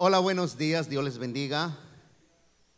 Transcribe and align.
Hola, 0.00 0.20
buenos 0.20 0.56
días, 0.56 0.88
Dios 0.88 1.02
les 1.02 1.18
bendiga. 1.18 1.76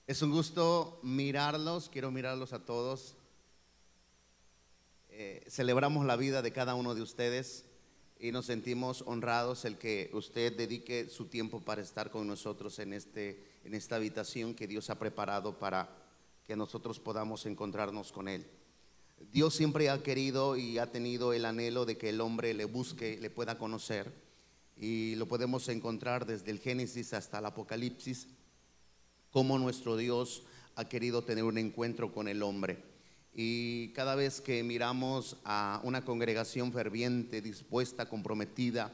Es 0.07 0.23
un 0.23 0.31
gusto 0.31 0.99
mirarlos, 1.03 1.91
quiero 1.91 2.11
mirarlos 2.11 2.55
a 2.55 2.65
todos. 2.65 3.15
Eh, 5.11 5.45
celebramos 5.47 6.07
la 6.07 6.17
vida 6.17 6.41
de 6.41 6.51
cada 6.51 6.75
uno 6.75 6.95
de 6.95 7.03
ustedes 7.03 7.67
y 8.19 8.33
nos 8.33 8.47
sentimos 8.47 9.05
honrados 9.07 9.67
el 9.67 9.77
que 9.77 10.09
usted 10.15 10.57
dedique 10.57 11.11
su 11.11 11.27
tiempo 11.27 11.61
para 11.61 11.83
estar 11.83 12.11
con 12.11 12.27
nosotros 12.27 12.79
en, 12.79 12.95
este, 12.95 13.45
en 13.65 13.75
esta 13.75 13.97
habitación 13.97 14.55
que 14.55 14.67
Dios 14.67 14.89
ha 14.89 14.99
preparado 14.99 15.59
para 15.59 15.91
que 16.47 16.57
nosotros 16.57 17.01
podamos 17.01 17.45
encontrarnos 17.45 18.13
con 18.13 18.29
Él. 18.29 18.47
Dios 19.31 19.55
siempre 19.55 19.91
ha 19.91 20.03
querido 20.03 20.57
y 20.57 20.79
ha 20.79 20.91
tenido 20.91 21.35
el 21.35 21.45
anhelo 21.45 21.85
de 21.85 21.99
que 21.99 22.09
el 22.09 22.23
hombre 22.23 22.55
le 22.55 22.65
busque, 22.65 23.19
le 23.21 23.29
pueda 23.29 23.59
conocer 23.59 24.30
y 24.81 25.15
lo 25.17 25.29
podemos 25.29 25.69
encontrar 25.69 26.25
desde 26.25 26.51
el 26.51 26.59
Génesis 26.59 27.13
hasta 27.13 27.39
el 27.39 27.45
Apocalipsis, 27.45 28.29
cómo 29.31 29.59
nuestro 29.59 29.99
Dios 29.99 30.43
ha 30.75 30.89
querido 30.89 31.23
tener 31.23 31.45
un 31.45 31.59
encuentro 31.59 32.13
con 32.13 32.29
el 32.29 32.43
hombre. 32.43 32.83
Y 33.35 33.93
cada 33.93 34.15
vez 34.15 34.41
que 34.41 34.63
miramos 34.63 35.37
a 35.45 35.81
una 35.85 36.05
congregación 36.05 36.73
ferviente, 36.73 37.43
dispuesta, 37.43 38.09
comprometida, 38.09 38.93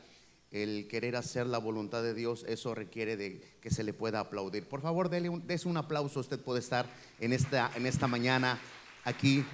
el 0.50 0.88
querer 0.88 1.16
hacer 1.16 1.46
la 1.46 1.58
voluntad 1.58 2.02
de 2.02 2.14
Dios, 2.14 2.44
eso 2.48 2.74
requiere 2.74 3.16
de 3.16 3.40
que 3.60 3.70
se 3.70 3.84
le 3.84 3.92
pueda 3.92 4.20
aplaudir. 4.20 4.68
Por 4.68 4.80
favor, 4.80 5.08
déle 5.08 5.28
un, 5.28 5.44
un 5.64 5.76
aplauso. 5.76 6.20
Usted 6.20 6.40
puede 6.40 6.60
estar 6.60 6.86
en 7.20 7.32
esta, 7.32 7.70
en 7.76 7.86
esta 7.86 8.06
mañana 8.08 8.58
aquí 9.04 9.44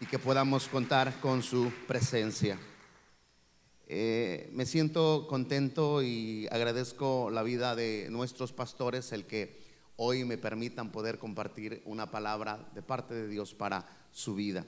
y 0.00 0.06
que 0.06 0.18
podamos 0.18 0.68
contar 0.68 1.20
con 1.20 1.42
su 1.42 1.72
presencia. 1.86 2.58
Eh, 3.92 4.48
me 4.52 4.66
siento 4.66 5.26
contento 5.28 6.00
y 6.00 6.46
agradezco 6.52 7.28
la 7.28 7.42
vida 7.42 7.74
de 7.74 8.06
nuestros 8.08 8.52
pastores, 8.52 9.10
el 9.10 9.26
que 9.26 9.58
hoy 9.96 10.24
me 10.24 10.38
permitan 10.38 10.92
poder 10.92 11.18
compartir 11.18 11.82
una 11.84 12.08
palabra 12.08 12.70
de 12.72 12.82
parte 12.82 13.14
de 13.14 13.26
Dios 13.26 13.52
para 13.52 13.84
su 14.12 14.36
vida. 14.36 14.64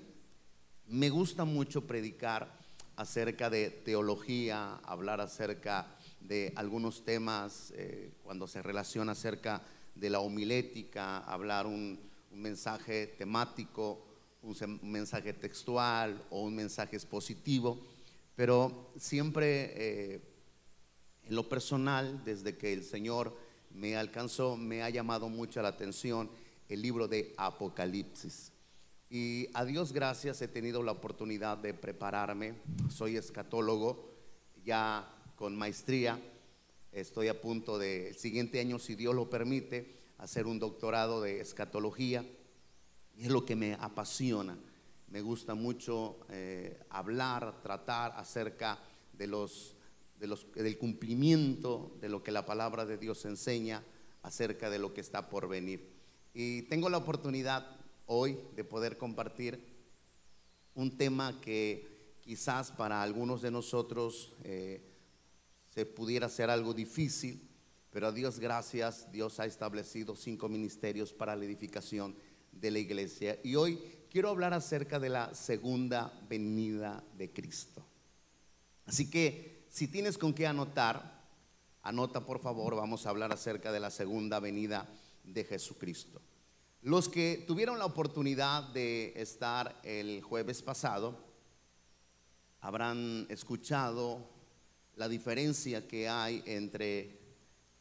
Me 0.89 1.09
gusta 1.09 1.45
mucho 1.45 1.87
predicar 1.87 2.53
acerca 2.97 3.49
de 3.49 3.71
teología, 3.71 4.81
hablar 4.83 5.21
acerca 5.21 5.87
de 6.19 6.53
algunos 6.57 7.05
temas 7.05 7.73
eh, 7.77 8.11
cuando 8.25 8.49
se 8.49 8.61
relaciona 8.61 9.13
acerca 9.13 9.63
de 9.95 10.11
la 10.11 10.19
homilética, 10.19 11.19
hablar 11.19 11.69
un, 11.69 12.11
mensaje 12.33 13.07
temático, 13.07 14.05
un 14.43 14.81
mensaje 14.83 15.33
textual 15.33 16.21
o 16.31 16.43
un 16.43 16.57
mensaje 16.57 16.97
expositivo 16.97 17.92
pero 18.35 18.91
siempre 18.97 19.73
eh, 19.77 20.21
en 21.25 21.35
lo 21.35 21.49
personal, 21.49 22.25
desde 22.25 22.57
que 22.57 22.73
el 22.73 22.85
Señor 22.85 23.37
me 23.71 23.97
alcanzó, 23.97 24.57
me 24.57 24.83
ha 24.83 24.91
llamado 24.91 25.29
mucho 25.29 25.63
la 25.63 25.69
atención 25.69 26.31
el 26.69 26.83
libro 26.83 27.09
de 27.09 27.35
Apocalipsis. 27.37 28.53
Y 29.11 29.49
a 29.53 29.65
Dios 29.65 29.93
gracias 29.93 30.41
he 30.41 30.49
tenido 30.49 30.83
la 30.83 30.93
oportunidad 30.93 31.59
de 31.59 31.75
prepararme. 31.75 32.55
Soy 32.89 33.17
escatólogo 33.17 34.11
ya 34.65 35.15
con 35.37 35.57
maestría. 35.57 36.19
Estoy 36.93 37.29
a 37.29 37.41
punto 37.41 37.79
de, 37.79 38.09
el 38.09 38.17
siguiente 38.17 38.61
año, 38.61 38.79
si 38.79 38.95
Dios 38.95 39.15
lo 39.15 39.29
permite, 39.29 39.99
hacer 40.19 40.47
un 40.47 40.59
doctorado 40.59 41.21
de 41.21 41.41
escatología. 41.41 42.25
Y 43.15 43.25
es 43.25 43.31
lo 43.31 43.45
que 43.45 43.57
me 43.57 43.75
apasiona 43.75 44.57
me 45.13 45.21
gusta 45.21 45.55
mucho 45.55 46.21
eh, 46.31 46.81
hablar, 46.89 47.61
tratar 47.63 48.15
acerca 48.17 48.79
de 49.13 49.27
los, 49.27 49.77
de 50.19 50.27
los, 50.27 50.51
del 50.55 50.79
cumplimiento 50.79 51.99
de 52.01 52.09
lo 52.09 52.23
que 52.23 52.33
la 52.33 52.47
palabra 52.47 52.87
de 52.87 52.97
Dios 52.97 53.27
enseña 53.27 53.85
acerca 54.23 54.71
de 54.71 54.79
lo 54.79 54.95
que 54.95 55.03
está 55.03 55.29
por 55.29 55.49
venir. 55.49 55.93
Y 56.33 56.63
tengo 56.63 56.89
la 56.89 56.97
oportunidad 56.97 57.77
hoy 58.07 58.39
de 58.57 58.65
poder 58.65 58.97
compartir 58.97 59.63
un 60.75 60.97
tema 60.97 61.43
que 61.43 62.17
quizás 62.23 62.73
para 62.73 63.03
algunos 63.03 63.43
de 63.43 63.51
nosotros 63.51 64.33
eh, 64.45 64.81
se 65.75 65.85
pudiera 65.85 66.31
ser 66.31 66.49
algo 66.49 66.73
difícil, 66.73 67.51
pero 67.91 68.07
a 68.07 68.13
Dios 68.13 68.39
gracias, 68.39 69.13
Dios 69.13 69.39
ha 69.41 69.45
establecido 69.45 70.17
cinco 70.17 70.49
ministerios 70.49 71.13
para 71.13 71.37
la 71.37 71.45
edificación 71.45 72.17
de 72.51 72.71
la 72.71 72.79
iglesia. 72.79 73.39
Y 73.43 73.57
hoy 73.57 73.79
quiero 74.13 74.29
hablar 74.29 74.53
acerca 74.53 75.01
de 75.01 75.09
la 75.09 75.35
segunda 75.35 76.13
venida 76.29 77.03
de 77.17 77.33
Cristo. 77.33 77.83
Así 78.85 79.09
que 79.09 79.65
si 79.71 79.89
tienes 79.89 80.19
con 80.19 80.35
qué 80.35 80.47
anotar, 80.47 81.25
anota 81.81 82.27
por 82.27 82.39
favor, 82.39 82.77
vamos 82.77 83.07
a 83.07 83.09
hablar 83.09 83.33
acerca 83.33 83.73
de 83.73 83.81
la 83.81 83.91
segunda 83.91 84.39
venida 84.39 84.87
de 85.25 85.45
Jesucristo. 85.45 86.21
Los 86.83 87.09
que 87.09 87.43
tuvieron 87.47 87.79
la 87.79 87.87
oportunidad 87.87 88.65
de 88.75 89.15
estar 89.17 89.81
el 89.83 90.21
jueves 90.21 90.61
pasado 90.61 91.19
habrán 92.61 93.27
escuchado 93.31 94.29
la 94.97 95.09
diferencia 95.09 95.89
que 95.89 96.11
hay 96.11 96.43
entre 96.45 97.19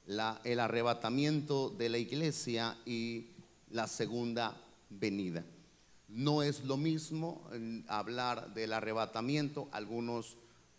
el 0.06 0.60
arrebatamiento 0.62 1.72
de 1.72 1.90
la 1.90 1.98
iglesia 1.98 2.78
y 2.86 3.32
la 3.70 3.86
segunda 3.88 4.56
venida. 4.90 5.44
No 6.12 6.44
es 6.44 6.66
lo 6.66 6.76
mismo 6.76 7.50
hablar 7.88 8.54
del 8.54 8.74
arrebatamiento, 8.74 9.70
algunos 9.72 10.36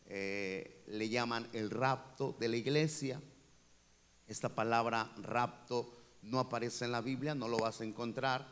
eh, 0.07 0.85
le 0.89 1.09
llaman 1.09 1.49
el 1.55 1.71
rapto 1.71 2.37
de 2.39 2.49
la 2.49 2.57
iglesia. 2.59 3.19
Esta 4.29 4.51
palabra 4.51 5.11
rapto 5.23 5.91
no 6.21 6.39
aparece 6.39 6.85
en 6.85 6.93
la 6.93 7.01
Biblia, 7.01 7.35
no 7.35 7.49
lo 7.49 7.57
vas 7.57 7.81
a 7.81 7.85
encontrar, 7.85 8.47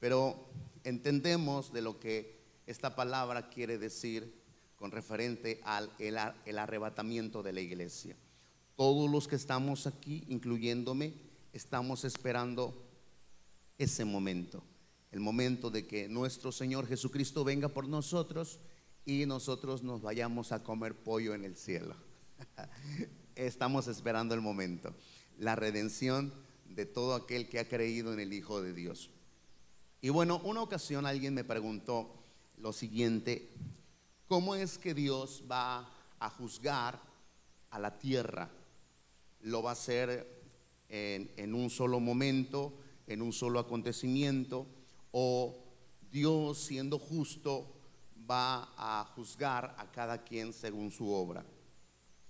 pero 0.00 0.48
entendemos 0.82 1.74
de 1.74 1.82
lo 1.82 2.00
que 2.00 2.40
esta 2.66 2.96
palabra 2.96 3.50
quiere 3.50 3.76
decir 3.76 4.34
con 4.76 4.90
referente 4.90 5.60
al 5.62 5.90
el 5.98 6.58
arrebatamiento 6.58 7.42
de 7.42 7.52
la 7.52 7.60
iglesia. 7.60 8.16
Todos 8.76 9.10
los 9.10 9.28
que 9.28 9.36
estamos 9.36 9.86
aquí, 9.86 10.24
incluyéndome, 10.28 11.12
estamos 11.52 12.04
esperando 12.04 12.82
ese 13.76 14.06
momento 14.06 14.64
el 15.10 15.20
momento 15.20 15.70
de 15.70 15.86
que 15.86 16.08
nuestro 16.08 16.52
Señor 16.52 16.86
Jesucristo 16.86 17.44
venga 17.44 17.68
por 17.68 17.88
nosotros 17.88 18.60
y 19.04 19.24
nosotros 19.24 19.82
nos 19.82 20.02
vayamos 20.02 20.52
a 20.52 20.62
comer 20.62 20.94
pollo 20.94 21.34
en 21.34 21.44
el 21.44 21.56
cielo. 21.56 21.96
Estamos 23.34 23.88
esperando 23.88 24.34
el 24.34 24.40
momento, 24.40 24.94
la 25.38 25.56
redención 25.56 26.32
de 26.66 26.84
todo 26.84 27.14
aquel 27.14 27.48
que 27.48 27.58
ha 27.58 27.68
creído 27.68 28.12
en 28.12 28.20
el 28.20 28.32
Hijo 28.32 28.60
de 28.60 28.74
Dios. 28.74 29.10
Y 30.02 30.10
bueno, 30.10 30.40
una 30.44 30.60
ocasión 30.60 31.06
alguien 31.06 31.34
me 31.34 31.44
preguntó 31.44 32.14
lo 32.58 32.72
siguiente, 32.72 33.50
¿cómo 34.26 34.54
es 34.54 34.76
que 34.76 34.92
Dios 34.92 35.44
va 35.50 35.90
a 36.18 36.30
juzgar 36.30 37.00
a 37.70 37.78
la 37.78 37.98
tierra? 37.98 38.50
¿Lo 39.40 39.62
va 39.62 39.70
a 39.70 39.72
hacer 39.72 40.42
en, 40.88 41.32
en 41.36 41.54
un 41.54 41.70
solo 41.70 41.98
momento, 41.98 42.78
en 43.06 43.22
un 43.22 43.32
solo 43.32 43.58
acontecimiento? 43.58 44.66
O 45.20 45.52
Dios 46.12 46.58
siendo 46.58 46.96
justo 46.96 47.74
va 48.30 48.72
a 48.76 49.04
juzgar 49.16 49.74
a 49.76 49.90
cada 49.90 50.22
quien 50.22 50.52
según 50.52 50.92
su 50.92 51.10
obra. 51.10 51.44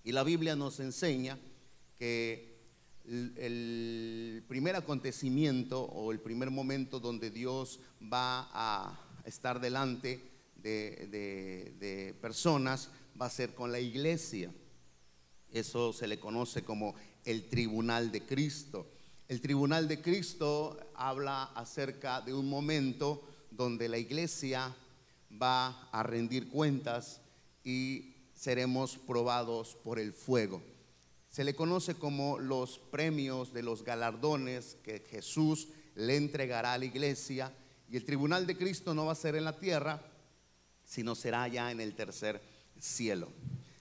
Y 0.04 0.12
la 0.12 0.25
Biblia 0.25 0.56
nos 0.56 0.81
enseña 0.81 1.38
que 1.99 2.56
el 3.04 4.43
primer 4.49 4.75
acontecimiento 4.75 5.82
o 5.82 6.12
el 6.12 6.21
primer 6.21 6.50
momento 6.50 6.99
donde 6.99 7.31
Dios 7.31 7.78
va 8.03 8.49
a 8.54 8.99
estar 9.26 9.60
delante 9.60 10.22
de, 10.56 12.16
personas 12.22 12.91
va 13.20 13.26
a 13.26 13.31
ser 13.31 13.55
con 13.55 13.70
la 13.70 13.81
iglesia. 13.81 14.50
Eso 15.53 15.93
se 15.93 16.09
le 16.09 16.19
conoce 16.19 16.65
como 16.65 16.94
el 17.26 17.50
tribunal 17.50 18.10
de 18.10 18.25
Cristo. 18.25 18.90
El 19.28 19.42
tribunal 19.42 19.88
de 19.88 20.00
Cristo 20.00 20.78
habla 20.94 21.44
acerca 21.54 22.22
de 22.22 22.32
un 22.32 22.48
momento 22.48 23.22
donde 23.50 23.86
la 23.86 23.98
iglesia 23.98 24.75
va 25.30 25.82
a 25.92 26.02
rendir 26.02 26.48
cuentas 26.48 27.20
y 27.62 28.14
seremos 28.32 28.96
probados 28.96 29.76
por 29.84 29.98
el 29.98 30.14
fuego. 30.14 30.62
Se 31.28 31.44
le 31.44 31.54
conoce 31.54 31.94
como 31.94 32.38
los 32.38 32.78
premios 32.78 33.52
de 33.52 33.62
los 33.62 33.84
galardones 33.84 34.78
que 34.82 35.00
Jesús 35.00 35.69
le 35.94 36.16
entregará 36.16 36.72
a 36.72 36.78
la 36.78 36.86
iglesia 36.86 37.52
y 37.90 37.98
el 37.98 38.06
tribunal 38.06 38.46
de 38.46 38.56
Cristo 38.56 38.94
no 38.94 39.04
va 39.04 39.12
a 39.12 39.14
ser 39.14 39.36
en 39.36 39.44
la 39.44 39.58
tierra, 39.58 40.00
sino 40.86 41.14
será 41.14 41.46
ya 41.48 41.70
en 41.70 41.82
el 41.82 41.94
tercer 41.94 42.40
cielo. 42.80 43.28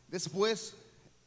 Después, 0.09 0.73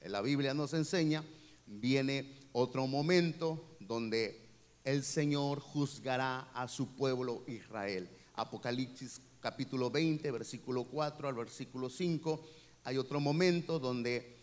la 0.05 0.21
Biblia 0.21 0.53
nos 0.53 0.75
enseña, 0.75 1.25
viene 1.67 2.39
otro 2.53 2.87
momento 2.87 3.70
donde 3.91 4.41
el 4.85 5.03
Señor 5.03 5.59
juzgará 5.59 6.49
a 6.55 6.69
su 6.69 6.95
pueblo 6.95 7.43
Israel. 7.49 8.09
Apocalipsis 8.35 9.21
capítulo 9.41 9.91
20, 9.91 10.31
versículo 10.31 10.85
4 10.85 11.27
al 11.27 11.35
versículo 11.35 11.91
5. 11.91 12.41
Hay 12.85 12.99
otro 12.99 13.19
momento 13.19 13.81
donde 13.81 14.37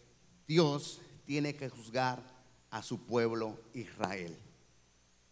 Dios 0.45 0.99
tiene 1.25 1.55
que 1.55 1.69
juzgar 1.69 2.21
a 2.71 2.83
su 2.83 3.05
pueblo 3.05 3.57
Israel. 3.73 4.35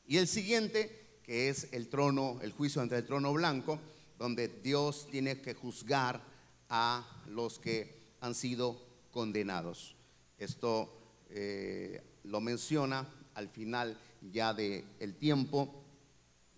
Y 0.08 0.16
el 0.16 0.30
siguiente, 0.30 1.20
que 1.22 1.50
es 1.50 1.68
el 1.74 1.90
trono, 1.90 2.40
el 2.42 2.54
juicio 2.54 2.82
ante 2.82 2.96
el 2.96 3.06
trono 3.06 3.34
blanco, 3.34 3.82
donde 4.18 4.48
Dios 4.48 5.10
tiene 5.12 5.42
que 5.42 5.56
juzgar 5.56 6.22
a 6.70 7.06
los 7.28 7.60
que 7.60 8.16
han 8.22 8.34
sido 8.34 8.82
condenados. 9.12 9.94
Esto 10.38 10.90
eh, 11.32 12.02
lo 12.24 12.40
menciona 12.40 13.06
al 13.36 13.50
final 13.50 13.98
ya 14.34 14.54
del 14.54 14.84
el 15.00 15.16
tiempo, 15.16 15.84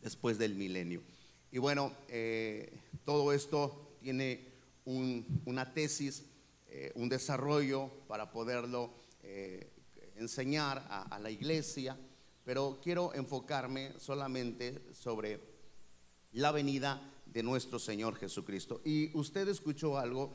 después 0.01 0.37
del 0.37 0.55
milenio. 0.55 1.01
Y 1.51 1.57
bueno, 1.57 1.91
eh, 2.07 2.71
todo 3.03 3.33
esto 3.33 3.97
tiene 3.99 4.45
una 4.85 5.73
tesis, 5.73 6.23
eh, 6.69 6.91
un 6.95 7.09
desarrollo 7.09 7.89
para 8.07 8.31
poderlo 8.31 8.93
enseñar 10.15 10.87
a 10.89 11.19
la 11.19 11.29
iglesia, 11.29 11.97
pero 12.45 12.79
quiero 12.81 13.13
enfocarme 13.13 13.91
solamente 13.99 14.81
sobre 14.93 15.41
la 16.31 16.53
venida 16.53 17.01
de 17.25 17.43
nuestro 17.43 17.79
Señor 17.79 18.15
Jesucristo. 18.15 18.81
Y 18.85 19.15
usted 19.17 19.47
escuchó 19.47 19.97
algo 19.97 20.33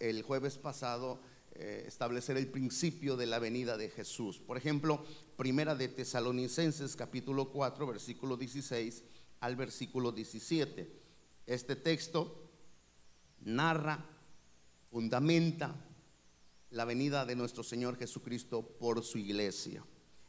el 0.00 0.22
jueves 0.22 0.58
pasado, 0.58 1.20
eh, 1.60 1.84
establecer 1.88 2.36
el 2.36 2.46
principio 2.46 3.16
de 3.16 3.26
la 3.26 3.40
venida 3.40 3.76
de 3.76 3.90
Jesús. 3.90 4.38
Por 4.38 4.56
ejemplo, 4.56 5.04
primera 5.36 5.74
de 5.74 5.88
Tesalonicenses 5.88 6.94
capítulo 6.94 7.50
4, 7.50 7.84
versículo 7.84 8.36
16 8.36 9.02
al 9.40 9.56
versículo 9.56 10.12
17. 10.12 10.88
Este 11.46 11.74
texto 11.74 12.48
narra, 13.40 14.06
fundamenta 14.90 15.74
la 16.70 16.84
venida 16.84 17.26
de 17.26 17.34
nuestro 17.34 17.64
Señor 17.64 17.96
Jesucristo 17.96 18.62
por 18.62 19.02
su 19.02 19.18
iglesia. 19.18 19.84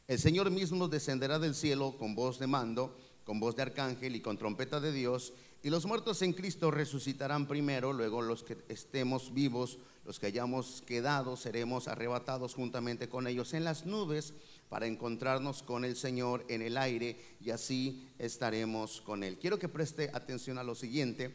El 0.07 0.17
Señor 0.17 0.49
mismo 0.49 0.87
descenderá 0.87 1.37
del 1.37 1.53
cielo 1.53 1.95
con 1.99 2.15
voz 2.15 2.39
de 2.39 2.47
mando, 2.47 2.97
con 3.23 3.39
voz 3.39 3.55
de 3.55 3.61
arcángel 3.61 4.15
y 4.15 4.21
con 4.21 4.39
trompeta 4.39 4.79
de 4.79 4.91
Dios, 4.91 5.33
y 5.61 5.69
los 5.69 5.85
muertos 5.85 6.21
en 6.21 6.33
Cristo 6.33 6.71
resucitarán 6.71 7.47
primero, 7.47 7.91
luego 7.91 8.21
los 8.21 8.43
que 8.43 8.57
estemos 8.69 9.33
vivos, 9.33 9.77
los 10.09 10.19
que 10.19 10.25
hayamos 10.25 10.81
quedado, 10.87 11.37
seremos 11.37 11.87
arrebatados 11.87 12.55
juntamente 12.55 13.09
con 13.09 13.27
ellos 13.27 13.53
en 13.53 13.63
las 13.63 13.85
nubes 13.85 14.33
para 14.67 14.87
encontrarnos 14.87 15.61
con 15.61 15.85
el 15.85 15.95
Señor 15.95 16.43
en 16.49 16.63
el 16.63 16.79
aire 16.79 17.15
y 17.39 17.51
así 17.51 18.09
estaremos 18.17 19.01
con 19.01 19.23
Él. 19.23 19.37
Quiero 19.37 19.59
que 19.59 19.69
preste 19.69 20.09
atención 20.11 20.57
a 20.57 20.63
lo 20.63 20.73
siguiente, 20.73 21.31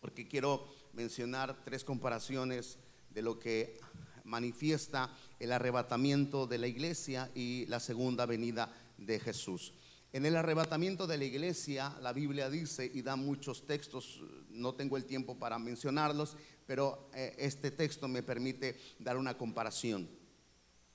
porque 0.00 0.26
quiero 0.26 0.66
mencionar 0.94 1.62
tres 1.64 1.84
comparaciones 1.84 2.76
de 3.10 3.22
lo 3.22 3.38
que 3.38 3.78
manifiesta 4.24 5.16
el 5.38 5.52
arrebatamiento 5.52 6.48
de 6.48 6.58
la 6.58 6.66
iglesia 6.66 7.30
y 7.36 7.66
la 7.66 7.78
segunda 7.78 8.26
venida 8.26 8.68
de 8.98 9.20
Jesús. 9.20 9.72
En 10.16 10.24
el 10.24 10.34
arrebatamiento 10.34 11.06
de 11.06 11.18
la 11.18 11.26
iglesia, 11.26 11.94
la 12.00 12.14
Biblia 12.14 12.48
dice, 12.48 12.90
y 12.94 13.02
da 13.02 13.16
muchos 13.16 13.66
textos, 13.66 14.22
no 14.48 14.74
tengo 14.74 14.96
el 14.96 15.04
tiempo 15.04 15.38
para 15.38 15.58
mencionarlos, 15.58 16.38
pero 16.66 17.10
eh, 17.12 17.36
este 17.36 17.70
texto 17.70 18.08
me 18.08 18.22
permite 18.22 18.80
dar 18.98 19.18
una 19.18 19.36
comparación. 19.36 20.08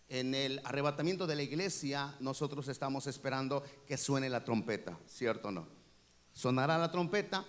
En 0.10 0.34
el 0.34 0.60
arrebatamiento 0.64 1.28
de 1.28 1.36
la 1.36 1.44
iglesia, 1.44 2.16
nosotros 2.20 2.68
estamos 2.68 3.06
esperando 3.06 3.64
que 3.86 3.96
suene 3.96 4.28
la 4.28 4.44
trompeta, 4.44 4.98
¿cierto 5.06 5.50
o 5.50 5.52
no? 5.52 5.68
Sonará 6.34 6.80
la 6.80 6.92
trompeta 6.92 7.46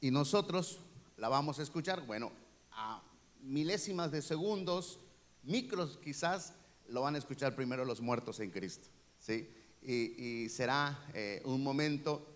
y 0.00 0.12
nosotros 0.12 0.78
la 1.16 1.28
vamos 1.28 1.58
a 1.58 1.64
escuchar, 1.64 2.06
bueno, 2.06 2.30
a 2.70 3.02
milésimas 3.42 4.12
de 4.12 4.22
segundos 4.22 5.00
micros 5.42 5.98
quizás 6.04 6.54
lo 6.86 7.00
van 7.00 7.16
a 7.16 7.18
escuchar 7.18 7.56
primero 7.56 7.84
los 7.84 8.00
muertos 8.00 8.38
en 8.38 8.52
Cristo. 8.52 8.86
¿sí? 9.18 9.50
Y, 9.88 10.48
será 10.48 10.98
eh, 11.14 11.40
un 11.44 11.62
momento 11.62 12.26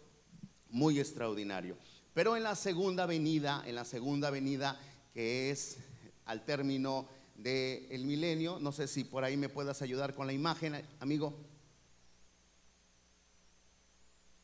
muy 0.69 1.01
extraordinario. 1.01 1.77
Pero 2.15 2.37
en 2.37 2.45
la 2.45 2.55
segunda 2.55 3.07
venida, 3.07 3.63
en 3.67 3.75
la 3.75 3.85
segunda 3.85 4.31
venida 4.31 4.81
que 5.13 5.51
es 5.51 5.79
al 6.27 6.45
término 6.45 7.09
del 7.35 8.05
milenio, 8.05 8.59
no 8.61 8.71
sé 8.71 8.87
si 8.87 9.03
por 9.03 9.25
ahí 9.25 9.37
me 9.37 9.49
puedas 9.49 9.83
ayudar 9.83 10.15
con 10.15 10.27
la 10.27 10.33
imagen, 10.33 10.81
amigo. 11.01 11.35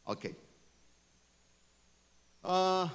Ok. 0.05 0.27
Ah, 2.43 2.93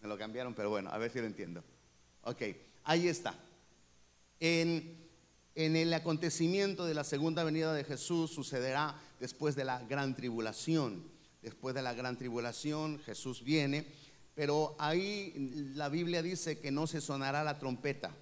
me 0.00 0.08
lo 0.08 0.18
cambiaron, 0.18 0.54
pero 0.54 0.70
bueno, 0.70 0.90
a 0.90 0.98
ver 0.98 1.10
si 1.10 1.20
lo 1.20 1.26
entiendo. 1.26 1.62
Ok. 2.22 2.42
Ahí 2.84 3.08
está. 3.08 3.34
En, 4.40 5.03
el 5.54 5.94
acontecimiento 5.94 6.84
de 6.84 6.94
la 6.94 7.04
segunda 7.04 7.44
venida 7.44 7.72
de 7.72 7.84
Jesús 7.84 8.32
sucederá 8.32 9.00
después 9.20 9.54
de 9.54 9.64
la 9.64 9.80
gran 9.82 10.16
tribulación. 10.16 11.04
Después 11.42 11.74
de 11.74 11.82
la 11.82 11.94
gran 11.94 12.16
tribulación 12.16 12.98
Jesús 13.04 13.44
viene, 13.44 13.86
pero 14.34 14.74
ahí 14.78 15.32
la 15.74 15.88
Biblia 15.88 16.22
dice 16.22 16.58
que 16.58 16.72
no 16.72 16.86
se 16.86 17.00
sonará 17.00 17.44
la 17.44 17.58
trompeta. 17.58 18.14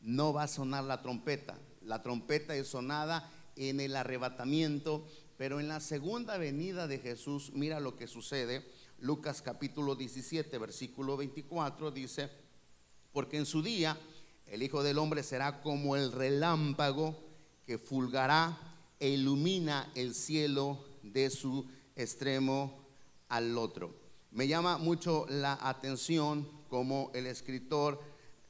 No 0.00 0.32
va 0.32 0.44
a 0.44 0.48
sonar 0.48 0.84
la 0.84 1.02
trompeta. 1.02 1.58
La 1.82 2.02
trompeta 2.02 2.56
es 2.56 2.68
sonada 2.68 3.30
en 3.56 3.80
el 3.80 3.94
arrebatamiento, 3.94 5.06
pero 5.36 5.60
en 5.60 5.68
la 5.68 5.80
segunda 5.80 6.38
venida 6.38 6.86
de 6.86 6.98
Jesús, 6.98 7.50
mira 7.52 7.80
lo 7.80 7.96
que 7.96 8.06
sucede. 8.06 8.64
Lucas 8.98 9.42
capítulo 9.42 9.94
17, 9.94 10.56
versículo 10.58 11.16
24 11.16 11.90
dice, 11.90 12.30
porque 13.12 13.36
en 13.36 13.46
su 13.46 13.62
día 13.62 13.98
el 14.52 14.62
Hijo 14.62 14.82
del 14.82 14.98
Hombre 14.98 15.22
será 15.22 15.62
como 15.62 15.96
el 15.96 16.12
relámpago 16.12 17.16
que 17.64 17.78
fulgará 17.78 18.58
e 19.00 19.08
ilumina 19.08 19.90
el 19.94 20.14
cielo 20.14 20.84
de 21.02 21.30
su 21.30 21.66
extremo 21.96 22.84
al 23.30 23.56
otro. 23.56 23.94
Me 24.30 24.46
llama 24.46 24.76
mucho 24.76 25.24
la 25.30 25.58
atención 25.58 26.46
como 26.68 27.10
el 27.14 27.28
escritor 27.28 27.98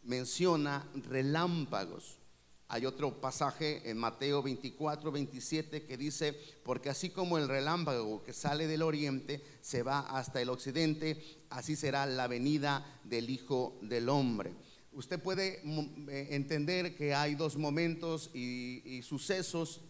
menciona 0.02 0.84
relámpagos. 1.08 2.19
Hay 2.66 2.84
otro 2.84 3.20
pasaje 3.20 3.88
en 3.88 3.96
Mateo 3.96 4.43
24, 4.43 5.12
27 5.12 5.87
que 5.87 5.96
dice, 5.96 6.37
porque 6.64 6.90
así 6.90 7.10
como 7.10 7.38
el 7.38 7.46
relámpago 7.46 8.25
que 8.25 8.32
sale 8.32 8.66
del 8.66 8.82
oriente 8.82 9.40
se 9.60 9.84
va 9.84 10.00
hasta 10.00 10.43
el 10.43 10.49
occidente, 10.49 11.44
así 11.49 11.76
será 11.76 12.06
la 12.06 12.26
venida 12.26 13.00
del 13.04 13.31
Hijo 13.31 13.78
del 13.82 14.08
Hombre. 14.08 14.52
Usted 14.93 15.21
puede 15.21 15.61
mm, 15.65 16.09
eh, 16.09 16.29
entender 16.31 16.94
que 16.94 17.15
hay 17.15 17.35
dos 17.35 17.56
momentos 17.56 18.31
y, 18.35 19.00
sucesos 19.03 19.81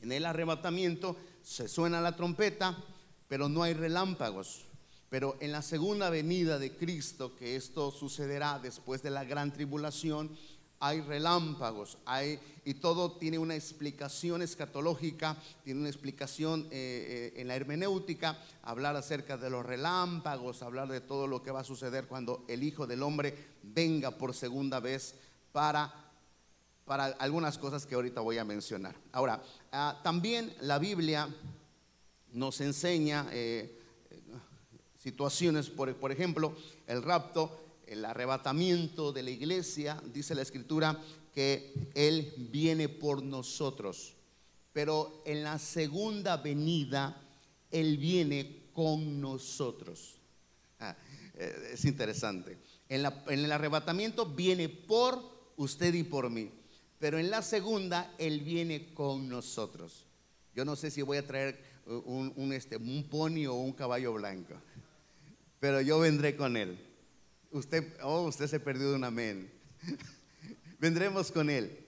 en 0.00 0.10
el 0.12 0.24
arrebatamiento, 0.24 1.16
se 1.42 1.68
suena 1.68 2.00
la 2.00 2.16
trompeta, 2.16 2.82
pero 3.28 3.48
no 3.48 3.62
hay 3.62 3.74
relámpagos. 3.74 4.66
Pero 5.10 5.36
en 5.40 5.52
la 5.52 5.60
segunda 5.60 6.08
venida 6.08 6.58
de 6.58 6.74
Cristo, 6.74 7.36
que 7.36 7.56
esto 7.56 7.90
sucederá 7.90 8.58
después 8.58 9.02
de 9.02 9.10
la 9.10 9.24
gran 9.24 9.52
tribulación, 9.52 10.34
hay 10.82 11.00
relámpagos, 11.00 11.96
hay, 12.04 12.40
y 12.64 12.74
todo 12.74 13.12
tiene 13.12 13.38
una 13.38 13.54
explicación 13.54 14.42
escatológica, 14.42 15.36
tiene 15.62 15.78
una 15.78 15.88
explicación 15.88 16.62
eh, 16.72 17.32
eh, 17.36 17.40
en 17.40 17.46
la 17.46 17.54
hermenéutica, 17.54 18.36
hablar 18.62 18.96
acerca 18.96 19.36
de 19.36 19.48
los 19.48 19.64
relámpagos, 19.64 20.60
hablar 20.60 20.88
de 20.88 21.00
todo 21.00 21.28
lo 21.28 21.40
que 21.40 21.52
va 21.52 21.60
a 21.60 21.64
suceder 21.64 22.08
cuando 22.08 22.44
el 22.48 22.64
Hijo 22.64 22.88
del 22.88 23.04
Hombre 23.04 23.32
venga 23.62 24.10
por 24.10 24.34
segunda 24.34 24.80
vez 24.80 25.14
para, 25.52 25.94
para 26.84 27.04
algunas 27.04 27.58
cosas 27.58 27.86
que 27.86 27.94
ahorita 27.94 28.20
voy 28.20 28.38
a 28.38 28.44
mencionar. 28.44 28.96
Ahora, 29.12 29.40
ah, 29.70 30.00
también 30.02 30.52
la 30.62 30.80
Biblia 30.80 31.32
nos 32.32 32.60
enseña 32.60 33.28
eh, 33.30 33.78
situaciones, 34.98 35.70
por, 35.70 35.94
por 35.94 36.10
ejemplo, 36.10 36.56
el 36.88 37.04
rapto 37.04 37.61
el 37.86 38.04
arrebatamiento 38.04 39.12
de 39.12 39.22
la 39.22 39.30
iglesia, 39.30 40.02
dice 40.12 40.34
la 40.34 40.42
escritura 40.42 41.00
que 41.34 41.90
Él 41.94 42.32
viene 42.50 42.88
por 42.88 43.22
nosotros. 43.22 44.14
Pero 44.72 45.22
en 45.26 45.42
la 45.42 45.58
segunda 45.58 46.36
venida, 46.36 47.20
Él 47.70 47.98
viene 47.98 48.70
con 48.72 49.20
nosotros. 49.20 50.16
Ah, 50.80 50.96
eh, 51.34 51.72
es 51.74 51.84
interesante. 51.84 52.58
En, 52.88 53.04
el 53.28 53.52
arrebatamiento 53.52 54.26
viene 54.26 54.68
por 54.68 55.52
usted 55.56 55.94
y 55.94 56.02
por 56.02 56.30
mí. 56.30 56.50
Pero 56.98 57.18
en 57.18 57.30
la 57.30 57.42
segunda, 57.42 58.14
Él 58.18 58.40
viene 58.40 58.94
con 58.94 59.28
nosotros. 59.28 60.06
Yo 60.54 60.64
no 60.64 60.76
sé 60.76 60.90
si 60.90 61.02
voy 61.02 61.18
a 61.18 61.26
traer 61.26 61.58
un, 61.86 62.52
este, 62.52 62.76
un 62.76 63.04
pony 63.08 63.46
o 63.46 63.54
un 63.54 63.72
caballo 63.72 64.12
blanco, 64.12 64.54
pero 65.58 65.80
yo 65.80 65.98
vendré 65.98 66.36
con 66.36 66.56
Él. 66.56 66.78
Usted, 67.52 67.96
oh, 68.02 68.22
usted 68.22 68.46
se 68.46 68.60
perdió 68.60 68.88
de 68.88 68.96
un 68.96 69.04
amén. 69.04 69.52
Vendremos 70.78 71.30
con 71.30 71.50
Él. 71.50 71.78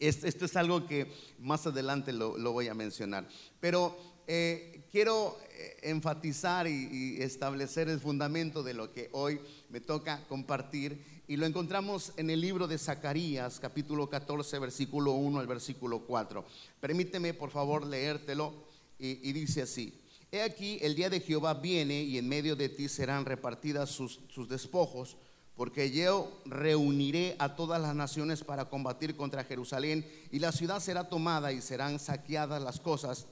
Esto, 0.00 0.44
es 0.44 0.56
algo 0.56 0.86
que 0.86 1.12
más 1.38 1.64
adelante 1.64 2.12
lo, 2.12 2.52
voy 2.52 2.66
a 2.66 2.74
mencionar. 2.74 3.28
Pero 3.60 3.96
eh, 4.26 4.82
quiero 4.90 5.38
eh, 5.52 5.78
enfatizar 5.82 6.66
y, 6.66 6.88
y 6.90 7.22
establecer 7.22 7.88
el 7.88 8.00
fundamento 8.00 8.64
de 8.64 8.74
lo 8.74 8.92
que 8.92 9.10
hoy 9.12 9.40
me 9.68 9.80
toca 9.80 10.26
compartir 10.26 11.22
y 11.28 11.36
lo 11.36 11.46
encontramos 11.46 12.12
en 12.16 12.28
el 12.28 12.40
libro 12.40 12.66
de 12.66 12.76
Zacarías, 12.76 13.60
capítulo 13.60 14.10
14, 14.10 14.58
versículo 14.58 15.12
1 15.12 15.38
al 15.38 15.46
versículo 15.46 16.00
4. 16.00 16.44
Permíteme, 16.80 17.32
por 17.32 17.50
favor, 17.50 17.86
leértelo 17.86 18.54
y, 18.98 19.28
y 19.28 19.32
dice 19.32 19.62
así. 19.62 20.00
He 20.32 20.42
aquí, 20.42 20.78
el 20.80 20.94
día 20.94 21.10
de 21.10 21.20
Jehová 21.20 21.54
viene 21.54 22.02
y 22.02 22.16
en 22.16 22.28
medio 22.28 22.54
de 22.54 22.68
ti 22.68 22.88
serán 22.88 23.24
repartidas 23.24 23.90
sus, 23.90 24.20
despojos, 24.48 25.16
porque 25.56 25.90
yo 25.90 26.40
reuniré 26.44 27.34
a 27.40 27.56
todas 27.56 27.82
las 27.82 27.96
naciones 27.96 28.44
para 28.44 28.68
combatir 28.68 29.16
contra 29.16 29.42
Jerusalén 29.42 30.06
y 30.30 30.38
la 30.38 30.52
ciudad 30.52 30.78
será 30.78 31.08
tomada 31.08 31.52
y 31.52 31.60
serán 31.60 31.98
saqueadas 31.98 32.62
las 32.62 32.78
cosas 32.78 33.26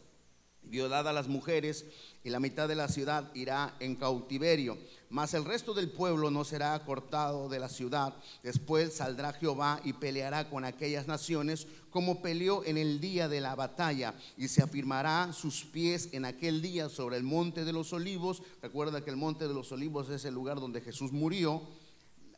violadas 0.62 1.14
las 1.14 1.28
mujeres, 1.28 1.86
y 2.24 2.30
la 2.30 2.40
mitad 2.40 2.68
de 2.68 2.74
la 2.74 2.88
ciudad 2.88 3.30
irá 3.34 3.74
en 3.80 3.96
cautiverio. 3.96 4.76
Mas 5.08 5.32
el 5.34 5.44
resto 5.44 5.72
del 5.72 5.90
pueblo 5.90 6.30
no 6.30 6.44
será 6.44 6.78
cortado 6.84 7.48
de 7.48 7.58
la 7.58 7.68
ciudad. 7.68 8.14
Después 8.42 8.94
saldrá 8.94 9.32
Jehová 9.32 9.80
y 9.84 9.94
peleará 9.94 10.50
con 10.50 10.64
aquellas 10.64 11.06
naciones 11.06 11.66
como 11.90 12.22
peleó 12.22 12.64
en 12.64 12.76
el 12.76 13.00
día 13.00 13.28
de 13.28 13.40
la 13.40 13.54
batalla, 13.54 14.14
y 14.36 14.48
se 14.48 14.62
afirmará 14.62 15.32
sus 15.32 15.64
pies 15.64 16.08
en 16.12 16.24
aquel 16.24 16.62
día 16.62 16.88
sobre 16.88 17.16
el 17.16 17.22
monte 17.22 17.64
de 17.64 17.72
los 17.72 17.92
olivos. 17.92 18.42
Recuerda 18.62 19.04
que 19.04 19.10
el 19.10 19.16
monte 19.16 19.48
de 19.48 19.54
los 19.54 19.72
olivos 19.72 20.08
es 20.10 20.24
el 20.24 20.34
lugar 20.34 20.60
donde 20.60 20.80
Jesús 20.80 21.12
murió. 21.12 21.62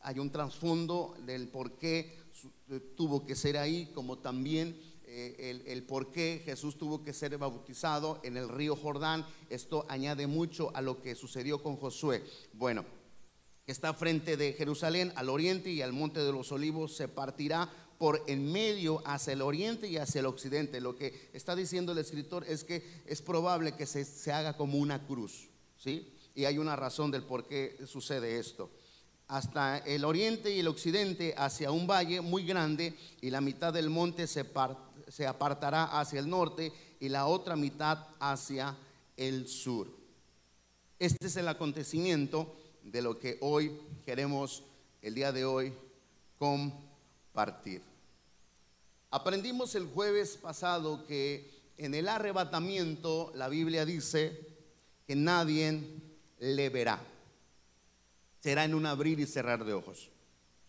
Hay 0.03 0.19
un 0.19 0.31
trasfondo 0.31 1.15
del 1.25 1.47
por 1.47 1.77
qué 1.77 2.19
tuvo 2.95 3.25
que 3.25 3.35
ser 3.35 3.57
ahí, 3.57 3.91
como 3.93 4.17
también 4.17 4.79
eh, 5.13 5.63
el, 5.67 5.83
por 5.83 6.11
qué 6.11 6.41
Jesús 6.45 6.77
tuvo 6.77 7.03
que 7.03 7.11
ser 7.11 7.37
bautizado 7.37 8.21
en 8.23 8.37
el 8.37 8.47
río 8.47 8.77
Jordán. 8.77 9.25
Esto 9.49 9.85
añade 9.89 10.25
mucho 10.25 10.73
a 10.73 10.81
lo 10.81 11.01
que 11.01 11.15
sucedió 11.15 11.61
con 11.61 11.75
Josué. 11.75 12.23
Bueno, 12.53 12.85
está 13.67 13.93
frente 13.93 14.37
de 14.37 14.53
Jerusalén 14.53 15.11
al 15.15 15.29
oriente 15.29 15.69
y 15.69 15.81
al 15.81 15.91
monte 15.91 16.21
de 16.21 16.31
los 16.31 16.53
olivos 16.53 16.95
se 16.95 17.09
partirá 17.09 17.69
por 18.01 18.23
en 18.25 18.51
medio 18.51 19.03
hacia 19.05 19.33
el 19.33 19.43
oriente 19.43 19.87
y 19.87 19.97
hacia 19.97 20.21
el 20.21 20.25
occidente. 20.25 20.81
Lo 20.81 20.95
que 20.95 21.29
está 21.33 21.55
diciendo 21.55 21.91
el 21.91 21.99
escritor 21.99 22.43
es 22.47 22.63
que 22.63 22.83
es 23.05 23.21
probable 23.21 23.75
que 23.75 23.85
se, 23.85 24.05
se 24.05 24.31
haga 24.31 24.57
como 24.57 24.79
una 24.79 25.05
cruz, 25.05 25.49
¿sí? 25.77 26.11
Y 26.33 26.45
hay 26.45 26.57
una 26.57 26.75
razón 26.75 27.11
del 27.11 27.21
por 27.21 27.47
qué 27.47 27.77
sucede 27.85 28.39
esto 28.39 28.71
hasta 29.27 29.77
el 29.77 30.03
oriente 30.03 30.49
y 30.49 30.61
el 30.61 30.67
occidente 30.67 31.35
hacia 31.37 31.69
un 31.69 31.85
valle 31.85 32.21
muy 32.21 32.43
grande 32.43 32.97
y 33.21 33.29
la 33.29 33.39
mitad 33.39 33.71
del 33.71 33.91
monte 33.91 34.25
se, 34.25 34.43
se 35.07 35.27
apartará 35.27 35.99
hacia 35.99 36.21
el 36.21 36.27
norte 36.27 36.73
y 36.99 37.07
la 37.07 37.27
otra 37.27 37.55
mitad 37.55 38.07
hacia 38.19 38.75
el 39.15 39.47
sur. 39.47 39.87
Este 40.97 41.27
es 41.27 41.35
el 41.35 41.47
acontecimiento 41.47 42.55
de 42.81 43.03
lo 43.03 43.19
que 43.19 43.37
hoy 43.41 43.79
queremos, 44.03 44.63
el 45.03 45.13
día 45.13 45.31
de 45.31 45.45
hoy, 45.45 45.71
compartir. 46.39 47.90
Aprendimos 49.11 49.75
el 49.75 49.87
jueves 49.87 50.37
pasado 50.37 51.05
que 51.05 51.51
en 51.77 51.93
el 51.93 52.07
arrebatamiento 52.07 53.31
la 53.35 53.49
Biblia 53.49 53.85
dice 53.85 54.47
que 55.05 55.15
nadie 55.15 55.79
le 56.39 56.69
verá. 56.69 56.99
Será 58.39 58.65
en 58.65 58.73
un 58.73 58.85
abrir 58.85 59.19
y 59.19 59.27
cerrar 59.27 59.63
de 59.65 59.73
ojos. 59.73 60.09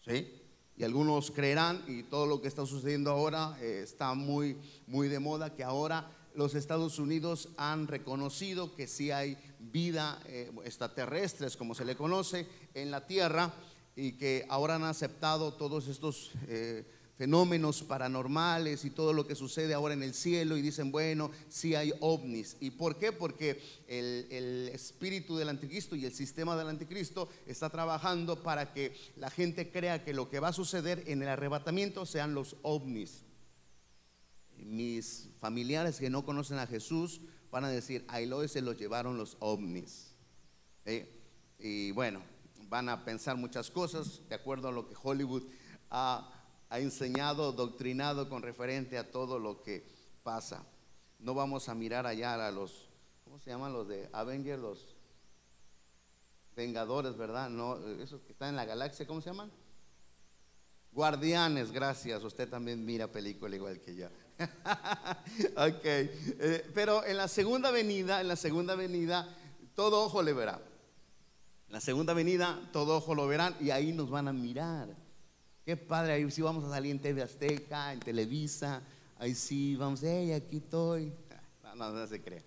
¿Sí? 0.05 0.43
y 0.77 0.85
algunos 0.85 1.31
creerán, 1.31 1.85
y 1.87 2.03
todo 2.03 2.27
lo 2.27 2.41
que 2.41 2.49
está 2.49 2.65
sucediendo 2.65 3.11
ahora 3.11 3.57
eh, 3.61 3.83
está 3.85 4.15
muy, 4.15 4.57
muy 4.87 5.09
de 5.09 5.19
moda, 5.19 5.55
que 5.55 5.65
ahora 5.65 6.11
los 6.35 6.55
Estados 6.55 6.99
Unidos 6.99 7.51
han 7.57 7.87
reconocido 7.87 8.75
que 8.75 8.87
sí 8.87 9.11
hay 9.11 9.37
vida 9.59 10.21
eh, 10.27 10.51
extraterrestres, 10.65 11.57
como 11.57 11.75
se 11.75 11.85
le 11.85 11.95
conoce, 11.95 12.47
en 12.75 12.91
la 12.91 13.07
Tierra, 13.07 13.53
y 13.95 14.13
que 14.13 14.47
ahora 14.49 14.77
han 14.77 14.85
aceptado 14.85 15.55
todos 15.55 15.89
estos... 15.89 16.33
Eh, 16.49 16.85
fenómenos 17.23 17.85
paranormales 17.85 18.85
y 18.85 18.91
todo 18.91 19.13
lo 19.13 19.29
que 19.29 19.37
sucede 19.37 19.75
ahora 19.75 19.95
en 19.95 20.03
el 20.03 20.13
cielo 20.13 20.57
y 20.57 20.61
dicen, 20.61 20.91
bueno, 20.91 21.31
sí 21.49 21.77
hay 21.77 21.93
ovnis. 22.01 22.57
¿Y 22.59 22.73
por 22.73 22.99
qué? 22.99 23.13
Porque 23.13 23.63
el, 23.87 24.27
el, 24.29 24.69
espíritu 24.71 25.37
del 25.37 25.49
anticristo 25.49 25.95
y 25.95 26.05
el 26.05 26.13
sistema 26.13 26.57
del 26.57 26.67
anticristo 26.67 27.29
está 27.47 27.71
trabajando 27.71 28.43
para 28.43 28.73
que 28.73 28.97
la 29.15 29.31
gente 29.31 29.71
crea 29.71 30.03
que 30.03 30.15
lo 30.15 30.31
que 30.31 30.41
va 30.41 30.49
a 30.49 30.53
suceder 30.53 31.05
en 31.07 31.23
el 31.23 31.29
arrebatamiento 31.29 32.07
sean 32.07 32.35
los 32.35 32.57
ovnis. 32.63 33.23
Mis 34.57 35.29
familiares 35.39 36.01
que 36.01 36.11
no 36.11 36.25
conocen 36.25 36.59
a 36.59 36.67
Jesús 36.67 37.21
van 37.53 37.65
a 37.65 37.71
decir, 37.71 38.05
a 38.09 38.21
Eloy 38.21 38.49
se 38.49 38.63
los 38.63 38.77
llevaron 38.77 39.17
los 39.17 39.37
ovnis. 39.39 40.17
¿Eh? 40.87 41.09
Y 41.61 41.93
bueno, 41.93 42.21
van 42.69 42.89
a 42.89 43.05
pensar 43.05 43.37
muchas 43.37 43.71
cosas 43.71 44.23
de 44.29 44.35
acuerdo 44.35 44.67
a 44.67 44.73
lo 44.73 44.89
que 44.89 44.97
Hollywood 45.01 45.45
ha 45.89 46.42
ha 46.73 46.79
enseñado, 46.79 47.53
doctrinado 47.53 48.31
con 48.31 48.41
referente 48.41 48.97
a 48.97 49.11
todo 49.11 49.39
lo 49.39 49.63
que 49.63 49.87
pasa. 50.23 50.65
No 51.19 51.35
vamos 51.35 51.69
a 51.69 51.75
mirar 51.75 52.07
allá 52.07 52.47
a 52.47 52.51
los, 52.51 52.89
¿cómo 53.25 53.39
se 53.39 53.51
llaman 53.51 53.75
los 53.75 53.87
de 53.89 54.09
Avengers? 54.11 54.59
Los 54.61 54.97
Vengadores, 56.57 57.15
¿verdad? 57.19 57.51
No, 57.51 57.77
esos 58.01 58.23
que 58.23 58.33
están 58.33 58.51
en 58.51 58.57
la 58.57 58.65
galaxia, 58.65 59.07
¿cómo 59.07 59.21
se 59.21 59.29
llaman? 59.29 59.51
Guardianes, 60.93 61.73
gracias. 61.73 62.25
Usted 62.25 62.49
también 62.49 62.85
mira 62.85 63.07
película 63.07 63.55
igual 63.55 63.79
que 63.81 63.95
yo. 63.95 64.07
ok, 65.57 65.85
eh, 65.85 66.71
pero 66.75 67.05
en 67.05 67.19
la 67.19 67.29
segunda 67.29 67.71
venida, 67.71 68.23
en 68.23 68.29
la 68.29 68.37
segunda 68.37 68.77
venida, 68.77 69.29
todo 69.75 70.05
ojo 70.05 70.23
le 70.23 70.33
verá. 70.33 70.59
En 71.67 71.73
la 71.75 71.81
segunda 71.81 72.15
venida, 72.15 72.59
todo 72.73 72.97
ojo 72.97 73.15
lo 73.15 73.27
verán 73.27 73.55
y 73.61 73.71
ahí 73.71 73.93
nos 73.93 74.09
van 74.09 74.29
a 74.29 74.33
mirar. 74.33 75.02
Qué 75.65 75.77
padre, 75.77 76.15
ahí 76.15 76.29
sí 76.31 76.43
vamos 76.43 76.65
a 76.65 76.71
salir 76.71 76.91
en 76.91 76.99
TV 76.99 77.23
Azteca, 77.23 77.93
en 77.93 78.01
Televisa, 78.01 78.83
ahí 79.17 79.33
sí 79.33 79.77
vamos, 79.77 80.01
hey, 80.03 80.33
aquí 80.33 80.57
estoy. 80.57 81.13
No, 81.77 82.07
se 82.07 82.21
crea. 82.21 82.43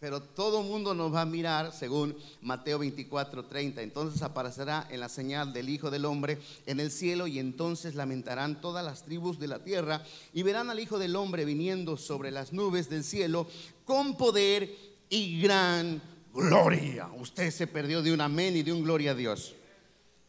Pero 0.00 0.20
todo 0.20 0.62
el 0.62 0.68
mundo 0.68 0.94
nos 0.94 1.14
va 1.14 1.22
a 1.22 1.26
mirar 1.26 1.72
según 1.72 2.16
Mateo 2.40 2.80
24, 2.80 3.44
30. 3.44 3.82
Entonces 3.82 4.22
aparecerá 4.22 4.86
en 4.90 4.98
la 5.00 5.08
señal 5.08 5.52
del 5.52 5.68
Hijo 5.68 5.90
del 5.90 6.04
Hombre 6.04 6.38
en 6.66 6.80
el 6.80 6.90
cielo 6.90 7.26
y 7.26 7.38
entonces 7.38 7.94
lamentarán 7.94 8.60
todas 8.60 8.84
las 8.84 9.04
tribus 9.04 9.38
de 9.38 9.46
la 9.48 9.62
tierra 9.62 10.02
y 10.32 10.42
verán 10.42 10.70
al 10.70 10.80
Hijo 10.80 10.98
del 10.98 11.14
Hombre 11.16 11.44
viniendo 11.44 11.96
sobre 11.96 12.32
las 12.32 12.52
nubes 12.52 12.90
del 12.90 13.04
cielo 13.04 13.46
con 13.84 14.16
poder 14.16 14.74
y 15.08 15.40
gran 15.40 16.02
gloria. 16.34 17.08
Usted 17.16 17.50
se 17.50 17.66
perdió 17.66 18.02
de 18.02 18.12
un 18.12 18.20
amén 18.20 18.56
y 18.56 18.62
de 18.62 18.72
un 18.72 18.82
gloria 18.82 19.12
a 19.12 19.14
Dios. 19.14 19.54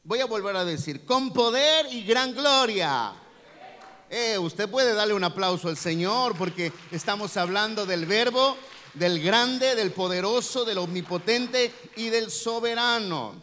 Voy 0.03 0.19
a 0.21 0.25
volver 0.25 0.55
a 0.55 0.63
decir, 0.63 1.03
con 1.05 1.33
poder 1.33 1.87
y 1.91 2.03
gran 2.03 2.33
gloria. 2.33 3.13
Eh, 4.09 4.37
usted 4.37 4.69
puede 4.69 4.93
darle 4.93 5.13
un 5.13 5.25
aplauso 5.25 5.67
al 5.67 5.77
Señor 5.77 6.37
porque 6.37 6.71
estamos 6.91 7.35
hablando 7.35 7.85
del 7.85 8.05
verbo, 8.05 8.55
del 8.93 9.21
grande, 9.21 9.75
del 9.75 9.91
poderoso, 9.91 10.63
del 10.63 10.77
omnipotente 10.77 11.71
y 11.97 12.09
del 12.09 12.31
soberano. 12.31 13.33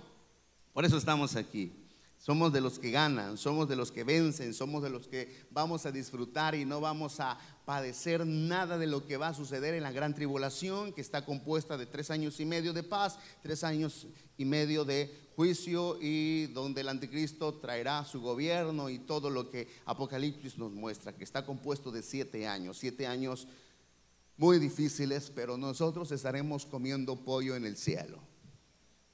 Por 0.72 0.86
eso 0.86 0.96
estamos 0.96 1.36
aquí. 1.36 1.72
Somos 2.18 2.52
de 2.52 2.60
los 2.60 2.78
que 2.78 2.90
ganan, 2.90 3.36
somos 3.36 3.68
de 3.68 3.76
los 3.76 3.92
que 3.92 4.02
vencen, 4.02 4.52
somos 4.52 4.82
de 4.82 4.90
los 4.90 5.06
que 5.06 5.46
vamos 5.50 5.86
a 5.86 5.92
disfrutar 5.92 6.54
y 6.54 6.64
no 6.64 6.80
vamos 6.80 7.20
a 7.20 7.38
padecer 7.64 8.26
nada 8.26 8.78
de 8.78 8.86
lo 8.86 9.06
que 9.06 9.16
va 9.18 9.28
a 9.28 9.34
suceder 9.34 9.74
en 9.74 9.84
la 9.84 9.92
gran 9.92 10.14
tribulación, 10.14 10.92
que 10.92 11.02
está 11.02 11.24
compuesta 11.24 11.76
de 11.76 11.86
tres 11.86 12.10
años 12.10 12.40
y 12.40 12.46
medio 12.46 12.72
de 12.72 12.82
paz, 12.82 13.18
tres 13.42 13.62
años 13.62 14.08
y 14.36 14.44
medio 14.44 14.84
de 14.84 15.25
juicio 15.36 15.98
y 16.00 16.46
donde 16.46 16.80
el 16.80 16.88
anticristo 16.88 17.52
traerá 17.54 18.02
su 18.06 18.22
gobierno 18.22 18.88
y 18.88 18.98
todo 18.98 19.28
lo 19.28 19.50
que 19.50 19.68
Apocalipsis 19.84 20.56
nos 20.56 20.72
muestra, 20.72 21.12
que 21.12 21.24
está 21.24 21.44
compuesto 21.44 21.92
de 21.92 22.02
siete 22.02 22.48
años, 22.48 22.78
siete 22.78 23.06
años 23.06 23.46
muy 24.38 24.58
difíciles, 24.58 25.30
pero 25.34 25.58
nosotros 25.58 26.10
estaremos 26.10 26.64
comiendo 26.64 27.16
pollo 27.16 27.54
en 27.54 27.66
el 27.66 27.76
cielo. 27.76 28.18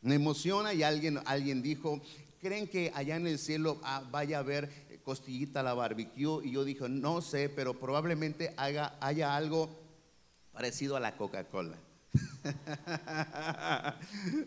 Me 0.00 0.14
emociona 0.14 0.72
y 0.72 0.84
alguien, 0.84 1.18
alguien 1.26 1.60
dijo, 1.60 2.00
¿creen 2.40 2.68
que 2.68 2.92
allá 2.94 3.16
en 3.16 3.26
el 3.26 3.38
cielo 3.38 3.80
ah, 3.82 4.04
vaya 4.10 4.36
a 4.36 4.40
haber 4.40 5.00
costillita 5.02 5.60
a 5.60 5.64
la 5.64 5.74
barbecue? 5.74 6.46
Y 6.46 6.52
yo 6.52 6.64
dije, 6.64 6.88
no 6.88 7.20
sé, 7.20 7.48
pero 7.48 7.78
probablemente 7.78 8.54
haya, 8.56 8.96
haya 9.00 9.34
algo 9.34 9.68
parecido 10.52 10.96
a 10.96 11.00
la 11.00 11.16
Coca-Cola. 11.16 11.76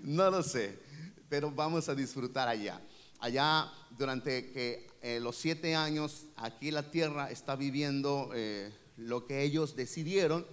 no 0.04 0.30
lo 0.30 0.44
sé 0.44 0.95
pero 1.30 1.52
vamos 1.52 1.90
a 1.90 1.96
disfrutar 1.96 2.48
allá. 2.48 2.82
Allá 3.20 3.72
durante 3.98 4.52
que 4.52 4.88
eh, 5.02 5.20
los 5.20 5.36
siete 5.38 5.76
años 5.76 6.26
aquí 6.36 6.72
la 6.72 6.92
tierra 6.92 7.32
está 7.32 7.56
viviendo 7.56 8.32
eh, 8.36 8.74
lo 8.98 9.26
que 9.26 9.44
ellos 9.44 9.76
decidieron, 9.76 10.46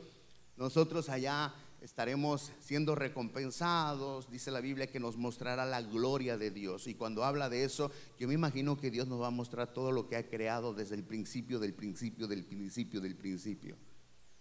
nosotros 0.57 1.09
allá 1.09 1.55
estaremos 1.81 2.53
siendo 2.61 2.95
recompensados, 2.95 4.31
dice 4.31 4.53
la 4.53 4.61
Biblia 4.61 4.87
que 4.87 5.01
nos 5.01 5.17
mostrará 5.17 5.67
la 5.67 5.83
gloria 5.83 6.39
de 6.39 6.51
Dios. 6.51 6.87
Y 6.87 6.95
cuando 6.95 7.25
habla 7.25 7.49
de 7.49 7.65
eso, 7.65 7.91
yo 8.21 8.29
me 8.29 8.35
imagino 8.35 8.79
que 8.79 8.91
Dios 8.91 9.09
nos 9.09 9.21
va 9.21 9.27
a 9.27 9.31
mostrar 9.31 9.73
todo 9.73 9.91
lo 9.91 10.09
que 10.09 10.17
ha 10.17 10.29
creado 10.29 10.75
desde 10.75 10.95
el 10.95 11.03
principio, 11.03 11.59
del 11.59 11.75
principio, 11.75 12.29
del 12.29 12.45
principio, 12.45 13.01
del 13.01 13.17
principio. 13.17 13.77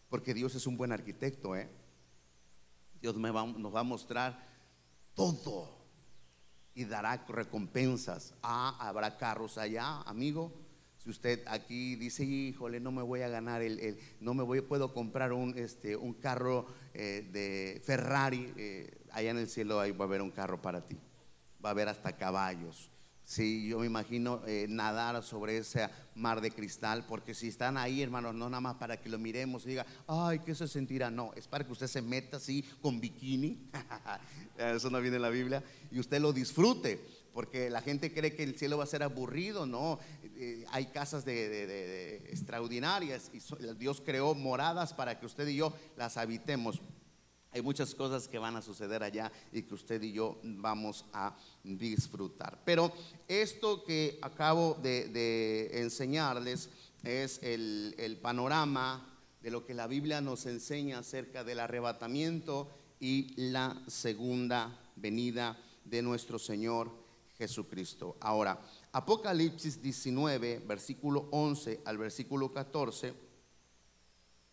Porque 0.10 0.34
Dios 0.34 0.54
es 0.54 0.68
un 0.68 0.78
buen 0.78 0.92
arquitecto, 0.92 1.56
¿eh? 1.56 1.70
Dios 3.02 3.16
nos 3.16 3.76
va 3.76 3.80
a 3.80 3.84
mostrar 3.84 4.48
todo 5.16 5.81
y 6.74 6.86
dará 6.86 7.26
recompensas. 7.28 8.34
Ah, 8.42 8.76
habrá 8.80 9.18
carros 9.18 9.58
allá, 9.58 10.02
amigo. 10.02 10.54
Si 10.98 11.10
usted 11.10 11.44
aquí 11.48 11.96
dice, 11.96 12.24
híjole, 12.24 12.80
no 12.80 12.92
me 12.92 13.02
voy 13.02 13.22
a 13.22 13.28
ganar 13.28 13.64
el, 13.64 13.98
no 14.20 14.36
me 14.36 14.44
voy, 14.44 14.62
puedo 14.62 14.94
comprar 14.94 15.34
un, 15.34 15.58
este, 15.58 15.96
un 15.96 16.14
carro 16.14 16.68
eh, 16.94 17.28
de 17.32 17.82
Ferrari, 17.84 18.54
eh, 18.56 19.02
allá 19.12 19.32
en 19.32 19.38
el 19.40 19.48
cielo 19.48 19.80
ahí 19.80 19.92
va 19.92 20.06
a 20.06 20.08
haber 20.08 20.22
un 20.22 20.30
carro 20.30 20.62
para 20.62 20.86
ti. 20.88 20.98
Va 21.64 21.70
a 21.70 21.72
haber 21.72 21.88
hasta 21.88 22.16
caballos. 22.16 22.92
Sí, 23.32 23.66
yo 23.70 23.80
me 23.80 23.86
imagino 23.86 24.42
eh, 24.46 24.66
nadar 24.68 25.24
sobre 25.24 25.58
ese 25.58 25.88
mar 26.16 26.42
de 26.42 26.52
cristal, 26.52 27.06
porque 27.08 27.34
si 27.34 27.48
están 27.48 27.78
ahí, 27.78 28.02
hermanos, 28.02 28.36
no 28.36 28.50
nada 28.50 28.60
más 28.60 28.76
para 28.76 29.00
que 29.00 29.08
lo 29.08 29.18
miremos 29.18 29.64
y 29.66 29.70
diga, 29.70 29.86
ay, 30.06 30.40
¿qué 30.40 30.54
se 30.54 30.68
sentirá? 30.68 31.10
No, 31.10 31.32
es 31.38 31.48
para 31.48 31.66
que 31.66 31.72
usted 31.72 31.88
se 31.88 32.02
meta 32.02 32.36
así 32.36 32.62
con 32.82 33.00
bikini, 33.00 33.70
eso 34.58 34.90
no 34.90 35.00
viene 35.00 35.16
en 35.16 35.22
la 35.22 35.30
Biblia, 35.30 35.64
y 35.92 36.00
usted 36.02 36.20
lo 36.20 36.34
disfrute, 36.34 37.00
porque 37.34 37.70
la 37.70 37.82
gente 37.82 38.14
cree 38.14 38.36
que 38.36 38.44
el 38.44 38.58
cielo 38.58 38.78
va 38.78 38.84
a 38.84 38.88
ser 38.88 39.02
aburrido, 39.02 39.66
no, 39.66 39.98
Eh, 40.44 40.66
hay 40.72 40.88
casas 40.88 41.24
de, 41.24 41.48
de- 41.50 41.68
de- 41.68 42.16
extraordinarias 42.32 43.30
y 43.32 43.40
Dios 43.76 44.02
creó 44.04 44.34
moradas 44.36 44.92
para 44.92 45.20
que 45.20 45.26
usted 45.28 45.48
y 45.48 45.56
yo 45.56 45.72
las 45.96 46.18
habitemos. 46.18 46.82
Hay 47.54 47.62
muchas 47.62 47.94
cosas 47.94 48.28
que 48.28 48.40
van 48.40 48.56
a 48.56 48.62
suceder 48.62 49.04
allá 49.04 49.32
y 49.52 49.64
que 49.64 49.74
usted 49.74 50.02
y 50.02 50.14
yo 50.14 50.40
vamos 50.44 51.06
a 51.14 51.36
disfrutar. 51.64 52.62
Pero 52.64 52.94
esto 53.28 53.84
que 53.84 54.20
acabo 54.22 54.78
de, 54.82 55.70
enseñarles 55.74 56.70
es 57.04 57.40
el 57.44 58.18
panorama 58.22 59.08
de 59.42 59.52
lo 59.52 59.66
que 59.66 59.74
la 59.74 59.88
Biblia 59.88 60.22
nos 60.22 60.46
enseña 60.46 61.00
acerca 61.00 61.44
del 61.44 61.60
arrebatamiento 61.60 62.70
y 63.00 63.34
la 63.50 63.82
segunda 63.88 64.80
venida 64.96 65.58
de 65.84 66.02
nuestro 66.02 66.38
Señor 66.38 66.92
Jesucristo. 67.38 68.18
Ahora, 68.22 68.62
Apocalipsis 68.92 69.82
19, 69.82 70.64
versículo 70.68 71.28
11 71.32 71.82
al 71.86 71.98
versículo 71.98 72.54
14 72.54 73.14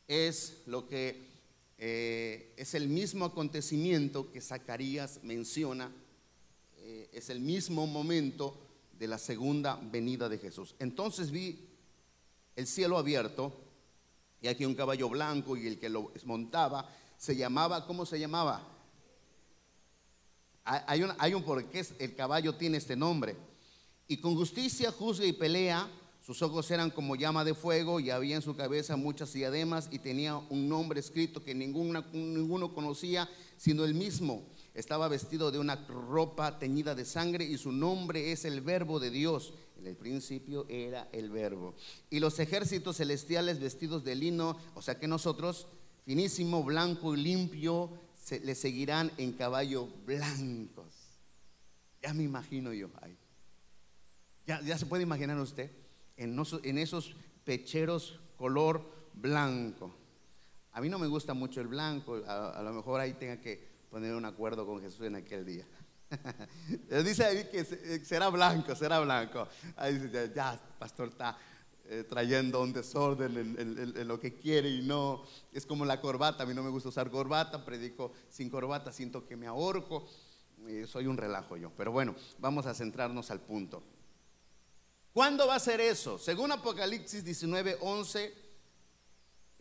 es 0.06 0.62
lo 0.64 0.88
que 0.88 1.27
eh, 1.78 2.52
es 2.56 2.74
el 2.74 2.88
mismo 2.88 3.24
acontecimiento 3.24 4.32
que 4.32 4.40
Zacarías 4.40 5.20
menciona, 5.22 5.92
eh, 6.76 7.08
es 7.12 7.30
el 7.30 7.38
mismo 7.40 7.86
momento 7.86 8.58
de 8.98 9.06
la 9.06 9.18
segunda 9.18 9.76
venida 9.76 10.28
de 10.28 10.38
Jesús. 10.38 10.74
Entonces 10.80 11.30
vi 11.30 11.68
el 12.56 12.66
cielo 12.66 12.98
abierto 12.98 13.52
y 14.42 14.48
aquí 14.48 14.64
un 14.64 14.74
caballo 14.74 15.08
blanco 15.08 15.56
y 15.56 15.68
el 15.68 15.78
que 15.78 15.88
lo 15.88 16.12
montaba 16.24 16.88
se 17.16 17.36
llamaba, 17.36 17.86
¿cómo 17.86 18.04
se 18.06 18.18
llamaba? 18.18 18.66
Hay 20.64 21.02
un, 21.02 21.12
hay 21.18 21.34
un 21.34 21.42
por 21.42 21.64
qué 21.70 21.84
el 21.98 22.14
caballo 22.14 22.54
tiene 22.56 22.76
este 22.76 22.94
nombre. 22.94 23.36
Y 24.06 24.18
con 24.18 24.34
justicia 24.36 24.92
juzga 24.92 25.26
y 25.26 25.32
pelea. 25.32 25.88
Sus 26.28 26.42
ojos 26.42 26.70
eran 26.70 26.90
como 26.90 27.16
llama 27.16 27.42
de 27.42 27.54
fuego 27.54 28.00
y 28.00 28.10
había 28.10 28.36
en 28.36 28.42
su 28.42 28.54
cabeza 28.54 28.96
muchas 28.96 29.32
diademas 29.32 29.88
y 29.90 29.98
tenía 29.98 30.36
un 30.36 30.68
nombre 30.68 31.00
escrito 31.00 31.42
que 31.42 31.54
ninguno 31.54 32.74
conocía 32.74 33.26
sino 33.56 33.82
él 33.86 33.94
mismo. 33.94 34.46
Estaba 34.74 35.08
vestido 35.08 35.50
de 35.50 35.58
una 35.58 35.76
ropa 35.86 36.58
teñida 36.58 36.94
de 36.94 37.06
sangre 37.06 37.46
y 37.46 37.56
su 37.56 37.72
nombre 37.72 38.30
es 38.30 38.44
el 38.44 38.60
verbo 38.60 39.00
de 39.00 39.10
Dios. 39.10 39.54
En 39.78 39.86
el 39.86 39.96
principio 39.96 40.66
era 40.68 41.08
el 41.12 41.30
verbo. 41.30 41.74
Y 42.10 42.20
los 42.20 42.38
ejércitos 42.40 42.98
celestiales 42.98 43.58
vestidos 43.58 44.04
de 44.04 44.14
lino, 44.14 44.58
o 44.74 44.82
sea 44.82 44.98
que 44.98 45.08
nosotros, 45.08 45.66
finísimo, 46.04 46.62
blanco 46.62 47.14
y 47.14 47.22
limpio, 47.22 47.90
se- 48.22 48.40
le 48.40 48.54
seguirán 48.54 49.10
en 49.16 49.32
caballo 49.32 49.88
blancos. 50.04 50.92
Ya 52.02 52.12
me 52.12 52.24
imagino 52.24 52.74
yo 52.74 52.90
ahí. 53.00 53.16
Ya, 54.46 54.60
ya 54.60 54.76
se 54.76 54.84
puede 54.84 55.04
imaginar 55.04 55.38
usted 55.38 55.70
en, 56.18 56.78
esos 56.78 57.14
pecheros 57.44 58.20
color 58.36 58.82
blanco. 59.14 59.94
A 60.72 60.80
mí 60.80 60.88
no 60.88 60.98
me 60.98 61.06
gusta 61.06 61.34
mucho 61.34 61.60
el 61.60 61.68
blanco, 61.68 62.20
a, 62.26 62.62
lo 62.62 62.72
mejor 62.72 63.00
ahí 63.00 63.14
tenga 63.14 63.40
que 63.40 63.66
poner 63.90 64.14
un 64.14 64.24
acuerdo 64.24 64.66
con 64.66 64.80
Jesús 64.80 65.06
en 65.06 65.16
aquel 65.16 65.44
día. 65.44 65.64
dice 67.04 67.24
ahí 67.24 67.48
que 67.50 67.64
se- 67.64 68.04
será 68.04 68.28
blanco, 68.28 68.74
será 68.74 69.00
blanco. 69.00 69.48
Ahí 69.76 69.98
dice, 69.98 70.32
ya, 70.34 70.60
pastor 70.78 71.08
está 71.08 71.38
eh, 71.90 72.04
trayendo 72.04 72.60
un 72.60 72.72
desorden 72.72 73.56
en, 73.58 74.08
lo 74.08 74.20
que 74.20 74.34
quiere 74.34 74.68
y 74.68 74.82
no. 74.82 75.24
Es 75.52 75.64
como 75.64 75.84
la 75.84 76.00
corbata, 76.00 76.42
a 76.42 76.46
mí 76.46 76.54
no 76.54 76.62
me 76.62 76.70
gusta 76.70 76.90
usar 76.90 77.10
corbata, 77.10 77.64
predico 77.64 78.12
sin 78.28 78.50
corbata, 78.50 78.92
siento 78.92 79.26
que 79.26 79.36
me 79.36 79.46
ahorco. 79.46 80.06
Eh, 80.66 80.86
soy 80.86 81.06
un 81.06 81.16
relajo 81.16 81.56
yo. 81.56 81.70
Pero 81.76 81.92
bueno, 81.92 82.14
vamos 82.38 82.66
a 82.66 82.74
centrarnos 82.74 83.30
al 83.30 83.40
punto. 83.40 83.82
¿Cuándo 85.12 85.46
va 85.46 85.56
a 85.56 85.60
ser 85.60 85.80
eso? 85.80 86.18
Según 86.18 86.52
Apocalipsis 86.52 87.24
19, 87.24 87.78
11 87.80 88.34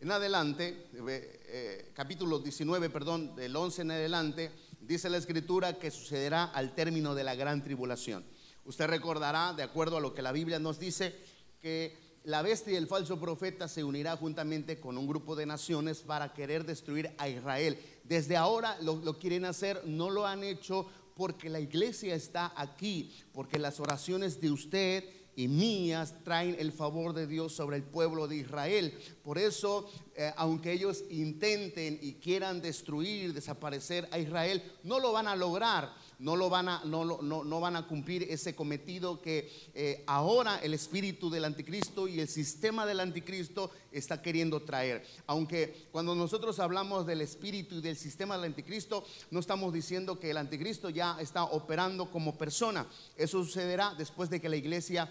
en 0.00 0.10
adelante, 0.12 0.86
eh, 0.94 1.40
eh, 1.46 1.92
capítulo 1.94 2.38
19, 2.38 2.90
perdón, 2.90 3.34
del 3.34 3.56
11 3.56 3.82
en 3.82 3.90
adelante, 3.90 4.52
dice 4.80 5.10
la 5.10 5.16
escritura 5.16 5.78
que 5.78 5.90
sucederá 5.90 6.44
al 6.44 6.74
término 6.74 7.14
de 7.14 7.24
la 7.24 7.34
gran 7.34 7.64
tribulación. 7.64 8.24
Usted 8.64 8.86
recordará, 8.86 9.54
de 9.54 9.64
acuerdo 9.64 9.96
a 9.96 10.00
lo 10.00 10.14
que 10.14 10.22
la 10.22 10.30
Biblia 10.30 10.58
nos 10.58 10.78
dice, 10.78 11.16
que 11.60 11.96
la 12.24 12.42
bestia 12.42 12.74
y 12.74 12.76
el 12.76 12.86
falso 12.86 13.18
profeta 13.18 13.66
se 13.66 13.82
unirá 13.82 14.16
juntamente 14.16 14.78
con 14.78 14.98
un 14.98 15.08
grupo 15.08 15.34
de 15.34 15.46
naciones 15.46 16.02
para 16.02 16.34
querer 16.34 16.64
destruir 16.64 17.12
a 17.18 17.28
Israel. 17.28 17.80
Desde 18.04 18.36
ahora 18.36 18.78
lo, 18.82 18.96
lo 18.96 19.18
quieren 19.18 19.46
hacer, 19.46 19.82
no 19.86 20.10
lo 20.10 20.26
han 20.26 20.44
hecho 20.44 20.86
porque 21.16 21.48
la 21.48 21.58
iglesia 21.58 22.14
está 22.14 22.52
aquí, 22.54 23.12
porque 23.32 23.58
las 23.58 23.80
oraciones 23.80 24.40
de 24.40 24.52
usted 24.52 25.17
y 25.38 25.46
mías 25.46 26.16
traen 26.24 26.56
el 26.58 26.72
favor 26.72 27.12
de 27.12 27.28
Dios 27.28 27.52
sobre 27.52 27.76
el 27.76 27.84
pueblo 27.84 28.26
de 28.26 28.38
Israel. 28.38 28.98
Por 29.22 29.38
eso, 29.38 29.88
eh, 30.16 30.32
aunque 30.36 30.72
ellos 30.72 31.04
intenten 31.10 31.96
y 32.02 32.14
quieran 32.14 32.60
destruir, 32.60 33.32
desaparecer 33.32 34.08
a 34.10 34.18
Israel, 34.18 34.60
no 34.82 34.98
lo 34.98 35.12
van 35.12 35.28
a 35.28 35.36
lograr, 35.36 35.94
no, 36.18 36.34
lo 36.34 36.50
van, 36.50 36.68
a, 36.68 36.82
no, 36.84 37.04
no, 37.04 37.44
no 37.44 37.60
van 37.60 37.76
a 37.76 37.86
cumplir 37.86 38.24
ese 38.24 38.56
cometido 38.56 39.22
que 39.22 39.48
eh, 39.74 40.02
ahora 40.08 40.58
el 40.58 40.74
espíritu 40.74 41.30
del 41.30 41.44
anticristo 41.44 42.08
y 42.08 42.18
el 42.18 42.26
sistema 42.26 42.84
del 42.84 42.98
anticristo 42.98 43.70
está 43.92 44.20
queriendo 44.20 44.62
traer. 44.62 45.06
Aunque 45.28 45.86
cuando 45.92 46.16
nosotros 46.16 46.58
hablamos 46.58 47.06
del 47.06 47.20
espíritu 47.20 47.76
y 47.76 47.80
del 47.80 47.96
sistema 47.96 48.36
del 48.36 48.46
anticristo, 48.46 49.04
no 49.30 49.38
estamos 49.38 49.72
diciendo 49.72 50.18
que 50.18 50.32
el 50.32 50.36
anticristo 50.36 50.90
ya 50.90 51.16
está 51.20 51.44
operando 51.44 52.10
como 52.10 52.36
persona. 52.36 52.88
Eso 53.16 53.44
sucederá 53.44 53.94
después 53.96 54.30
de 54.30 54.40
que 54.40 54.48
la 54.48 54.56
iglesia 54.56 55.08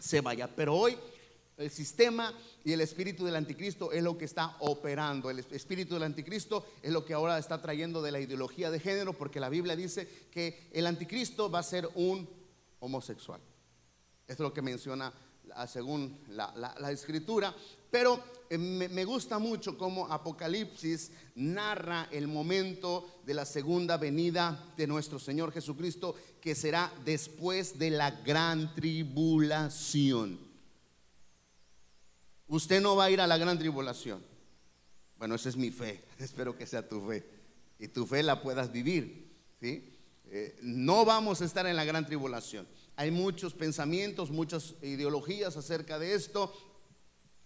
se 0.00 0.20
vaya. 0.20 0.48
Pero 0.54 0.74
hoy 0.74 0.96
el 1.56 1.70
sistema 1.70 2.32
y 2.64 2.72
el 2.72 2.80
espíritu 2.80 3.24
del 3.24 3.36
anticristo 3.36 3.92
es 3.92 4.02
lo 4.02 4.16
que 4.16 4.24
está 4.24 4.56
operando. 4.60 5.30
El 5.30 5.38
espíritu 5.38 5.94
del 5.94 6.04
anticristo 6.04 6.66
es 6.82 6.90
lo 6.92 7.04
que 7.04 7.12
ahora 7.14 7.38
está 7.38 7.60
trayendo 7.60 8.00
de 8.02 8.12
la 8.12 8.20
ideología 8.20 8.70
de 8.70 8.80
género, 8.80 9.12
porque 9.12 9.40
la 9.40 9.48
Biblia 9.48 9.76
dice 9.76 10.08
que 10.30 10.68
el 10.72 10.86
anticristo 10.86 11.50
va 11.50 11.58
a 11.58 11.62
ser 11.62 11.88
un 11.94 12.28
homosexual. 12.80 13.40
Es 14.26 14.38
lo 14.38 14.52
que 14.54 14.62
menciona 14.62 15.12
según 15.66 16.18
la- 16.28 16.54
la 16.78 16.90
escritura. 16.92 17.54
Pero 17.90 18.22
eh, 18.48 18.58
me, 18.58 19.04
gusta 19.04 19.38
mucho 19.38 19.78
cómo 19.78 20.06
Apocalipsis 20.12 21.12
narra 21.36 22.08
el 22.10 22.26
momento 22.26 23.20
de 23.24 23.34
la 23.34 23.44
segunda 23.44 23.96
venida 23.96 24.72
de 24.76 24.88
nuestro 24.88 25.18
Señor 25.18 25.52
Jesucristo, 25.52 26.16
que 26.40 26.56
será 26.56 26.92
después 27.04 27.78
de 27.78 27.90
la 27.90 28.10
gran 28.10 28.74
tribulación. 28.74 30.38
Usted 32.48 32.80
no 32.80 32.96
va 32.96 33.04
a 33.04 33.10
ir 33.12 33.20
a 33.20 33.28
la 33.28 33.38
gran 33.38 33.56
tribulación. 33.56 34.20
Bueno, 35.16 35.36
esa 35.36 35.48
es 35.48 35.56
mi 35.56 35.70
fe. 35.70 36.02
Espero 36.18 36.56
que 36.56 36.66
sea 36.66 36.88
tu 36.88 37.00
fe. 37.06 37.24
Y 37.78 37.86
tu 37.86 38.04
fe 38.04 38.24
la 38.24 38.42
puedas 38.42 38.72
vivir. 38.72 39.30
¿sí? 39.60 39.92
Eh, 40.26 40.58
no 40.62 41.04
vamos 41.04 41.40
a 41.40 41.44
estar 41.44 41.66
en 41.66 41.76
la 41.76 41.84
gran 41.84 42.04
tribulación. 42.04 42.66
Hay 42.96 43.12
muchos 43.12 43.54
pensamientos, 43.54 44.30
muchas 44.30 44.74
ideologías 44.82 45.56
acerca 45.56 45.98
de 46.00 46.14
esto 46.14 46.52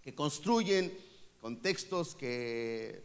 que 0.04 0.14
construyen 0.14 0.96
contextos 1.40 2.14
que 2.14 3.04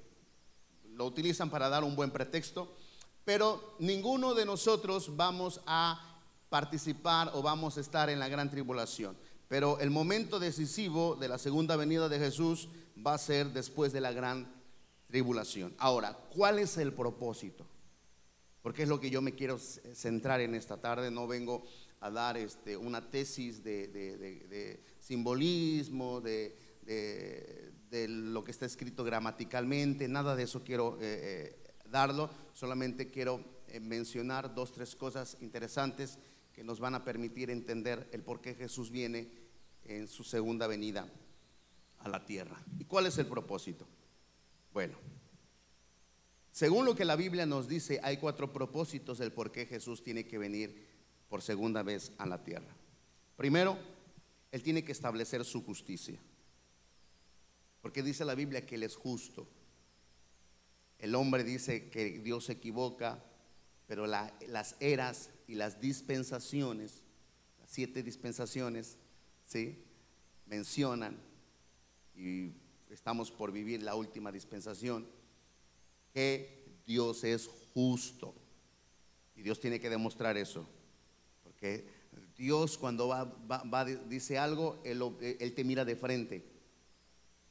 lo 0.94 1.06
utilizan 1.06 1.50
para 1.50 1.70
dar 1.70 1.84
un 1.84 1.96
buen 1.96 2.12
pretexto, 2.12 2.76
pero 3.24 3.76
ninguno 3.80 4.34
de 4.34 4.46
nosotros 4.46 5.16
vamos 5.16 5.62
a 5.66 6.20
participar 6.50 7.32
o 7.34 7.42
vamos 7.42 7.78
a 7.78 7.82
estar 7.82 8.10
en 8.10 8.20
la 8.20 8.28
gran 8.28 8.50
tribulación. 8.50 9.16
Pero 9.48 9.80
el 9.80 9.90
momento 9.92 10.40
decisivo 10.40 11.16
de 11.16 11.28
la 11.30 11.38
segunda 11.38 11.76
venida 11.76 12.10
de 12.10 12.20
Jesús 12.20 12.68
va 13.06 13.14
a 13.14 13.18
ser 13.18 13.48
después 13.54 13.94
de 13.94 14.02
la 14.02 14.12
gran 14.12 14.52
tribulación. 15.08 15.74
Ahora, 15.78 16.14
¿cuál 16.36 16.60
es 16.60 16.78
el 16.78 16.94
propósito? 16.94 17.66
Porque 18.62 18.84
es 18.84 18.90
lo 18.90 19.00
que 19.00 19.10
yo 19.10 19.22
me 19.22 19.36
quiero 19.36 19.58
centrar 19.58 20.42
en 20.42 20.54
esta 20.54 20.78
tarde. 20.78 21.10
No 21.12 21.28
vengo 21.28 21.64
a 22.02 22.10
dar 22.12 22.38
este, 22.38 22.76
una 22.78 23.10
tesis 23.10 23.64
de- 23.64 23.88
de 23.88 24.84
simbolismo, 25.00 26.22
de, 26.22 26.56
de- 27.90 28.08
lo 28.08 28.44
que 28.44 28.52
está 28.52 28.66
escrito 28.66 29.04
gramaticalmente, 29.04 30.08
nada 30.08 30.36
de 30.36 30.44
eso 30.44 30.64
quiero 30.64 30.98
eh, 31.02 31.56
eh, 31.56 31.72
darlo, 31.90 32.30
solamente 32.54 33.10
quiero 33.10 33.44
eh, 33.68 33.80
mencionar 33.80 34.54
dos, 34.54 34.72
tres 34.72 34.96
cosas 34.96 35.38
interesantes 35.42 36.18
que 36.54 36.64
nos 36.64 36.80
van 36.80 36.96
a 36.96 37.04
permitir 37.04 37.50
entender 37.50 38.08
el 38.12 38.22
por 38.22 38.42
qué 38.42 38.54
Jesús 38.56 38.92
viene 38.92 39.30
en 39.86 40.08
su 40.08 40.24
segunda 40.24 40.68
venida 40.68 41.08
a 42.00 42.10
la 42.10 42.26
tierra. 42.26 42.62
¿Y 42.78 42.86
cuál 42.86 43.06
es 43.06 43.18
el 43.18 43.26
propósito? 43.28 43.88
Bueno, 44.74 44.98
según 46.52 46.86
lo 46.86 46.96
que 46.96 47.06
la 47.06 47.16
Biblia 47.16 47.46
nos 47.46 47.68
dice, 47.68 48.00
hay 48.04 48.18
cuatro 48.18 48.52
propósitos 48.52 49.18
del 49.18 49.32
por 49.32 49.52
qué 49.52 49.66
Jesús 49.66 50.04
tiene 50.04 50.28
que 50.28 50.38
venir 50.38 50.88
por 51.30 51.42
segunda 51.42 51.84
vez 51.84 52.12
a 52.18 52.26
la 52.26 52.44
tierra. 52.44 52.76
Primero, 53.36 53.78
Él 54.52 54.62
tiene 54.64 54.84
que 54.84 54.92
establecer 54.92 55.46
su 55.46 55.64
justicia. 55.64 56.20
Porque 57.82 58.04
dice 58.04 58.26
la 58.26 58.36
Biblia 58.36 58.66
que 58.66 58.76
Él 58.76 58.84
es 58.84 58.96
justo. 58.96 59.48
El 60.98 61.16
hombre 61.16 61.44
dice 61.44 61.90
que 61.90 62.20
Dios 62.20 62.46
se 62.46 62.54
equivoca, 62.54 63.24
pero 63.88 64.06
las 64.06 64.76
eras 64.80 65.30
y 65.48 65.56
las 65.56 65.80
dispensaciones, 65.80 67.04
las 67.60 67.70
siete 67.70 68.04
dispensaciones, 68.04 68.98
¿sí? 69.46 69.84
mencionan, 70.46 71.18
y 72.16 72.52
estamos 72.90 73.32
por 73.32 73.52
vivir 73.52 73.82
la 73.84 73.96
última 73.96 74.32
dispensación, 74.32 75.08
que 76.14 76.82
Dios 76.86 77.24
es 77.24 77.48
justo. 77.74 78.36
Y 79.36 79.42
Dios 79.42 79.60
tiene 79.60 79.80
que 79.80 79.90
demostrar 79.90 80.38
eso. 80.38 80.68
Porque 81.44 81.86
Dios 82.36 82.78
cuando 82.78 83.08
va, 83.08 83.86
dice 84.08 84.38
algo, 84.38 84.82
él, 84.84 85.02
él, 85.22 85.54
te 85.54 85.64
mira 85.64 85.86
de 85.86 85.96
frente. 85.96 86.44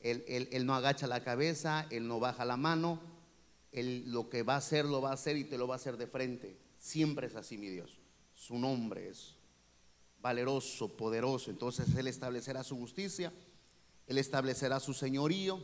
Él, 0.00 0.24
él, 0.28 0.66
no 0.66 0.74
agacha 0.74 1.06
la 1.06 1.24
cabeza, 1.24 1.86
Él 1.90 2.06
no 2.06 2.20
baja 2.20 2.44
la 2.44 2.56
mano. 2.56 3.00
Él 3.72 4.04
lo 4.06 4.28
que 4.28 4.42
va 4.42 4.54
a 4.54 4.58
hacer, 4.58 4.84
lo 4.84 5.00
va 5.00 5.10
a 5.10 5.14
hacer 5.14 5.36
y 5.36 5.44
te 5.44 5.58
lo 5.58 5.66
va 5.66 5.74
a 5.74 5.76
hacer 5.76 5.96
de 5.96 6.06
frente. 6.06 6.58
Siempre 6.78 7.26
es 7.26 7.34
así, 7.34 7.58
mi 7.58 7.68
Dios. 7.68 7.98
Su 8.34 8.58
nombre 8.58 9.08
es 9.08 9.36
valeroso, 10.20 10.96
poderoso. 10.96 11.50
Entonces 11.50 11.94
Él 11.96 12.06
establecerá 12.06 12.62
su 12.64 12.76
justicia, 12.76 13.32
Él 14.06 14.18
establecerá 14.18 14.80
su 14.80 14.94
señorío 14.94 15.62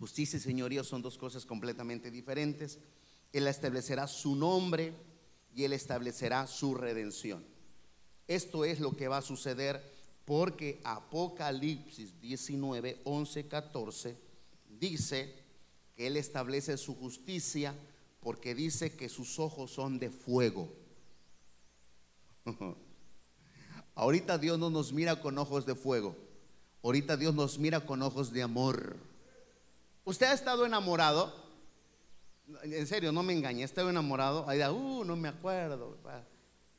Justicia 0.00 0.38
y 0.38 0.40
señorío 0.40 0.82
son 0.82 1.02
dos 1.02 1.18
cosas 1.18 1.44
completamente 1.44 2.10
diferentes. 2.10 2.78
Él 3.34 3.46
establecerá 3.46 4.06
su 4.06 4.34
nombre 4.34 4.94
y 5.54 5.64
él 5.64 5.74
establecerá 5.74 6.46
su 6.46 6.74
redención. 6.74 7.44
Esto 8.26 8.64
es 8.64 8.80
lo 8.80 8.96
que 8.96 9.08
va 9.08 9.18
a 9.18 9.22
suceder 9.22 9.84
porque 10.30 10.80
Apocalipsis 10.84 12.20
19, 12.20 13.00
11, 13.02 13.48
14 13.48 14.16
dice 14.78 15.34
que 15.96 16.06
él 16.06 16.16
establece 16.16 16.76
su 16.76 16.94
justicia 16.94 17.74
porque 18.20 18.54
dice 18.54 18.94
que 18.94 19.08
sus 19.08 19.40
ojos 19.40 19.72
son 19.72 19.98
de 19.98 20.08
fuego. 20.08 20.72
Ahorita 23.96 24.38
Dios 24.38 24.56
no 24.56 24.70
nos 24.70 24.92
mira 24.92 25.20
con 25.20 25.36
ojos 25.36 25.66
de 25.66 25.74
fuego. 25.74 26.14
Ahorita 26.84 27.16
Dios 27.16 27.34
nos 27.34 27.58
mira 27.58 27.80
con 27.80 28.00
ojos 28.00 28.32
de 28.32 28.44
amor. 28.44 28.98
¿Usted 30.04 30.26
ha 30.26 30.32
estado 30.32 30.64
enamorado? 30.64 31.34
En 32.62 32.86
serio, 32.86 33.10
no 33.10 33.24
me 33.24 33.32
engañe, 33.32 33.62
¿ha 33.62 33.64
estado 33.64 33.90
enamorado? 33.90 34.48
Ahí 34.48 34.58
da, 34.58 34.70
uh, 34.70 35.02
no 35.02 35.16
me 35.16 35.26
acuerdo. 35.26 35.98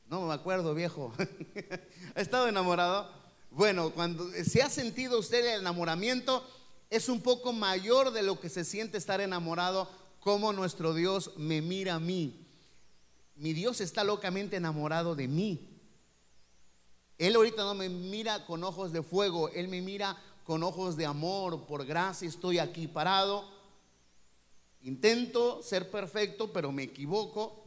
No 0.06 0.26
me 0.26 0.32
acuerdo, 0.32 0.74
viejo. 0.74 1.12
¿Ha 2.14 2.20
estado 2.22 2.48
enamorado? 2.48 3.20
Bueno, 3.54 3.90
cuando 3.90 4.30
se 4.30 4.62
ha 4.62 4.70
sentido 4.70 5.18
usted 5.18 5.44
el 5.44 5.60
enamoramiento, 5.60 6.42
es 6.88 7.10
un 7.10 7.20
poco 7.20 7.52
mayor 7.52 8.10
de 8.10 8.22
lo 8.22 8.40
que 8.40 8.48
se 8.48 8.64
siente 8.64 8.96
estar 8.96 9.20
enamorado, 9.20 9.90
como 10.20 10.54
nuestro 10.54 10.94
Dios 10.94 11.32
me 11.36 11.60
mira 11.60 11.96
a 11.96 12.00
mí. 12.00 12.46
Mi 13.36 13.52
Dios 13.52 13.82
está 13.82 14.04
locamente 14.04 14.56
enamorado 14.56 15.14
de 15.14 15.28
mí. 15.28 15.68
Él 17.18 17.36
ahorita 17.36 17.62
no 17.62 17.74
me 17.74 17.90
mira 17.90 18.46
con 18.46 18.64
ojos 18.64 18.90
de 18.90 19.02
fuego, 19.02 19.50
Él 19.50 19.68
me 19.68 19.82
mira 19.82 20.16
con 20.44 20.62
ojos 20.62 20.96
de 20.96 21.04
amor, 21.04 21.66
por 21.66 21.84
gracia 21.84 22.26
estoy 22.26 22.58
aquí 22.58 22.88
parado. 22.88 23.44
Intento 24.80 25.62
ser 25.62 25.90
perfecto, 25.90 26.54
pero 26.54 26.72
me 26.72 26.84
equivoco. 26.84 27.66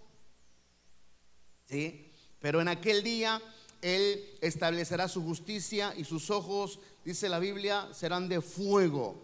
¿Sí? 1.70 2.12
Pero 2.40 2.60
en 2.60 2.70
aquel 2.70 3.04
día 3.04 3.40
Él 3.82 4.38
establecerá 4.42 5.08
su 5.08 5.22
justicia 5.24 5.94
y 5.96 6.06
sus 6.06 6.30
ojos, 6.30 6.80
dice 7.04 7.30
la 7.30 7.40
Biblia, 7.40 7.88
serán 7.94 8.28
de 8.30 8.42
fuego. 8.42 9.22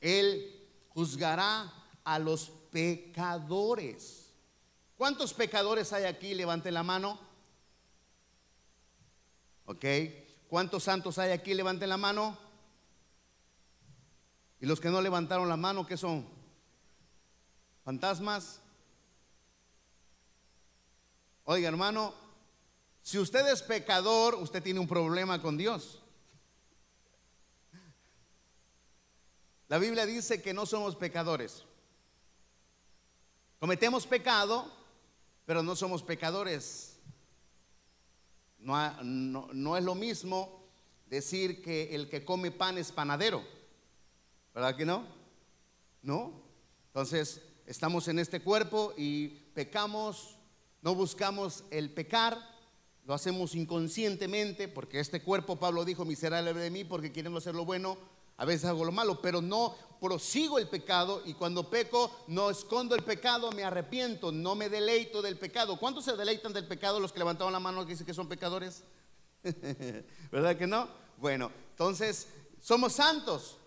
Él 0.00 0.66
juzgará 0.88 1.72
a 2.04 2.18
los 2.18 2.50
pecadores. 2.70 4.32
¿Cuántos 4.96 5.34
pecadores 5.34 5.92
hay 5.92 6.04
aquí? 6.04 6.34
Levante 6.34 6.70
la 6.70 6.82
mano. 6.82 7.18
¿Ok? 9.66 9.84
¿Cuántos 10.48 10.84
santos 10.84 11.18
hay 11.18 11.30
aquí? 11.30 11.54
Levante 11.54 11.86
la 11.86 11.96
mano. 11.96 12.36
¿Y 14.60 14.66
los 14.66 14.80
que 14.80 14.90
no 14.90 15.00
levantaron 15.00 15.48
la 15.48 15.56
mano, 15.56 15.86
qué 15.86 15.96
son? 15.96 16.26
¿Fantasmas? 17.84 18.60
Oiga, 21.44 21.68
hermano, 21.68 22.14
si 23.10 23.18
usted 23.18 23.44
es 23.48 23.60
pecador, 23.60 24.36
usted 24.36 24.62
tiene 24.62 24.78
un 24.78 24.86
problema 24.86 25.42
con 25.42 25.56
Dios. 25.56 26.00
La 29.66 29.78
Biblia 29.78 30.06
dice 30.06 30.40
que 30.40 30.54
no 30.54 30.64
somos 30.64 30.94
pecadores. 30.94 31.64
Cometemos 33.58 34.06
pecado, 34.06 34.72
pero 35.44 35.60
no 35.60 35.74
somos 35.74 36.04
pecadores. 36.04 37.00
No, 38.60 39.76
es 39.76 39.82
lo 39.82 39.96
mismo 39.96 40.62
decir 41.06 41.62
que 41.62 41.92
el 41.96 42.08
que 42.08 42.24
come 42.24 42.52
pan 42.52 42.78
es 42.78 42.92
panadero. 42.92 43.42
¿Verdad 44.54 44.76
que 44.76 44.86
no? 44.86 45.04
¿No? 46.02 46.40
Entonces, 46.86 47.42
estamos 47.66 48.06
en 48.06 48.20
este 48.20 48.40
cuerpo 48.40 48.94
y 48.96 49.30
pecamos, 49.52 50.36
no 50.80 50.94
buscamos 50.94 51.64
el 51.72 51.92
pecar, 51.92 52.59
lo 53.04 53.14
hacemos 53.14 53.54
inconscientemente, 53.54 54.68
porque 54.68 55.00
este 55.00 55.22
cuerpo, 55.22 55.56
Pablo 55.56 55.84
dijo, 55.84 56.04
miserable 56.04 56.52
de 56.54 56.70
mí, 56.70 56.84
porque 56.84 57.12
quieren 57.12 57.36
hacer 57.36 57.54
lo 57.54 57.64
bueno, 57.64 57.98
a 58.36 58.44
veces 58.44 58.64
hago 58.64 58.84
lo 58.84 58.92
malo, 58.92 59.20
pero 59.20 59.42
no 59.42 59.74
prosigo 60.00 60.58
el 60.58 60.66
pecado 60.68 61.22
y 61.26 61.34
cuando 61.34 61.68
peco 61.68 62.24
no 62.28 62.48
escondo 62.48 62.94
el 62.94 63.02
pecado, 63.02 63.52
me 63.52 63.64
arrepiento, 63.64 64.32
no 64.32 64.54
me 64.54 64.70
deleito 64.70 65.20
del 65.20 65.36
pecado. 65.36 65.78
¿Cuántos 65.78 66.06
se 66.06 66.16
deleitan 66.16 66.52
del 66.52 66.66
pecado 66.66 67.00
los 67.00 67.12
que 67.12 67.18
levantaron 67.18 67.52
la 67.52 67.60
mano 67.60 67.84
que 67.84 67.92
dicen 67.92 68.06
que 68.06 68.14
son 68.14 68.28
pecadores? 68.28 68.82
¿Verdad 70.32 70.56
que 70.56 70.66
no? 70.66 70.88
Bueno, 71.18 71.50
entonces 71.72 72.28
somos 72.60 72.94
santos, 72.94 73.58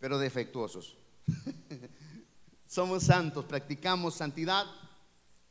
pero 0.00 0.18
defectuosos. 0.18 0.96
Somos 2.68 3.04
santos, 3.04 3.46
practicamos 3.46 4.14
santidad. 4.14 4.66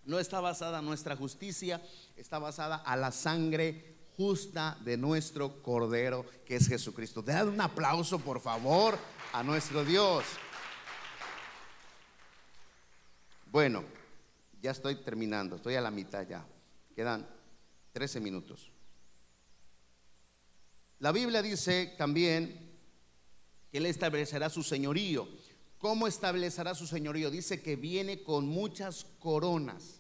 No 0.08 0.20
está 0.20 0.40
basada 0.40 0.80
en 0.80 0.86
nuestra 0.86 1.16
justicia, 1.16 1.82
está 2.16 2.40
basada 2.40 2.78
a 2.78 2.96
la 2.96 3.12
sangre 3.12 3.98
justa 4.16 4.78
de 4.84 4.98
nuestro 4.98 5.62
Cordero, 5.62 6.26
que 6.46 6.56
es 6.56 6.68
Jesucristo. 6.68 7.22
Dad 7.22 7.50
un 7.50 7.62
aplauso, 7.62 8.18
por 8.18 8.40
favor, 8.40 8.98
a 9.34 9.44
nuestro 9.44 9.84
Dios. 9.84 10.24
Bueno, 13.52 13.84
ya 14.62 14.72
estoy 14.72 14.96
terminando, 14.96 15.58
estoy 15.58 15.76
a 15.76 15.82
la 15.82 15.92
mitad 15.92 16.26
ya. 16.26 16.46
Quedan 16.96 17.28
13 17.92 18.22
minutos. 18.22 18.72
La 21.00 21.12
Biblia 21.12 21.42
dice 21.42 21.94
también 21.98 22.80
él 23.74 23.86
establecerá 23.86 24.50
su 24.50 24.64
señorío. 24.64 25.28
¿Cómo 25.78 26.08
establecerá 26.08 26.74
su 26.74 26.88
señorío? 26.88 27.30
Dice 27.30 27.62
que 27.62 27.76
viene 27.76 28.24
con 28.24 28.48
muchas 28.48 29.06
coronas. 29.20 29.97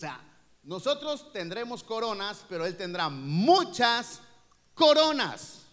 O 0.00 0.02
sea, 0.02 0.18
nosotros 0.62 1.30
tendremos 1.30 1.84
coronas, 1.84 2.46
pero 2.48 2.64
Él 2.64 2.74
tendrá 2.74 3.10
muchas 3.10 4.22
coronas. 4.72 5.66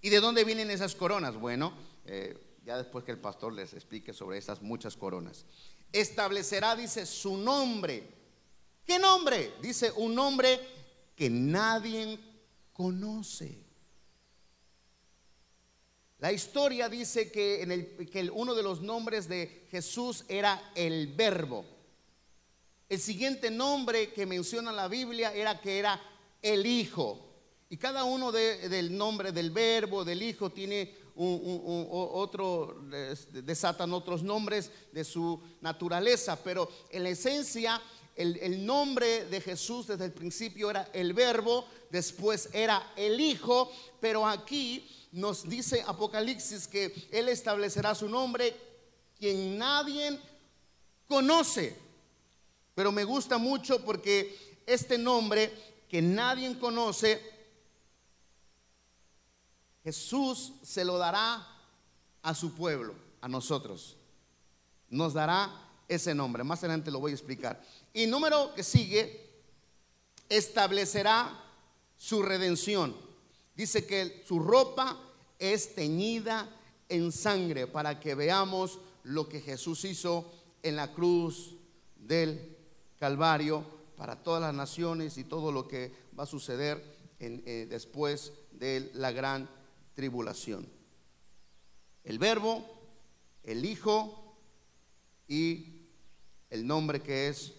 ¿Y 0.00 0.08
de 0.08 0.20
dónde 0.20 0.44
vienen 0.44 0.70
esas 0.70 0.94
coronas? 0.94 1.34
Bueno, 1.34 1.72
eh, 2.04 2.60
ya 2.64 2.76
después 2.76 3.04
que 3.04 3.10
el 3.10 3.18
pastor 3.18 3.52
les 3.52 3.74
explique 3.74 4.12
sobre 4.12 4.38
esas 4.38 4.62
muchas 4.62 4.96
coronas. 4.96 5.44
Establecerá, 5.90 6.76
dice, 6.76 7.06
su 7.06 7.36
nombre. 7.36 8.08
¿Qué 8.86 9.00
nombre? 9.00 9.54
Dice 9.60 9.90
un 9.96 10.14
nombre 10.14 10.60
que 11.16 11.28
nadie 11.28 12.20
conoce. 12.72 13.66
La 16.18 16.30
historia 16.30 16.88
dice 16.88 17.32
que, 17.32 17.62
en 17.62 17.72
el, 17.72 18.08
que 18.08 18.30
uno 18.30 18.54
de 18.54 18.62
los 18.62 18.80
nombres 18.80 19.26
de 19.26 19.66
Jesús 19.72 20.24
era 20.28 20.70
el 20.76 21.08
verbo. 21.16 21.81
El 22.92 23.00
siguiente 23.00 23.50
nombre 23.50 24.12
que 24.12 24.26
menciona 24.26 24.70
la 24.70 24.86
Biblia 24.86 25.32
era 25.32 25.58
que 25.58 25.78
era 25.78 25.98
el 26.42 26.66
Hijo. 26.66 27.26
Y 27.70 27.78
cada 27.78 28.04
uno 28.04 28.30
del 28.30 28.94
nombre 28.94 29.32
del 29.32 29.50
verbo, 29.50 30.04
del 30.04 30.22
Hijo, 30.22 30.50
tiene 30.50 30.94
otro, 31.16 32.82
desatan 33.32 33.94
otros 33.94 34.22
nombres 34.22 34.70
de 34.92 35.04
su 35.04 35.40
naturaleza, 35.62 36.38
pero 36.44 36.68
en 36.90 37.04
la 37.04 37.08
esencia 37.08 37.80
el, 38.14 38.66
nombre 38.66 39.24
de 39.24 39.40
Jesús 39.40 39.86
desde 39.86 40.04
el 40.04 40.12
principio 40.12 40.68
era 40.68 40.90
el 40.92 41.14
verbo, 41.14 41.64
después 41.88 42.50
era 42.52 42.92
el 42.94 43.18
Hijo, 43.18 43.72
pero 44.02 44.26
aquí 44.28 44.86
nos 45.12 45.48
dice 45.48 45.82
Apocalipsis 45.86 46.68
que 46.68 47.08
Él 47.10 47.30
establecerá 47.30 47.94
su 47.94 48.10
nombre 48.10 48.54
quien 49.18 49.56
nadie 49.56 50.18
conoce. 51.08 51.81
Pero 52.74 52.92
me 52.92 53.04
gusta 53.04 53.38
mucho 53.38 53.84
porque 53.84 54.62
este 54.66 54.98
nombre 54.98 55.52
que 55.88 56.00
nadie 56.00 56.58
conoce, 56.58 57.20
Jesús 59.84 60.54
se 60.62 60.84
lo 60.84 60.96
dará 60.96 61.46
a 62.22 62.34
su 62.34 62.54
pueblo, 62.54 62.94
a 63.20 63.28
nosotros. 63.28 63.96
Nos 64.88 65.12
dará 65.12 65.50
ese 65.88 66.14
nombre. 66.14 66.44
Más 66.44 66.60
adelante 66.60 66.90
lo 66.90 67.00
voy 67.00 67.12
a 67.12 67.14
explicar. 67.14 67.62
Y 67.92 68.06
número 68.06 68.54
que 68.54 68.62
sigue, 68.62 69.30
establecerá 70.28 71.38
su 71.96 72.22
redención. 72.22 72.96
Dice 73.54 73.86
que 73.86 74.24
su 74.26 74.38
ropa 74.38 74.98
es 75.38 75.74
teñida 75.74 76.48
en 76.88 77.12
sangre 77.12 77.66
para 77.66 78.00
que 78.00 78.14
veamos 78.14 78.78
lo 79.04 79.28
que 79.28 79.40
Jesús 79.40 79.84
hizo 79.84 80.32
en 80.62 80.76
la 80.76 80.92
cruz 80.92 81.54
del 81.96 82.51
Calvario 83.02 83.64
para 83.96 84.22
todas 84.22 84.40
las 84.40 84.54
naciones 84.54 85.18
y 85.18 85.24
todo 85.24 85.50
lo 85.50 85.66
que 85.66 85.92
va 86.16 86.22
a 86.22 86.26
suceder 86.26 86.80
eh, 87.18 87.66
después 87.68 88.32
de 88.52 88.92
la 88.94 89.10
gran 89.10 89.50
tribulación. 89.92 90.68
El 92.04 92.20
verbo, 92.20 92.64
el 93.42 93.64
Hijo 93.64 94.36
y 95.26 95.88
el 96.48 96.64
nombre 96.64 97.02
que 97.02 97.26
es 97.26 97.54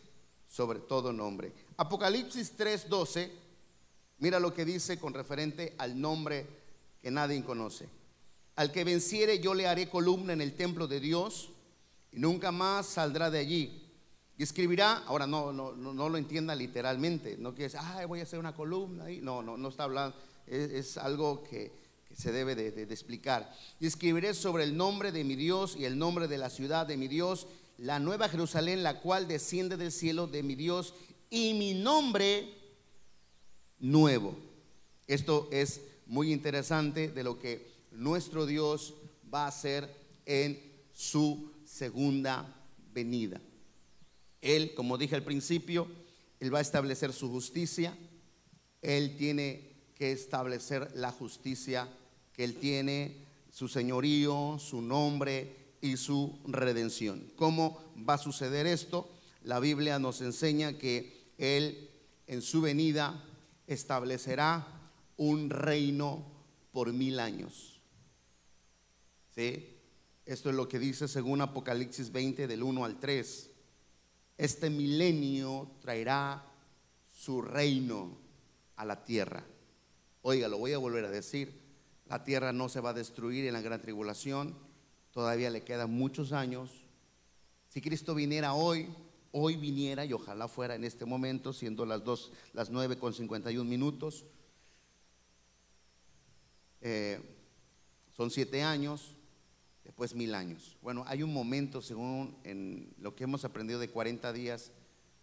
sobre 0.47 0.79
todo 0.79 1.11
nombre. 1.11 1.51
Apocalipsis 1.75 2.55
3:12, 2.55 3.29
mira 4.19 4.39
lo 4.39 4.53
que 4.53 4.63
dice 4.63 4.97
con 4.97 5.13
referente 5.13 5.75
al 5.77 5.99
nombre 5.99 6.47
que 7.01 7.11
nadie 7.11 7.43
conoce. 7.43 7.89
Al 8.55 8.71
que 8.71 8.85
venciere 8.85 9.39
yo 9.39 9.53
le 9.53 9.67
haré 9.67 9.89
columna 9.89 10.31
en 10.31 10.39
el 10.39 10.55
templo 10.55 10.87
de 10.87 11.01
Dios 11.01 11.49
y 12.13 12.19
nunca 12.19 12.53
más 12.53 12.85
saldrá 12.85 13.29
de 13.29 13.39
allí. 13.39 13.82
Y 14.37 14.43
escribirá, 14.43 15.03
ahora 15.05 15.27
no, 15.27 15.53
no, 15.53 15.73
no, 15.73 16.09
lo 16.09 16.17
entienda 16.17 16.55
literalmente, 16.55 17.37
no 17.37 17.51
quiere 17.51 17.71
decir, 17.71 17.79
ay, 17.83 18.05
voy 18.05 18.19
a 18.19 18.23
hacer 18.23 18.39
una 18.39 18.55
columna 18.55 19.05
ahí. 19.05 19.21
No, 19.21 19.43
no, 19.43 19.57
no 19.57 19.69
está 19.69 19.83
hablando, 19.83 20.15
es, 20.47 20.97
algo 20.97 21.43
que, 21.43 21.83
se 22.15 22.31
debe 22.31 22.55
de, 22.55 22.71
de 22.71 22.93
explicar. 22.93 23.51
Y 23.79 23.87
escribiré 23.87 24.33
sobre 24.33 24.63
el 24.63 24.77
nombre 24.77 25.11
de 25.11 25.23
mi 25.23 25.35
Dios 25.35 25.75
y 25.75 25.85
el 25.85 25.97
nombre 25.97 26.27
de 26.27 26.37
la 26.37 26.49
ciudad 26.49 26.85
de 26.85 26.97
mi 26.97 27.07
Dios 27.07 27.47
la 27.77 27.99
nueva 27.99 28.29
Jerusalén, 28.29 28.83
la 28.83 28.99
cual 29.01 29.27
desciende 29.27 29.77
del 29.77 29.91
cielo 29.91 30.27
de 30.27 30.43
mi 30.43 30.55
Dios, 30.55 30.93
y 31.29 31.53
mi 31.53 31.73
nombre 31.73 32.53
nuevo. 33.79 34.35
Esto 35.07 35.49
es 35.51 35.81
muy 36.05 36.31
interesante 36.31 37.09
de 37.09 37.23
lo 37.23 37.39
que 37.39 37.67
nuestro 37.91 38.45
Dios 38.45 38.93
va 39.33 39.45
a 39.45 39.47
hacer 39.47 39.89
en 40.25 40.59
su 40.93 41.51
segunda 41.65 42.55
venida. 42.93 43.41
Él, 44.43 44.73
como 44.75 44.97
dije 44.97 45.15
al 45.15 45.23
principio, 45.23 45.87
Él 46.39 46.53
va 46.53 46.59
a 46.59 46.61
establecer 46.61 47.13
su 47.13 47.29
justicia. 47.29 47.97
Él 48.81 49.17
tiene 49.17 49.71
que 49.95 50.11
establecer 50.11 50.91
la 50.93 51.11
justicia 51.11 51.89
que 52.33 52.43
Él 52.43 52.55
tiene, 52.55 53.25
su 53.49 53.67
señorío, 53.67 54.57
su 54.59 54.81
nombre, 54.81 55.63
y 55.83 55.97
su 55.97 56.39
redención. 56.47 57.29
¿Cómo 57.35 57.77
va 58.09 58.13
a 58.13 58.17
suceder 58.17 58.65
esto? 58.65 59.09
La 59.43 59.59
Biblia 59.59 59.99
nos 59.99 60.21
enseña 60.21 60.77
que 60.77 61.33
Él 61.37 61.89
en 62.25 62.41
su 62.41 62.61
venida 62.61 63.21
establecerá 63.67 64.65
un 65.17 65.49
reino 65.49 66.25
por 66.71 66.93
mil 66.93 67.19
años. 67.19 67.81
¿Sí? 69.35 69.75
Esto 70.25 70.49
es 70.49 70.55
lo 70.55 70.69
que 70.69 70.79
dice 70.79 71.09
según 71.09 71.41
Apocalipsis 71.41 72.13
20 72.13 72.47
del 72.47 72.63
1 72.63 72.85
al 72.85 72.97
3. 72.97 73.49
Este 74.37 74.69
milenio 74.69 75.71
traerá 75.81 76.43
su 77.11 77.41
reino 77.41 78.17
a 78.75 78.85
la 78.85 79.03
tierra. 79.03 79.43
Oiga, 80.21 80.47
lo 80.47 80.57
voy 80.57 80.73
a 80.73 80.77
volver 80.77 81.05
a 81.05 81.11
decir. 81.11 81.61
La 82.07 82.23
tierra 82.23 82.51
no 82.51 82.69
se 82.69 82.79
va 82.79 82.89
a 82.91 82.93
destruir 82.93 83.45
en 83.45 83.53
la 83.53 83.61
gran 83.61 83.81
tribulación 83.81 84.55
todavía 85.13 85.49
le 85.51 85.63
quedan 85.63 85.91
muchos 85.91 86.31
años. 86.33 86.69
Si 87.69 87.79
Cristo 87.81 88.15
viniera 88.15 88.53
hoy, 88.53 88.89
hoy 89.31 89.55
viniera 89.55 90.03
y 90.05 90.13
ojalá 90.13 90.47
fuera 90.47 90.75
en 90.75 90.83
este 90.83 91.05
momento, 91.05 91.53
siendo 91.53 91.85
las 91.85 92.03
dos, 92.03 92.31
las 92.53 92.69
nueve 92.69 92.97
con 92.97 93.13
51 93.13 93.69
minutos. 93.69 94.25
Eh, 96.81 97.21
son 98.11 98.29
siete 98.31 98.63
años, 98.63 99.15
después 99.83 100.15
mil 100.15 100.35
años. 100.35 100.77
Bueno, 100.81 101.03
hay 101.07 101.23
un 101.23 101.33
momento, 101.33 101.81
según 101.81 102.37
en 102.43 102.93
lo 102.97 103.15
que 103.15 103.25
hemos 103.25 103.45
aprendido 103.45 103.79
de 103.79 103.89
40 103.89 104.31
días, 104.33 104.71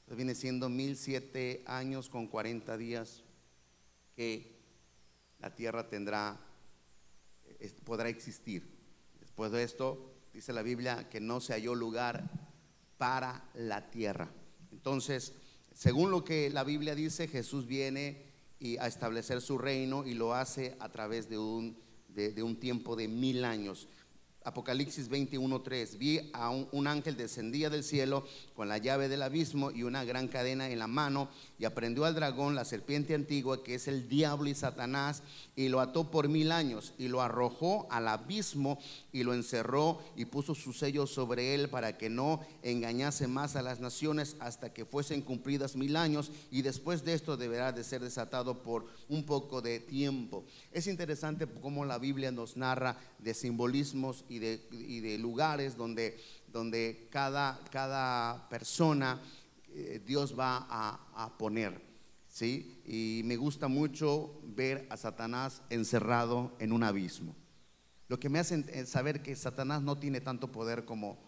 pues 0.05 0.17
viene 0.17 0.35
siendo 0.35 0.69
mil 0.69 0.97
siete 0.97 1.63
años 1.67 2.09
con 2.09 2.27
40 2.27 2.77
días 2.77 3.23
que 4.17 4.59
la 5.39 5.55
tierra 5.55 5.89
tendrá, 5.89 6.39
eh, 7.61 7.73
podrá 7.85 8.09
existir. 8.09 8.79
Después 9.21 9.53
de 9.53 9.63
esto, 9.63 10.13
dice 10.35 10.53
la 10.53 10.63
Biblia 10.63 11.09
que 11.09 11.21
no 11.21 11.41
se 11.41 11.55
halló 11.55 11.75
lugar 11.75 12.29
para 12.99 13.49
la 13.55 13.91
tierra. 13.91 14.31
Entonces, 14.73 15.33
según 15.73 16.11
lo 16.11 16.25
que 16.25 16.51
la 16.51 16.65
Biblia 16.65 16.95
dice, 16.95 17.29
Jesús 17.29 17.67
viene 17.67 18.27
y 18.59 18.77
a 18.77 18.87
establecer 18.87 19.41
su 19.41 19.57
reino 19.57 20.05
y 20.05 20.15
lo 20.15 20.35
hace 20.35 20.77
a 20.81 20.91
través 20.91 21.31
de 21.31 21.39
un, 21.39 21.79
de 22.09 22.43
un 22.43 22.61
tiempo 22.61 22.97
de 22.97 23.09
mil 23.09 23.45
años. 23.45 23.89
Apocalipsis 24.43 25.11
21:3. 25.11 25.99
Vi 25.99 26.31
a 26.33 26.49
un, 26.49 26.87
ángel 26.87 27.17
descendía 27.17 27.69
del 27.69 27.85
cielo 27.85 28.25
con 28.55 28.69
la 28.69 28.79
llave 28.79 29.09
del 29.09 29.23
abismo 29.23 29.71
y 29.71 29.83
una 29.83 30.05
gran 30.05 30.29
cadena 30.29 30.71
en 30.71 30.79
la 30.79 30.87
mano 30.87 31.29
y 31.59 31.67
aprendió 31.67 32.07
al 32.07 32.15
dragón, 32.15 32.55
la 32.55 32.65
serpiente 32.65 33.15
antigua, 33.15 33.63
que 33.63 33.75
es 33.75 33.87
el 33.87 34.09
diablo 34.09 34.49
y 34.49 34.55
Satanás, 34.55 35.23
y 35.57 35.69
lo 35.69 35.81
ató 35.81 36.11
por 36.11 36.29
mil 36.29 36.53
años 36.53 36.95
y 36.97 37.09
lo 37.09 37.21
arrojó 37.21 37.87
al 37.91 38.09
abismo 38.09 38.79
y 39.13 39.25
lo 39.25 39.35
encerró 39.35 40.01
y 40.17 40.25
puso 40.25 40.55
su 40.55 40.73
sello 40.73 41.07
sobre 41.07 41.55
él 41.55 41.69
para 41.69 41.99
que 41.99 42.09
no 42.09 42.41
engañase 42.63 43.27
más 43.27 43.57
a 43.57 43.63
las 43.63 43.81
naciones 43.81 44.37
hasta 44.41 44.73
que 44.73 44.87
fuesen 44.87 45.21
cumplidas 45.21 45.77
mil 45.77 45.97
años 45.97 46.33
y 46.51 46.63
después 46.63 47.05
de 47.05 47.13
esto 47.13 47.37
deberá 47.37 47.73
de 47.73 47.85
ser 47.85 48.01
desatado 48.01 48.63
por 48.63 48.87
un 49.11 49.25
poco 49.25 49.61
de 49.61 49.81
tiempo. 49.81 50.45
Es 50.73 50.87
interesante 50.87 51.47
cómo 51.47 51.85
la 51.85 51.99
Biblia 51.99 52.33
nos 52.33 52.57
narra 52.57 52.97
de 53.19 53.35
simbolismos 53.35 54.25
y 54.31 55.01
de, 55.01 55.19
lugares 55.19 55.77
donde, 55.77 56.19
donde 56.47 57.09
cada, 57.11 57.61
cada 57.71 58.49
persona 58.49 59.21
eh, 59.75 60.01
Dios 60.07 60.39
va 60.39 60.67
a, 60.71 61.37
poner. 61.37 61.81
¿sí? 62.29 62.81
Y 62.87 63.23
me 63.25 63.37
gusta 63.37 63.67
mucho 63.67 64.41
ver 64.45 64.87
a 64.89 64.97
Satanás 64.97 65.63
encerrado 65.69 66.55
en 66.61 66.73
un 66.73 66.85
abismo. 66.85 67.35
Lo 68.09 68.19
que 68.21 68.29
me 68.29 68.39
hace 68.39 68.87
saber 68.87 69.23
que 69.23 69.35
Satanás 69.35 69.83
no 69.83 69.99
tiene 69.99 70.21
tanto 70.21 70.51
poder 70.51 70.85
como 70.85 71.19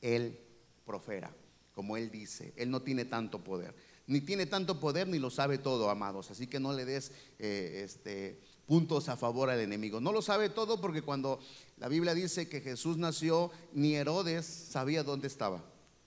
él 0.00 0.38
profera, 0.84 1.34
como 1.72 1.96
él 1.96 2.10
dice. 2.10 2.52
Él 2.56 2.70
no 2.70 2.82
tiene 2.82 3.04
tanto 3.04 3.42
poder. 3.42 3.74
Ni 4.06 4.20
tiene 4.20 4.46
tanto 4.46 4.78
poder 4.80 5.08
ni 5.08 5.18
lo 5.18 5.30
sabe 5.30 5.58
todo, 5.58 5.90
amados. 5.90 6.30
Así 6.30 6.46
que 6.46 6.60
no 6.60 6.72
le 6.72 6.84
des 6.84 7.12
eh, 7.38 7.82
este, 7.84 8.40
puntos 8.66 9.08
a 9.08 9.16
favor 9.16 9.50
al 9.50 9.60
enemigo. 9.60 10.00
No 10.00 10.12
lo 10.12 10.22
sabe 10.22 10.48
todo 10.48 10.80
porque 10.80 11.02
cuando 11.02 11.40
la 11.78 11.88
Biblia 11.88 12.14
dice 12.14 12.48
que 12.48 12.60
Jesús 12.60 12.96
nació, 12.96 13.50
ni 13.72 13.94
Herodes 13.94 14.46
sabía 14.46 15.02
dónde 15.02 15.28
estaba. 15.28 15.62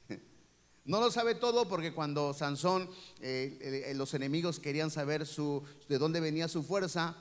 No 0.86 1.00
lo 1.00 1.10
sabe 1.10 1.34
todo 1.34 1.68
porque 1.68 1.96
cuando 1.96 2.32
Sansón, 2.36 2.88
eh, 3.20 3.88
eh, 3.88 3.94
los 3.96 4.13
enemigos 4.13 4.60
querían 4.60 4.91
saber 4.91 5.26
de 5.26 5.98
dónde 5.98 6.20
venía 6.20 6.48
su 6.48 6.62
fuerza, 6.62 7.18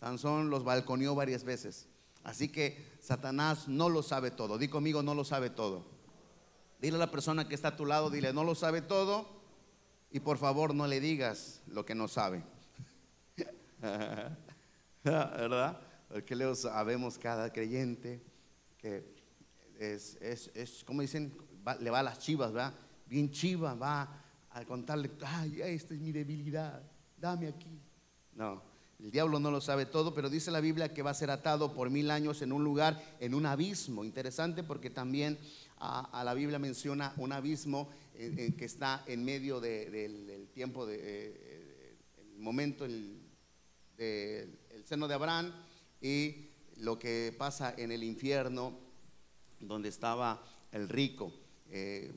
Sansón 0.00 0.48
los 0.48 0.64
balconeó 0.64 1.14
varias 1.14 1.44
veces. 1.44 1.88
Así 2.24 2.48
que 2.48 2.82
Satanás 3.00 3.68
no 3.68 3.90
lo 3.90 4.02
sabe 4.02 4.30
todo. 4.30 4.56
Di 4.56 4.68
conmigo, 4.68 5.02
no 5.02 5.14
lo 5.14 5.24
sabe 5.24 5.50
todo. 5.50 5.84
Dile 6.80 6.96
a 6.96 7.00
la 7.00 7.10
persona 7.10 7.46
que 7.48 7.54
está 7.54 7.68
a 7.68 7.76
tu 7.76 7.84
lado, 7.84 8.08
dile, 8.08 8.32
no 8.32 8.44
lo 8.44 8.54
sabe 8.54 8.80
todo. 8.80 9.26
Y 10.10 10.20
por 10.20 10.38
favor 10.38 10.74
no 10.74 10.86
le 10.86 11.00
digas 11.00 11.60
lo 11.66 11.84
que 11.84 11.94
no 11.94 12.08
sabe. 12.08 12.42
¿verdad? 15.04 15.80
Porque 16.08 16.36
luego 16.36 16.54
sabemos 16.54 17.18
cada 17.18 17.52
creyente 17.52 18.22
que 18.78 19.04
es, 19.78 20.16
es, 20.20 20.50
es 20.54 20.84
como 20.84 21.02
dicen, 21.02 21.32
le 21.80 21.90
va 21.90 22.00
a 22.00 22.02
las 22.02 22.18
chivas, 22.18 22.52
¿verdad? 22.52 22.74
Bien 23.06 23.30
chiva, 23.30 23.74
va 23.74 24.22
a 24.50 24.64
contarle, 24.64 25.10
ay, 25.24 25.60
esta 25.62 25.94
es 25.94 26.00
mi 26.00 26.12
debilidad, 26.12 26.82
dame 27.16 27.48
aquí. 27.48 27.80
No, 28.34 28.62
El 29.00 29.10
diablo 29.10 29.38
no 29.38 29.50
lo 29.50 29.60
sabe 29.60 29.86
todo, 29.86 30.14
pero 30.14 30.30
dice 30.30 30.50
la 30.50 30.60
Biblia 30.60 30.92
que 30.92 31.02
va 31.02 31.10
a 31.10 31.14
ser 31.14 31.30
atado 31.30 31.74
por 31.74 31.90
mil 31.90 32.10
años 32.10 32.42
en 32.42 32.52
un 32.52 32.62
lugar, 32.62 33.02
en 33.20 33.34
un 33.34 33.46
abismo. 33.46 34.04
Interesante 34.04 34.62
porque 34.62 34.90
también 34.90 35.38
a, 35.78 36.22
la 36.24 36.34
Biblia 36.34 36.58
menciona 36.58 37.12
un 37.16 37.32
abismo 37.32 37.90
eh, 38.14 38.34
eh, 38.38 38.54
que 38.56 38.64
está 38.64 39.02
en 39.06 39.24
medio 39.24 39.60
del, 39.60 40.48
tiempo, 40.54 40.86
de, 40.86 41.00
eh, 41.02 41.96
el 42.34 42.38
momento, 42.38 42.84
el, 42.84 43.18
seno 44.84 45.08
de 45.08 45.14
Abraham 45.14 45.52
y 46.00 46.48
lo 46.76 46.98
que 46.98 47.34
pasa 47.36 47.74
en 47.76 47.92
el 47.92 48.02
infierno 48.02 48.78
donde 49.60 49.88
estaba 49.88 50.42
el 50.72 50.88
rico. 50.88 51.32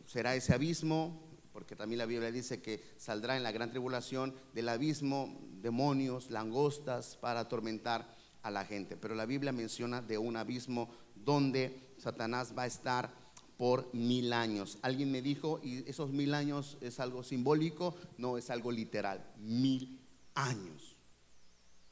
será 0.06 0.36
ese 0.36 0.54
abismo, 0.54 1.22
porque 1.54 1.76
también 1.76 2.00
la 2.00 2.06
Biblia 2.06 2.32
dice 2.32 2.62
que 2.62 2.84
saldrá 2.98 3.38
en 3.38 3.44
la 3.44 3.52
gran 3.52 3.70
tribulación 3.70 4.34
del 4.54 4.70
abismo 4.70 5.40
demonios, 5.62 6.30
langostas 6.30 7.16
para 7.18 7.42
atormentar 7.42 8.14
a 8.42 8.52
la 8.52 8.66
gente. 8.66 8.98
Pero 8.98 9.16
la 9.16 9.26
Biblia 9.26 9.52
menciona 9.52 10.02
de 10.02 10.18
un 10.18 10.36
abismo 10.36 10.90
donde 11.16 11.94
Satanás 11.98 12.54
va 12.58 12.64
a 12.64 12.68
estar 12.68 13.12
por 13.58 13.94
mil 13.94 14.34
años. 14.34 14.78
Alguien 14.82 15.12
me 15.12 15.22
dijo, 15.22 15.60
¿y 15.64 15.90
esos 15.90 16.12
mil 16.12 16.34
años 16.34 16.78
es 16.82 17.00
algo 17.00 17.24
simbólico? 17.24 17.96
No, 18.18 18.38
es 18.38 18.50
algo 18.50 18.72
literal. 18.72 19.26
Mil 19.38 20.00
años. 20.36 20.95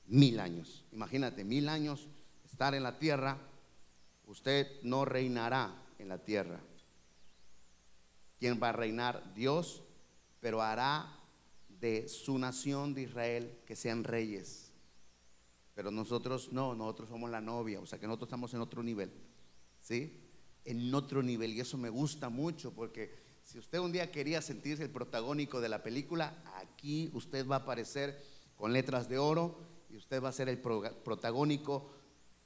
Mil 0.07 0.39
años. 0.39 0.85
Imagínate, 0.91 1.43
mil 1.43 1.69
años 1.69 2.07
estar 2.45 2.75
en 2.75 2.83
la 2.83 2.99
tierra. 2.99 3.37
Usted 4.25 4.67
no 4.83 5.05
reinará 5.05 5.73
en 5.99 6.09
la 6.09 6.23
tierra. 6.23 6.59
¿Quién 8.39 8.59
va 8.61 8.69
a 8.69 8.73
reinar? 8.73 9.33
Dios, 9.33 9.83
pero 10.39 10.61
hará 10.61 11.19
de 11.67 12.07
su 12.07 12.37
nación 12.37 12.93
de 12.93 13.03
Israel 13.03 13.59
que 13.65 13.75
sean 13.75 14.03
reyes. 14.03 14.71
Pero 15.75 15.91
nosotros 15.91 16.51
no, 16.51 16.75
nosotros 16.75 17.09
somos 17.09 17.31
la 17.31 17.41
novia, 17.41 17.79
o 17.79 17.85
sea 17.85 17.99
que 17.99 18.07
nosotros 18.07 18.27
estamos 18.27 18.53
en 18.53 18.61
otro 18.61 18.83
nivel. 18.83 19.11
¿Sí? 19.79 20.23
en 20.65 20.93
otro 20.93 21.21
nivel 21.21 21.53
y 21.53 21.59
eso 21.59 21.77
me 21.77 21.89
gusta 21.89 22.29
mucho 22.29 22.73
porque 22.73 23.13
si 23.43 23.59
usted 23.59 23.79
un 23.79 23.91
día 23.91 24.11
quería 24.11 24.41
sentirse 24.41 24.83
el 24.83 24.89
protagónico 24.89 25.59
de 25.59 25.69
la 25.69 25.83
película, 25.83 26.41
aquí 26.55 27.09
usted 27.13 27.45
va 27.47 27.57
a 27.57 27.59
aparecer 27.59 28.23
con 28.55 28.71
letras 28.71 29.09
de 29.09 29.17
oro 29.17 29.59
y 29.93 29.97
usted 29.97 30.23
va 30.23 30.29
a 30.29 30.33
ser 30.33 30.49
el 30.49 30.57
protagónico 30.57 31.91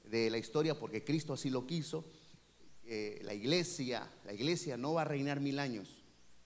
de 0.04 0.28
la 0.28 0.36
historia 0.36 0.78
porque 0.78 1.02
Cristo 1.02 1.32
así 1.32 1.48
lo 1.48 1.66
quiso. 1.66 2.04
Eh, 2.84 3.20
la 3.24 3.32
iglesia, 3.32 4.06
la 4.26 4.34
iglesia 4.34 4.76
no 4.76 4.92
va 4.92 5.02
a 5.02 5.04
reinar 5.06 5.40
mil 5.40 5.58
años. 5.58 6.04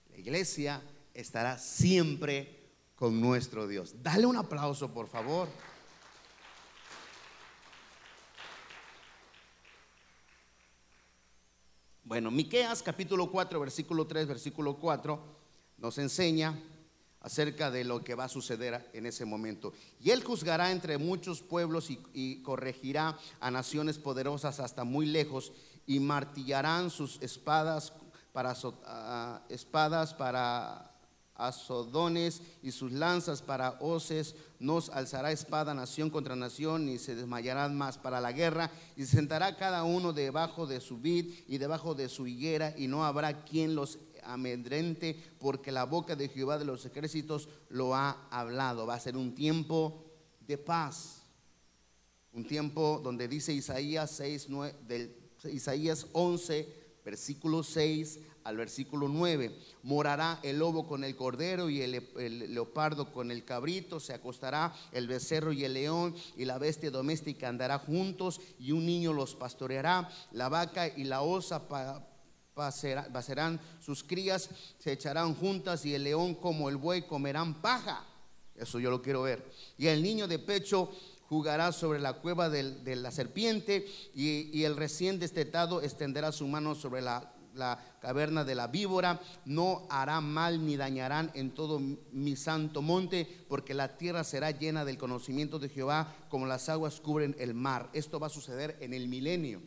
La 0.09 0.17
iglesia 0.17 0.81
estará 1.13 1.57
siempre 1.57 2.71
con 2.95 3.19
nuestro 3.19 3.67
Dios. 3.67 4.01
Dale 4.01 4.25
un 4.25 4.37
aplauso, 4.37 4.93
por 4.93 5.09
favor. 5.09 5.49
Bueno, 12.05 12.31
Miqueas 12.31 12.81
capítulo 12.81 13.29
4, 13.29 13.59
versículo 13.59 14.07
3, 14.07 14.25
versículo 14.25 14.77
4 14.77 15.21
nos 15.79 15.97
enseña 15.97 16.57
acerca 17.23 17.71
de 17.71 17.85
lo 17.85 18.03
que 18.03 18.15
va 18.15 18.25
a 18.25 18.29
suceder 18.29 18.89
en 18.93 19.05
ese 19.05 19.25
momento. 19.25 19.73
Y 19.99 20.11
él 20.11 20.23
juzgará 20.23 20.71
entre 20.71 20.97
muchos 20.97 21.41
pueblos 21.41 21.89
y, 21.89 22.41
corregirá 22.43 23.17
a 23.39 23.49
naciones 23.49 23.97
poderosas 23.97 24.59
hasta 24.59 24.83
muy 24.83 25.05
lejos 25.05 25.53
y 25.87 25.99
martillarán 25.99 26.89
sus 26.89 27.21
espadas 27.21 27.93
para 28.33 28.55
espadas 29.49 30.13
para 30.13 30.93
azodones 31.35 32.41
y 32.61 32.71
sus 32.71 32.91
lanzas 32.91 33.41
para 33.41 33.77
hoces. 33.79 34.35
Nos 34.59 34.89
alzará 34.89 35.31
espada 35.31 35.73
nación 35.73 36.09
contra 36.09 36.35
nación 36.35 36.89
y 36.89 36.99
se 36.99 37.15
desmayarán 37.15 37.77
más 37.77 37.97
para 37.97 38.19
la 38.21 38.31
guerra. 38.31 38.69
Y 38.95 39.05
se 39.05 39.15
sentará 39.15 39.55
cada 39.55 39.83
uno 39.83 40.13
debajo 40.13 40.67
de 40.67 40.81
su 40.81 40.97
vid 40.97 41.33
y 41.47 41.57
debajo 41.57 41.95
de 41.95 42.09
su 42.09 42.27
higuera 42.27 42.73
y 42.77 42.87
no 42.87 43.05
habrá 43.05 43.43
quien 43.43 43.75
los 43.75 43.97
amedrente 44.25 45.21
porque 45.39 45.71
la 45.71 45.85
boca 45.85 46.15
de 46.15 46.29
Jehová 46.29 46.57
de 46.57 46.65
los 46.65 46.85
ejércitos 46.85 47.49
lo 47.69 47.95
ha 47.95 48.27
hablado. 48.29 48.85
Va 48.85 48.95
a 48.95 48.99
ser 48.99 49.17
un 49.17 49.35
tiempo 49.35 50.05
de 50.41 50.57
paz. 50.57 51.23
Un 52.33 52.45
tiempo 52.47 52.99
donde 53.03 53.27
dice 53.27 53.53
Isaías 53.53 54.11
6, 54.11 54.47
del, 54.87 55.15
Isaías 55.45 56.07
11, 56.13 56.67
versículo 57.05 57.63
6 57.63 58.19
al 58.43 58.57
versículo 58.57 59.07
9. 59.07 59.55
Morará 59.83 60.39
el 60.43 60.59
lobo 60.59 60.87
con 60.87 61.03
el 61.03 61.15
cordero 61.15 61.69
y 61.69 61.81
el, 61.81 62.53
leopardo 62.53 63.11
con 63.11 63.31
el 63.31 63.45
cabrito, 63.45 63.99
se 63.99 64.13
acostará 64.13 64.73
el 64.91 65.07
becerro 65.07 65.53
y 65.53 65.63
el 65.63 65.73
león 65.73 66.15
y 66.35 66.45
la 66.45 66.57
bestia 66.57 66.91
doméstica 66.91 67.49
andará 67.49 67.79
juntos 67.79 68.41
y 68.59 68.71
un 68.71 68.85
niño 68.85 69.13
los 69.13 69.35
pastoreará, 69.35 70.09
la 70.31 70.49
vaca 70.49 70.87
y 70.87 71.05
la 71.05 71.21
osa 71.21 71.67
pasarán 72.53 73.59
sus 73.79 74.03
crías, 74.03 74.49
se 74.79 74.91
echarán 74.91 75.35
juntas 75.35 75.85
y 75.85 75.95
el 75.95 76.03
león 76.03 76.35
como 76.35 76.69
el 76.69 76.77
buey 76.77 77.03
comerán 77.03 77.61
paja. 77.61 78.05
Eso 78.55 78.79
yo 78.79 78.91
lo 78.91 79.01
quiero 79.01 79.23
ver. 79.23 79.49
Y 79.77 79.87
el 79.87 80.03
niño 80.03 80.27
de 80.27 80.39
pecho 80.39 80.91
jugará 81.27 81.71
sobre 81.71 81.99
la 81.99 82.13
cueva 82.13 82.49
de 82.49 82.95
la 82.95 83.11
serpiente 83.11 83.87
y, 84.13 84.63
el 84.63 84.75
recién 84.77 85.19
destetado 85.19 85.81
extenderá 85.81 86.31
su 86.31 86.47
mano 86.47 86.75
sobre 86.75 87.01
la 87.01 87.33
la 87.55 87.79
caverna 88.01 88.43
de 88.43 88.55
la 88.55 88.67
víbora, 88.67 89.21
no 89.45 89.85
hará 89.89 90.21
mal 90.21 90.65
ni 90.65 90.75
dañarán 90.75 91.31
en 91.33 91.51
todo 91.51 91.79
mi 91.79 92.35
santo 92.35 92.81
monte, 92.81 93.27
porque 93.47 93.73
la 93.73 93.97
tierra 93.97 94.23
será 94.23 94.51
llena 94.51 94.85
del 94.85 94.97
conocimiento 94.97 95.59
de 95.59 95.69
Jehová, 95.69 96.15
como 96.29 96.45
las 96.45 96.69
aguas 96.69 96.99
cubren 96.99 97.35
el 97.39 97.53
mar. 97.53 97.89
Esto 97.93 98.19
va 98.19 98.27
a 98.27 98.31
suceder 98.31 98.77
en 98.81 98.93
el 98.93 99.07
milenio. 99.07 99.61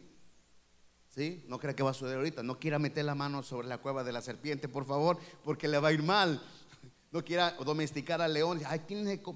No 1.47 1.59
crea 1.59 1.75
que 1.75 1.83
va 1.83 1.91
a 1.91 1.95
suceder 1.95 2.19
ahorita. 2.19 2.43
No 2.43 2.59
quiera 2.59 2.79
meter 2.79 3.05
la 3.05 3.15
mano 3.15 3.43
sobre 3.43 3.69
la 3.69 3.79
cueva 3.79 4.05
de 4.05 4.13
la 4.13 4.21
serpiente, 4.21 4.69
por 4.69 4.85
favor, 4.85 5.19
porque 5.45 5.67
le 5.67 5.79
va 5.79 5.89
a 5.89 5.93
ir 5.93 6.03
mal. 6.03 6.41
No 7.13 7.25
quiera 7.25 7.53
domesticar 7.65 8.21
al 8.21 8.35
león. 8.35 8.61
Ay, 8.67 8.81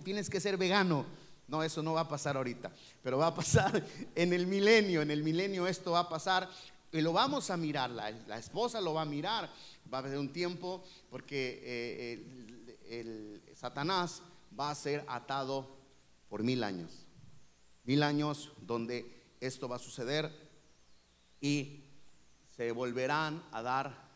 tienes 0.05 0.29
que 0.29 0.40
ser 0.40 0.59
vegano. 0.59 1.07
No, 1.47 1.62
eso 1.62 1.83
no 1.83 1.95
va 1.95 2.03
a 2.03 2.09
pasar 2.09 2.37
ahorita, 2.37 2.71
pero 3.03 3.16
va 3.16 3.29
a 3.29 3.35
pasar 3.35 3.83
en 4.14 4.33
el 4.33 4.47
milenio. 4.47 5.01
En 5.01 5.11
el 5.11 5.23
milenio 5.23 5.66
esto 5.66 5.93
va 5.93 6.01
a 6.01 6.09
pasar 6.09 6.49
y 6.93 7.01
lo 7.01 7.12
vamos 7.12 7.51
a 7.51 7.57
mirar, 7.57 7.90
la, 7.90 8.38
esposa 8.38 8.81
lo 8.81 8.95
va 8.95 9.03
a 9.03 9.07
mirar. 9.07 9.51
Va 9.93 9.99
a 9.99 10.01
haber 10.01 10.19
un 10.19 10.33
tiempo 10.33 10.85
porque 11.09 11.61
eh, 11.64 13.01
el, 13.01 13.43
Satanás 13.55 14.23
va 14.59 14.71
a 14.71 14.75
ser 14.75 15.05
atado 15.09 15.77
por 16.29 16.43
mil 16.43 16.62
años. 16.64 17.07
Mil 17.85 18.03
años 18.03 18.53
donde 18.61 19.11
esto 19.40 19.69
va 19.69 19.77
a 19.77 19.81
suceder 19.81 20.49
y 21.40 21.85
se 22.57 22.72
volverán 22.72 23.42
a 23.53 23.62
dar 23.62 24.11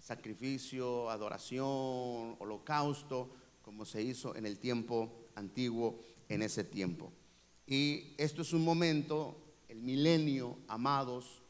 sacrificio, 0.00 1.10
adoración, 1.10 2.36
holocausto, 2.38 3.30
como 3.62 3.84
se 3.84 4.02
hizo 4.02 4.34
en 4.36 4.46
el 4.46 4.58
tiempo 4.58 5.26
antiguo, 5.34 6.00
en 6.28 6.42
ese 6.42 6.64
tiempo. 6.64 7.12
Y 7.66 8.14
esto 8.16 8.42
es 8.42 8.52
un 8.52 8.64
momento, 8.64 9.36
el 9.68 9.82
milenio, 9.82 10.58
amados, 10.68 11.42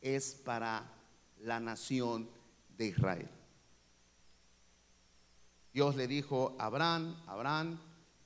es 0.00 0.34
para 0.34 0.92
la 1.40 1.58
nación 1.58 2.28
de 2.76 2.86
Israel. 2.86 3.28
Dios 5.72 5.96
le 5.96 6.06
dijo 6.06 6.56
a 6.58 6.66
Abraham, 6.66 7.16
Abraham, 7.26 7.78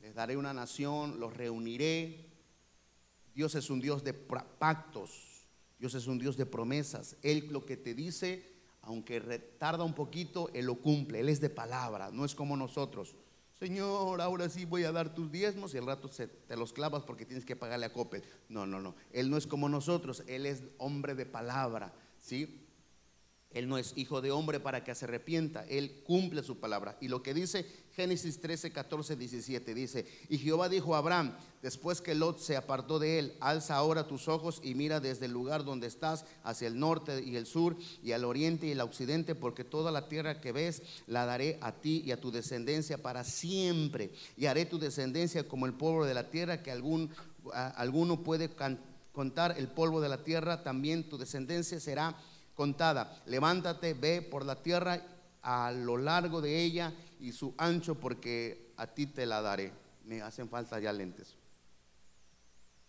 les 0.02 0.14
daré 0.14 0.36
una 0.36 0.52
nación, 0.52 1.18
los 1.18 1.36
reuniré. 1.36 2.26
Dios 3.34 3.54
es 3.54 3.70
un 3.70 3.80
Dios 3.80 4.04
de 4.04 4.12
pactos, 4.12 5.29
Dios 5.80 5.94
es 5.94 6.06
un 6.06 6.18
Dios 6.18 6.36
de 6.36 6.44
promesas. 6.44 7.16
Él 7.22 7.48
lo 7.50 7.64
que 7.64 7.78
te 7.78 7.94
dice, 7.94 8.44
aunque 8.82 9.18
retarda 9.18 9.82
un 9.82 9.94
poquito, 9.94 10.50
Él 10.52 10.66
lo 10.66 10.76
cumple. 10.76 11.20
Él 11.20 11.30
es 11.30 11.40
de 11.40 11.48
palabra, 11.48 12.10
no 12.12 12.26
es 12.26 12.34
como 12.34 12.54
nosotros. 12.54 13.16
Señor, 13.58 14.20
ahora 14.20 14.50
sí 14.50 14.66
voy 14.66 14.84
a 14.84 14.92
dar 14.92 15.14
tus 15.14 15.32
diezmos 15.32 15.72
y 15.74 15.78
el 15.78 15.86
rato 15.86 16.08
se, 16.08 16.28
te 16.28 16.56
los 16.56 16.74
clavas 16.74 17.02
porque 17.02 17.24
tienes 17.24 17.46
que 17.46 17.56
pagarle 17.56 17.86
a 17.86 17.92
Coppel. 17.94 18.22
No, 18.50 18.66
no, 18.66 18.78
no. 18.78 18.94
Él 19.10 19.30
no 19.30 19.38
es 19.38 19.46
como 19.46 19.70
nosotros, 19.70 20.22
Él 20.26 20.44
es 20.44 20.62
hombre 20.76 21.14
de 21.14 21.24
palabra, 21.24 21.94
¿sí? 22.18 22.66
Él 23.50 23.68
no 23.68 23.78
es 23.78 23.94
hijo 23.96 24.20
de 24.20 24.30
hombre 24.30 24.60
para 24.60 24.84
que 24.84 24.94
se 24.94 25.06
arrepienta, 25.06 25.64
Él 25.66 26.02
cumple 26.04 26.42
su 26.42 26.60
palabra. 26.60 26.98
Y 27.00 27.08
lo 27.08 27.22
que 27.22 27.34
dice 27.34 27.66
Génesis 27.96 28.40
13, 28.40 28.72
14, 28.72 29.16
17, 29.16 29.74
dice, 29.74 30.06
y 30.28 30.38
Jehová 30.38 30.68
dijo 30.68 30.94
a 30.94 30.98
Abraham, 30.98 31.34
después 31.60 32.00
que 32.00 32.14
Lot 32.14 32.38
se 32.38 32.56
apartó 32.56 32.98
de 33.00 33.18
él, 33.18 33.36
alza 33.40 33.74
ahora 33.74 34.06
tus 34.06 34.28
ojos 34.28 34.60
y 34.62 34.74
mira 34.74 35.00
desde 35.00 35.26
el 35.26 35.32
lugar 35.32 35.64
donde 35.64 35.88
estás 35.88 36.24
hacia 36.44 36.68
el 36.68 36.78
norte 36.78 37.22
y 37.22 37.36
el 37.36 37.46
sur 37.46 37.76
y 38.02 38.12
al 38.12 38.24
oriente 38.24 38.66
y 38.66 38.70
el 38.70 38.80
occidente, 38.80 39.34
porque 39.34 39.64
toda 39.64 39.90
la 39.90 40.08
tierra 40.08 40.40
que 40.40 40.52
ves 40.52 40.82
la 41.08 41.26
daré 41.26 41.58
a 41.60 41.72
ti 41.72 42.02
y 42.06 42.12
a 42.12 42.20
tu 42.20 42.30
descendencia 42.30 43.02
para 43.02 43.24
siempre. 43.24 44.12
Y 44.36 44.46
haré 44.46 44.66
tu 44.66 44.78
descendencia 44.78 45.48
como 45.48 45.66
el 45.66 45.74
polvo 45.74 46.06
de 46.06 46.14
la 46.14 46.30
tierra, 46.30 46.62
que 46.62 46.70
algún, 46.70 47.10
alguno 47.52 48.22
puede 48.22 48.50
contar 49.12 49.56
el 49.58 49.66
polvo 49.66 50.00
de 50.00 50.08
la 50.08 50.22
tierra, 50.22 50.62
también 50.62 51.08
tu 51.08 51.18
descendencia 51.18 51.80
será 51.80 52.16
contada. 52.54 53.20
Levántate, 53.26 53.94
ve 53.94 54.22
por 54.22 54.44
la 54.44 54.62
tierra 54.62 55.02
a 55.42 55.72
lo 55.72 55.96
largo 55.96 56.40
de 56.40 56.62
ella 56.62 56.92
y 57.20 57.32
su 57.32 57.54
ancho, 57.58 57.94
porque 57.94 58.72
a 58.76 58.86
ti 58.86 59.06
te 59.06 59.26
la 59.26 59.40
daré. 59.42 59.72
Me 60.04 60.22
hacen 60.22 60.48
falta 60.48 60.80
ya 60.80 60.92
lentes. 60.92 61.36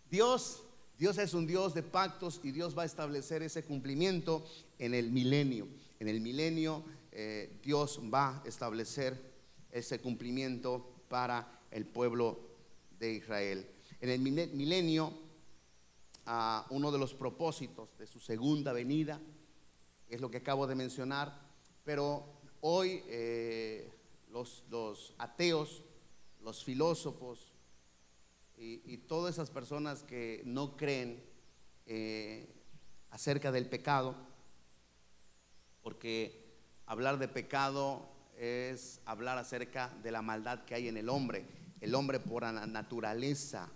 Dios, 0.09 0.63
Dios 0.97 1.17
es 1.17 1.33
un 1.33 1.47
Dios 1.47 1.73
de 1.73 1.83
pactos 1.83 2.39
y 2.43 2.51
Dios 2.51 2.77
va 2.77 2.83
a 2.83 2.85
establecer 2.85 3.43
ese 3.43 3.63
cumplimiento 3.63 4.45
en 4.79 4.93
el 4.93 5.11
milenio. 5.11 5.67
En 5.99 6.07
el 6.07 6.21
milenio 6.21 6.83
eh, 7.11 7.59
Dios 7.63 7.99
va 8.13 8.41
a 8.41 8.47
establecer 8.47 9.19
ese 9.71 9.99
cumplimiento 9.99 11.03
para 11.09 11.61
el 11.71 11.85
pueblo 11.85 12.39
de 12.99 13.13
Israel. 13.13 13.67
En 13.99 14.09
el 14.09 14.19
milenio, 14.19 15.13
uno 16.69 16.91
de 16.91 16.97
los 16.97 17.13
propósitos 17.13 17.97
de 17.97 18.07
su 18.07 18.19
segunda 18.19 18.73
venida 18.73 19.19
es 20.07 20.21
lo 20.21 20.29
que 20.29 20.37
acabo 20.37 20.67
de 20.67 20.75
mencionar, 20.75 21.39
pero 21.83 22.25
hoy 22.61 23.03
eh, 23.07 23.89
los, 24.31 25.13
ateos, 25.17 25.83
los 26.41 26.63
filósofos 26.63 27.53
y, 28.57 28.97
todas 28.97 29.35
esas 29.35 29.49
personas 29.49 30.03
que 30.03 30.43
no 30.45 30.77
creen 30.77 31.23
eh, 31.87 32.47
acerca 33.09 33.51
del 33.51 33.67
pecado, 33.67 34.15
porque 35.81 36.59
hablar 36.85 37.17
de 37.17 37.27
pecado 37.27 38.07
es 38.37 39.01
hablar 39.05 39.39
acerca 39.39 39.89
de 40.03 40.11
la 40.11 40.21
maldad 40.21 40.63
que 40.65 40.75
hay 40.75 40.87
en 40.87 40.97
el 40.97 41.09
hombre. 41.09 41.45
El 41.79 41.95
hombre 41.95 42.19
por 42.19 42.43
naturaleza 42.43 43.67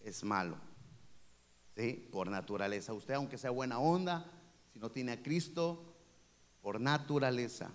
es 0.00 0.24
malo. 0.24 0.56
¿Sí? 1.76 2.08
Por 2.10 2.28
naturaleza. 2.28 2.94
Usted, 2.94 3.14
aunque 3.14 3.38
sea 3.38 3.50
buena 3.50 3.78
onda, 3.78 4.30
si 4.72 4.78
no 4.78 4.90
tiene 4.90 5.12
a 5.12 5.22
Cristo, 5.22 5.94
por 6.62 6.80
naturaleza, 6.80 7.70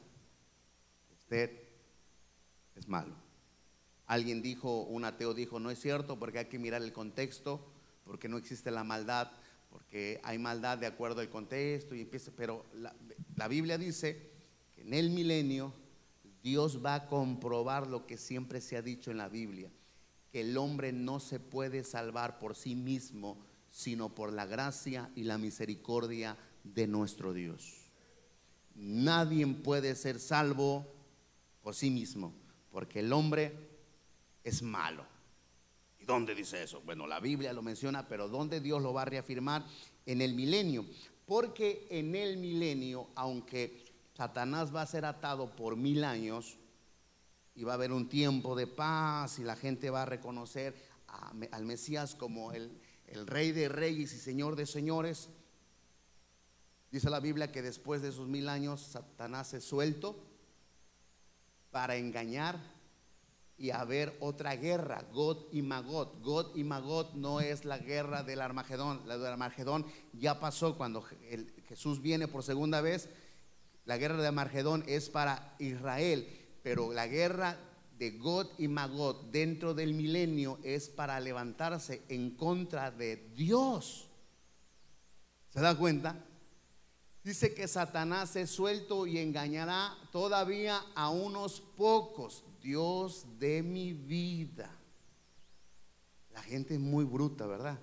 usted 1.24 1.52
es 2.76 2.88
malo. 2.88 3.16
Alguien 4.06 4.42
dijo, 4.42 4.84
un 4.84 5.06
ateo 5.06 5.34
dijo, 5.34 5.60
no 5.60 5.72
es 5.72 5.80
cierto 5.80 6.20
porque 6.20 6.40
hay 6.40 6.46
que 6.46 6.60
mirar 6.60 6.82
el 6.82 6.94
contexto, 6.94 7.66
porque 8.06 8.28
no 8.28 8.38
existe 8.38 8.70
la 8.70 8.84
maldad, 8.84 9.32
porque 9.70 10.20
hay 10.24 10.38
maldad 10.38 10.78
de 10.78 10.88
acuerdo 10.88 11.22
al 11.22 11.30
contexto 11.30 11.96
y 11.96 12.02
empieza, 12.02 12.32
pero 12.36 12.66
la, 12.76 12.94
la 13.36 13.48
Biblia 13.48 13.78
dice 13.78 14.30
que 14.76 14.82
en 14.82 14.94
el 14.94 15.10
milenio 15.10 15.74
Dios 16.44 16.84
va 16.84 16.96
a 16.96 17.08
comprobar 17.08 17.88
lo 17.88 18.06
que 18.06 18.18
siempre 18.18 18.60
se 18.60 18.76
ha 18.76 18.82
dicho 18.82 19.10
en 19.10 19.18
la 19.18 19.30
Biblia, 19.30 19.72
que 20.32 20.42
el 20.42 20.58
hombre 20.58 20.92
no 20.92 21.20
se 21.20 21.40
puede 21.40 21.84
salvar 21.84 22.38
por 22.38 22.56
sí 22.56 22.76
mismo, 22.76 23.38
sino 23.72 24.14
por 24.14 24.34
la 24.34 24.46
gracia 24.46 25.10
y 25.16 25.24
la 25.24 25.38
misericordia 25.38 26.38
de 26.64 26.86
nuestro 26.86 27.34
Dios. 27.34 27.84
Nadie 28.76 29.48
puede 29.48 29.96
ser 29.96 30.20
salvo 30.20 30.93
por 31.64 31.74
sí 31.74 31.90
mismo, 31.90 32.34
porque 32.70 33.00
el 33.00 33.12
hombre 33.14 33.58
es 34.44 34.62
malo. 34.62 35.06
¿Y 35.98 36.06
dónde 36.06 36.36
dice 36.36 36.62
eso? 36.62 36.82
Bueno, 36.82 37.08
la 37.08 37.22
Biblia 37.22 37.54
lo 37.54 37.62
menciona, 37.62 38.06
pero 38.08 38.28
¿dónde 38.28 38.60
Dios 38.60 38.84
lo 38.84 38.94
va 38.94 39.04
a 39.04 39.06
reafirmar? 39.06 39.66
En 40.06 40.22
el 40.22 40.36
milenio. 40.36 40.86
Porque 41.26 41.88
en 41.90 42.14
el 42.16 42.36
milenio, 42.36 43.08
aunque 43.16 43.86
Satanás 44.14 44.76
va 44.76 44.82
a 44.82 44.86
ser 44.88 45.06
atado 45.06 45.56
por 45.56 45.78
mil 45.78 46.04
años 46.04 46.58
y 47.56 47.64
va 47.64 47.72
a 47.72 47.76
haber 47.76 47.94
un 47.94 48.10
tiempo 48.10 48.56
de 48.58 48.68
paz 48.68 49.40
y 49.40 49.44
la 49.44 49.56
gente 49.56 49.90
va 49.90 50.02
a 50.02 50.06
reconocer 50.06 50.76
al 51.52 51.64
Mesías 51.64 52.16
como 52.16 52.52
el, 52.52 52.78
el 53.08 53.26
rey 53.26 53.54
de 53.54 53.70
reyes 53.70 54.14
y 54.14 54.20
señor 54.20 54.58
de 54.58 54.66
señores. 54.66 55.30
Dice 56.92 57.10
la 57.10 57.22
Biblia 57.22 57.54
que 57.54 57.62
después 57.62 58.02
de 58.02 58.10
esos 58.10 58.28
mil 58.28 58.50
años 58.50 58.82
Satanás 58.82 59.54
es 59.54 59.64
suelto 59.64 60.33
para 61.74 61.98
engañar 61.98 62.58
y 63.58 63.72
haber 63.72 64.16
otra 64.22 64.56
guerra, 64.56 65.04
God 65.12 65.48
y 65.52 65.62
Magot. 65.62 66.22
God 66.22 66.56
y 66.56 66.64
Magot 66.64 67.16
no 67.16 67.42
es 67.42 67.66
la 67.66 67.80
guerra 67.80 68.24
del 68.24 68.42
Armagedón. 68.42 69.02
La 69.06 69.18
del 69.18 69.28
Armagedón 69.28 69.86
ya 70.14 70.40
pasó 70.40 70.78
cuando 70.78 71.04
Jesús 71.68 72.02
viene 72.02 72.30
por 72.30 72.44
segunda 72.44 72.80
vez. 72.80 73.10
La 73.86 73.98
guerra 73.98 74.22
de 74.22 74.28
Armagedón 74.28 74.84
es 74.88 75.10
para 75.10 75.56
Israel, 75.60 76.28
pero 76.64 76.94
la 76.94 77.08
guerra 77.08 77.58
de 77.98 78.12
God 78.12 78.48
y 78.58 78.68
Magot 78.68 79.32
dentro 79.32 79.74
del 79.74 79.94
milenio 79.94 80.60
es 80.64 80.90
para 80.90 81.20
levantarse 81.20 82.04
en 82.08 82.32
contra 82.32 82.92
de 82.92 83.18
Dios. 83.36 84.08
¿Se 85.50 85.60
da 85.60 85.76
cuenta? 85.76 86.24
Dice 87.24 87.54
que 87.54 87.68
Satanás 87.70 88.36
es 88.36 88.50
suelto 88.50 89.08
y 89.08 89.18
engañará 89.18 89.96
todavía 90.12 90.84
a 90.94 91.10
unos 91.10 91.62
pocos. 91.62 92.44
Dios 92.62 93.26
de 93.40 93.62
mi 93.62 93.94
vida. 93.94 94.70
La 96.34 96.42
gente 96.42 96.74
es 96.74 96.80
muy 96.80 97.06
bruta, 97.06 97.46
¿verdad? 97.46 97.80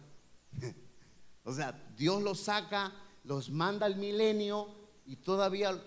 o 1.45 1.53
sea, 1.53 1.73
Dios 1.97 2.23
los 2.23 2.41
saca, 2.41 2.93
los 3.25 3.51
manda 3.51 3.87
al 3.87 3.97
milenio 3.97 4.69
y 5.07 5.17
todavía 5.17 5.81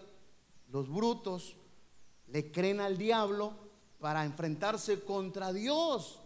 los 0.69 0.89
brutos 0.89 1.55
le 2.27 2.51
creen 2.51 2.79
al 2.79 2.97
diablo 2.97 3.53
para 3.99 4.25
enfrentarse 4.25 5.01
contra 5.01 5.53
Dios. 5.53 6.19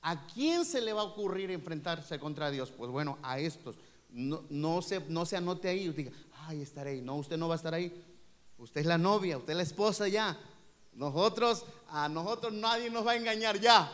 ¿A 0.00 0.26
quién 0.26 0.64
se 0.64 0.80
le 0.80 0.92
va 0.92 1.02
a 1.02 1.04
ocurrir 1.04 1.50
enfrentarse 1.50 2.18
contra 2.18 2.50
Dios? 2.50 2.70
Pues 2.70 2.90
bueno, 2.90 3.18
a 3.22 3.38
estos. 3.38 3.76
No, 4.10 4.42
no, 4.50 4.82
se, 4.82 5.00
no 5.08 5.24
anote 5.36 5.68
ahí 5.68 5.88
diga, 5.88 6.12
ay, 6.46 6.62
estaré 6.62 6.90
ahí. 6.90 7.00
No, 7.00 7.16
usted 7.16 7.36
no 7.36 7.48
va 7.48 7.54
a 7.54 7.56
estar 7.56 7.74
ahí. 7.74 7.92
Usted 8.58 8.82
es 8.82 8.86
la 8.86 8.98
novia, 8.98 9.38
usted 9.38 9.52
es 9.52 9.56
la 9.56 9.62
esposa 9.62 10.08
ya. 10.08 10.38
Nosotros, 10.94 11.64
a 11.88 12.08
nosotros 12.08 12.52
nadie 12.52 12.90
nos 12.90 13.06
va 13.06 13.12
a 13.12 13.16
engañar 13.16 13.58
ya. 13.58 13.90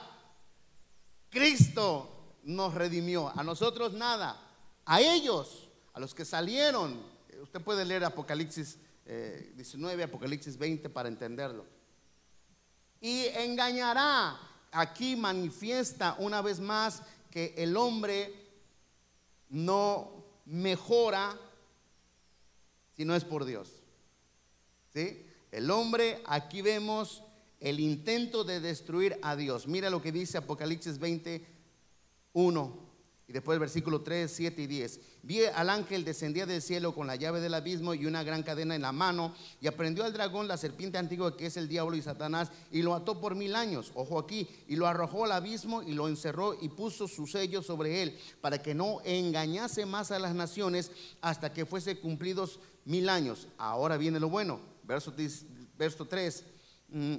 Cristo 1.31 2.37
nos 2.45 2.75
redimió, 2.75 3.33
a 3.35 3.43
nosotros 3.43 3.93
nada. 3.93 4.41
A 4.85 5.01
ellos, 5.01 5.69
a 5.93 6.01
los 6.01 6.15
que 6.15 6.25
salieron, 6.25 7.01
usted 7.43 7.61
puede 7.61 7.85
leer 7.85 8.05
Apocalipsis 8.05 8.79
19, 9.55 10.03
eh, 10.03 10.05
Apocalipsis 10.05 10.57
20 10.57 10.89
para 10.91 11.09
entenderlo. 11.09 11.65
Y 13.01 13.27
engañará, 13.27 14.39
aquí 14.73 15.17
manifiesta 15.17 16.17
una 16.19 16.43
vez 16.43 16.59
más 16.59 17.03
que 17.31 17.55
el 17.57 17.77
hombre 17.77 18.35
no 19.51 20.25
mejora 20.47 21.39
si 22.99 23.05
no 23.05 23.15
es 23.15 23.25
por 23.25 23.45
Dios. 23.45 23.71
¿Sí? 24.93 25.25
El 25.53 25.71
hombre, 25.71 26.21
aquí 26.27 26.63
vemos 26.63 27.23
el 27.61 27.79
intento 27.79 28.43
de 28.43 28.59
destruir 28.59 29.21
a 29.23 29.37
Dios. 29.37 29.69
Mira 29.69 29.89
lo 29.89 30.03
que 30.03 30.11
dice 30.11 30.37
Apocalipsis 30.37 30.99
20, 30.99 31.47
1. 32.33 32.88
Y 33.29 33.33
después 33.33 33.57
el 33.57 33.61
versículo 33.61 34.01
3, 34.01 34.33
7 34.35 34.63
y 34.63 34.67
10. 34.67 35.01
Vi 35.23 35.45
al 35.45 35.69
ángel 35.69 36.03
descendía 36.03 36.47
del 36.47 36.63
cielo 36.63 36.95
con 36.95 37.07
la 37.07 37.15
llave 37.15 37.41
del 37.41 37.53
abismo 37.53 37.93
y 37.93 38.07
una 38.07 38.23
gran 38.23 38.43
cadena 38.43 38.75
en 38.75 38.81
la 38.81 38.91
mano 38.91 39.35
y 39.61 39.67
aprendió 39.67 40.05
al 40.05 40.15
dragón, 40.15 40.49
la 40.49 40.57
serpiente 40.57 40.97
antigua 40.97 41.37
que 41.37 41.45
es 41.45 41.59
el 41.59 41.69
diablo 41.69 41.95
y 41.95 42.01
Satanás, 42.01 42.51
y 42.73 42.81
lo 42.81 42.95
ató 42.95 43.21
por 43.21 43.35
mil 43.35 43.55
años, 43.55 43.93
ojo 43.95 44.19
aquí, 44.19 44.49
y 44.67 44.77
lo 44.77 44.87
arrojó 44.87 45.27
al 45.27 45.33
abismo 45.33 45.83
y 45.83 45.93
lo 45.93 46.09
encerró 46.09 46.57
y 46.59 46.71
puso 46.71 47.07
su 47.07 47.27
sello 47.27 47.61
sobre 47.61 48.03
él 48.03 48.19
para 48.41 48.63
que 48.63 48.75
no 48.75 49.03
engañase 49.05 49.85
más 49.85 50.11
a 50.11 50.19
las 50.19 50.35
naciones 50.35 50.91
hasta 51.21 51.53
que 51.53 51.67
fuese 51.67 51.99
cumplidos 51.99 52.61
mil 52.87 53.11
años. 53.11 53.49
Ahora 53.59 53.99
viene 53.99 54.19
lo 54.19 54.31
bueno, 54.31 54.59
verso, 54.85 55.13
verso 55.77 56.07
3. 56.07 56.45
Mm, 56.89 57.17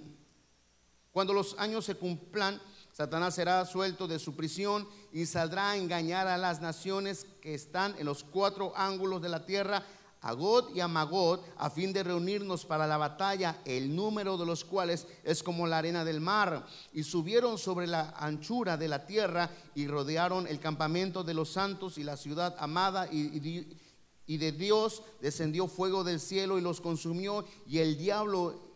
cuando 1.11 1.33
los 1.33 1.55
años 1.59 1.85
se 1.85 1.93
cumplan, 1.95 2.59
Satanás 2.99 3.35
será 3.35 3.65
suelto 3.65 4.09
de 4.09 4.19
su 4.19 4.35
prisión 4.35 4.85
y 5.13 5.25
saldrá 5.25 5.71
a 5.71 5.77
engañar 5.77 6.27
a 6.27 6.37
las 6.37 6.59
naciones 6.59 7.25
que 7.39 7.53
están 7.53 7.95
en 7.97 8.05
los 8.05 8.25
cuatro 8.25 8.73
ángulos 8.75 9.21
de 9.21 9.29
la 9.29 9.45
tierra, 9.45 9.85
a 10.19 10.33
God 10.33 10.75
y 10.75 10.81
a 10.81 10.89
Magod, 10.89 11.39
a 11.55 11.69
fin 11.69 11.93
de 11.93 12.03
reunirnos 12.03 12.65
para 12.65 12.85
la 12.87 12.97
batalla, 12.97 13.61
el 13.63 13.95
número 13.95 14.37
de 14.37 14.45
los 14.45 14.65
cuales 14.65 15.07
es 15.23 15.41
como 15.41 15.65
la 15.65 15.77
arena 15.77 16.03
del 16.03 16.19
mar. 16.19 16.67
Y 16.91 17.03
subieron 17.03 17.57
sobre 17.57 17.87
la 17.87 18.09
anchura 18.17 18.75
de 18.75 18.89
la 18.89 19.05
tierra 19.05 19.49
y 19.75 19.87
rodearon 19.87 20.45
el 20.45 20.59
campamento 20.59 21.23
de 21.23 21.35
los 21.35 21.53
santos 21.53 21.97
y 21.97 22.03
la 22.03 22.17
ciudad 22.17 22.57
amada 22.59 23.07
y 23.09 24.37
de 24.37 24.51
Dios 24.51 25.03
descendió 25.21 25.69
fuego 25.69 26.03
del 26.03 26.19
cielo 26.19 26.57
y 26.57 26.61
los 26.61 26.81
consumió 26.81 27.45
y 27.65 27.77
el 27.77 27.97
diablo 27.97 28.68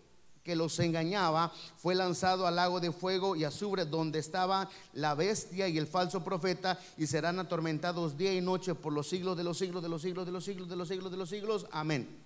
que 0.44 0.56
los 0.56 0.78
engañaba 0.80 1.52
fue 1.78 1.96
lanzado 1.96 2.46
al 2.46 2.58
lago 2.58 2.80
de 2.80 2.92
fuego 2.92 3.36
y 3.36 3.46
azufre 3.46 3.86
donde 3.86 4.20
estaba 4.20 4.70
la 4.94 5.16
bestia 5.16 5.68
y 5.68 5.78
el 5.78 5.88
falso 5.88 6.24
profeta 6.24 6.80
y 6.98 7.08
serán 7.08 7.40
atormentados 7.40 8.18
día 8.18 8.34
y 8.34 8.42
noche 8.42 8.76
por 8.76 8.92
los 8.94 9.08
siglos 9.08 9.38
de 9.38 9.44
los 9.44 9.58
siglos 9.58 9.82
de 9.82 9.90
los 9.90 10.02
siglos 10.02 10.26
de 10.26 10.32
los 10.32 10.44
siglos 10.44 10.70
de 10.70 10.76
los 10.76 10.88
siglos 10.88 11.12
de 11.12 11.18
los 11.18 11.30
siglos. 11.30 11.68
Amén. 11.72 12.24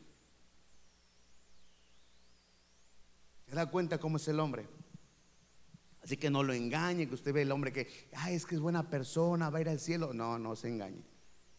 ¿Se 3.48 3.56
da 3.56 3.68
cuenta 3.68 3.98
cómo 3.98 4.18
es 4.18 4.28
el 4.28 4.40
hombre? 4.40 4.68
Así 6.04 6.18
que 6.18 6.30
no 6.30 6.42
lo 6.42 6.54
engañe, 6.54 7.08
que 7.08 7.16
usted 7.16 7.34
ve 7.34 7.44
el 7.44 7.52
hombre 7.52 7.72
que, 7.72 8.10
ay, 8.14 8.36
es 8.36 8.46
que 8.46 8.56
es 8.56 8.62
buena 8.62 8.90
persona, 8.90 9.50
va 9.50 9.60
a 9.60 9.62
ir 9.62 9.70
al 9.70 9.80
cielo. 9.80 10.14
No, 10.14 10.40
no 10.40 10.56
se 10.56 10.70
engañe. 10.70 11.04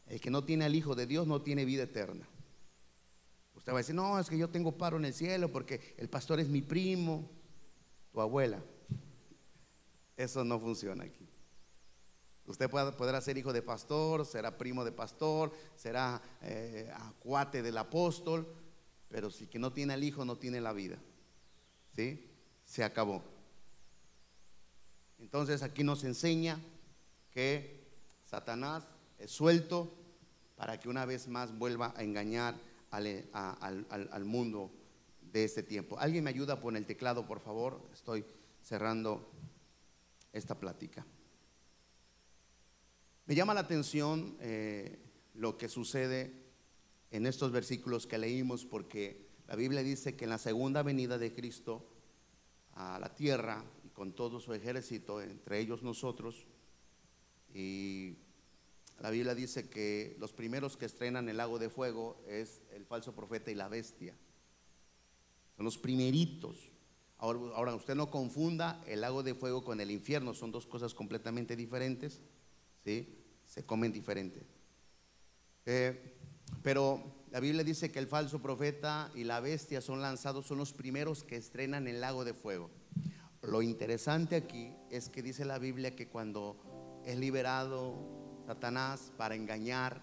El 0.07 0.21
que 0.21 0.31
no 0.31 0.45
tiene 0.45 0.65
al 0.65 0.75
Hijo 0.75 0.95
de 0.95 1.07
Dios 1.07 1.27
no 1.27 1.43
tiene 1.43 1.65
vida 1.65 1.83
eterna. 1.85 2.27
Va 3.73 3.79
a 3.79 3.79
decir, 3.79 3.95
no, 3.95 4.19
es 4.19 4.31
que 4.31 4.39
yo 4.39 4.49
tengo 4.49 4.73
paro 4.73 4.97
en 4.97 5.05
el 5.05 5.15
cielo 5.15 5.51
porque 5.51 5.95
el 5.99 6.09
pastor 6.09 6.41
es 6.41 6.49
mi 6.49 6.63
primo, 6.63 7.29
tu 8.13 8.21
abuela. 8.21 8.63
Eso 10.17 10.45
no 10.45 10.59
funciona 10.59 11.05
aquí. 11.05 11.29
Usted 12.47 12.71
podrá 12.71 13.21
ser 13.21 13.37
hijo 13.37 13.53
de 13.53 13.61
pastor, 13.61 14.25
será 14.25 14.57
primo 14.57 14.83
de 14.85 14.93
pastor, 14.93 15.53
será 15.77 16.23
eh, 16.41 16.91
acuate 16.95 17.63
del 17.63 17.77
apóstol, 17.77 18.49
pero 19.11 19.31
si 19.31 19.47
que 19.47 19.59
no 19.59 19.73
tiene 19.73 19.93
el 19.95 20.03
hijo 20.03 20.25
no 20.25 20.37
tiene 20.37 20.63
la 20.63 20.73
vida. 20.73 20.99
¿Sí? 21.95 22.27
Se 22.65 22.85
acabó. 22.85 23.23
Entonces 25.19 25.63
aquí 25.63 25.85
nos 25.85 26.05
enseña 26.05 26.59
que 27.31 27.87
Satanás 28.25 28.85
es 29.19 29.31
suelto 29.31 29.93
para 30.57 30.81
que 30.81 30.89
una 30.89 31.05
vez 31.05 31.29
más 31.29 31.57
vuelva 31.59 31.93
a 31.97 32.03
engañar 32.03 32.55
al, 32.91 34.25
mundo 34.25 34.71
de 35.33 35.45
este 35.45 35.63
tiempo. 35.63 35.99
¿Alguien 35.99 36.25
me 36.25 36.31
ayuda 36.31 36.61
con 36.61 36.77
el 36.77 36.87
teclado, 36.87 37.27
por 37.27 37.41
favor? 37.41 37.81
Estoy 37.93 38.25
cerrando 38.63 39.31
esta 40.33 40.59
plática. 40.59 41.07
Me 43.27 43.35
llama 43.35 43.55
la 43.55 43.61
atención 43.61 44.37
eh, 44.41 44.99
lo 45.35 45.59
que 45.59 45.69
sucede 45.69 46.33
en 47.11 47.27
estos 47.27 47.53
versículos 47.53 48.07
que 48.07 48.19
leímos 48.19 48.65
porque 48.65 49.29
la 49.47 49.57
Biblia 49.57 49.83
dice 49.83 50.17
que 50.17 50.25
en 50.25 50.31
la 50.31 50.39
segunda 50.39 50.83
venida 50.83 51.19
de 51.19 51.35
Cristo 51.35 51.87
a 52.75 52.99
la 52.99 53.15
tierra 53.15 53.65
y 53.85 53.89
con 53.89 54.13
todo 54.13 54.41
su 54.41 54.55
ejército, 54.55 55.21
entre 55.21 55.59
ellos 55.59 55.83
nosotros, 55.83 56.47
y 57.53 58.17
la 59.01 59.11
Biblia 59.11 59.35
dice 59.35 59.69
que 59.69 60.17
los 60.19 60.33
primeros 60.33 60.77
que 60.77 60.87
estrenan 60.87 61.29
el 61.29 61.37
lago 61.37 61.59
de 61.59 61.71
fuego 61.71 62.21
es 62.27 62.63
el 62.73 62.85
falso 62.85 63.15
profeta 63.15 63.51
y 63.51 63.55
la 63.55 63.69
bestia. 63.69 64.17
Son 65.57 65.65
los 65.65 65.79
primeritos. 65.79 66.71
Ahora, 67.19 67.75
usted 67.75 67.95
no 67.95 68.11
confunda 68.11 68.83
el 68.87 69.01
lago 69.01 69.23
de 69.23 69.35
fuego 69.35 69.65
con 69.65 69.81
el 69.81 69.91
infierno, 69.91 70.35
son 70.35 70.53
dos 70.53 70.67
cosas 70.67 70.95
completamente 70.95 71.57
diferentes, 71.57 72.21
¿sí? 72.85 73.25
Se 73.45 73.65
comen 73.65 73.93
diferente. 73.93 74.47
Eh, 75.67 76.15
pero 76.63 77.25
la 77.31 77.41
Biblia 77.41 77.65
dice 77.65 77.91
que 77.91 77.99
el 77.99 78.07
falso 78.07 78.41
profeta 78.41 79.11
y 79.15 79.25
la 79.25 79.41
bestia 79.41 79.81
son 79.81 80.01
lanzados, 80.01 80.47
son 80.47 80.59
los 80.59 80.73
primeros 80.73 81.25
que 81.25 81.37
estrenan 81.37 81.89
el 81.89 82.01
lago 82.01 82.25
de 82.25 82.35
fuego. 82.35 82.71
Lo 83.43 83.63
interesante 83.63 84.37
aquí 84.37 84.73
es 84.91 85.09
que 85.09 85.23
dice 85.23 85.45
la 85.45 85.59
Biblia 85.59 85.95
que 85.95 86.09
cuando 86.09 87.03
es 87.05 87.17
liberado 87.17 88.18
Satanás 88.49 89.13
para 89.19 89.35
engañar. 89.35 90.01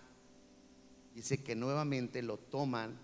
Dice 1.16 1.43
que 1.43 1.56
nuevamente 1.56 2.22
lo 2.22 2.38
toman, 2.38 2.96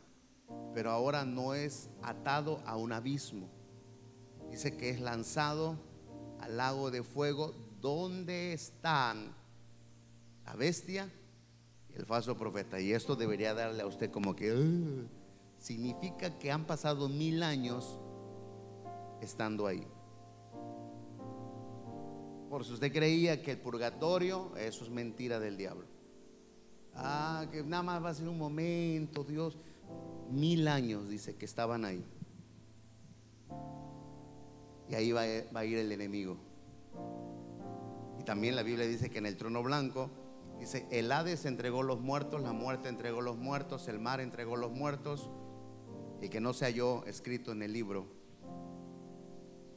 pero 0.76 0.92
ahora 0.92 1.26
no 1.26 1.56
es 1.56 1.90
atado 2.04 2.62
a 2.68 2.78
un 2.78 2.92
abismo. 2.92 3.50
Dice 4.52 4.78
que 4.78 4.92
es 4.92 5.00
lanzado 5.00 5.80
al 6.42 6.58
lago 6.58 6.92
de 6.92 7.02
fuego 7.02 7.56
donde 7.82 8.54
están 8.54 9.34
la 10.46 10.54
bestia 10.54 11.12
y 11.90 11.96
el 11.96 12.06
falso 12.06 12.38
profeta. 12.38 12.80
Y 12.80 12.94
esto 12.94 13.16
debería 13.16 13.56
darle 13.56 13.82
a 13.82 13.88
usted 13.88 14.12
como 14.12 14.36
que 14.36 15.08
significa 15.58 16.38
que 16.38 16.52
han 16.52 16.66
pasado 16.68 17.10
mil 17.10 17.42
años 17.42 18.00
estando 19.22 19.66
ahí. 19.66 19.88
Por 22.52 22.66
si 22.66 22.74
usted 22.74 22.92
creía 22.92 23.42
que 23.42 23.52
el 23.52 23.60
purgatorio, 23.60 24.54
eso 24.58 24.84
es 24.84 24.90
mentira 24.90 25.40
del 25.40 25.56
diablo. 25.56 25.86
Ah, 26.94 27.46
que 27.50 27.64
nada 27.64 27.82
más 27.82 28.04
va 28.04 28.10
a 28.10 28.14
ser 28.14 28.28
un 28.28 28.38
momento, 28.38 29.24
Dios. 29.24 29.58
Mil 30.30 30.68
años 30.68 31.08
dice 31.08 31.38
que 31.38 31.46
estaban 31.46 31.86
ahí. 31.86 32.04
Y 34.90 34.96
ahí 34.96 35.14
va, 35.14 35.22
a 35.22 35.66
ir 35.66 35.78
el 35.78 35.94
enemigo. 35.94 36.36
Y 38.20 38.24
también 38.24 38.58
la 38.58 38.64
Biblia 38.64 38.86
dice 38.86 39.10
que 39.10 39.20
en 39.20 39.28
el 39.28 39.38
trono 39.38 39.64
blanco, 39.64 40.10
dice, 40.60 40.86
el 40.92 41.10
Hades 41.10 41.46
entregó 41.46 41.84
los 41.84 42.02
muertos, 42.02 42.42
la 42.42 42.52
muerte 42.52 42.90
entregó 42.90 43.22
los 43.22 43.38
muertos, 43.38 43.88
el 43.88 44.00
mar 44.00 44.20
entregó 44.20 44.58
los 44.58 44.72
muertos, 44.72 45.30
y 46.22 46.28
que 46.28 46.42
no 46.42 46.52
se 46.52 46.66
halló 46.66 47.06
escrito 47.06 47.54
en 47.54 47.64
el 47.64 47.72
libro, 47.72 48.08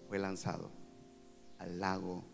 fue 0.09 0.18
lanzado 0.18 0.72
al 1.61 1.79
lago 1.79 2.34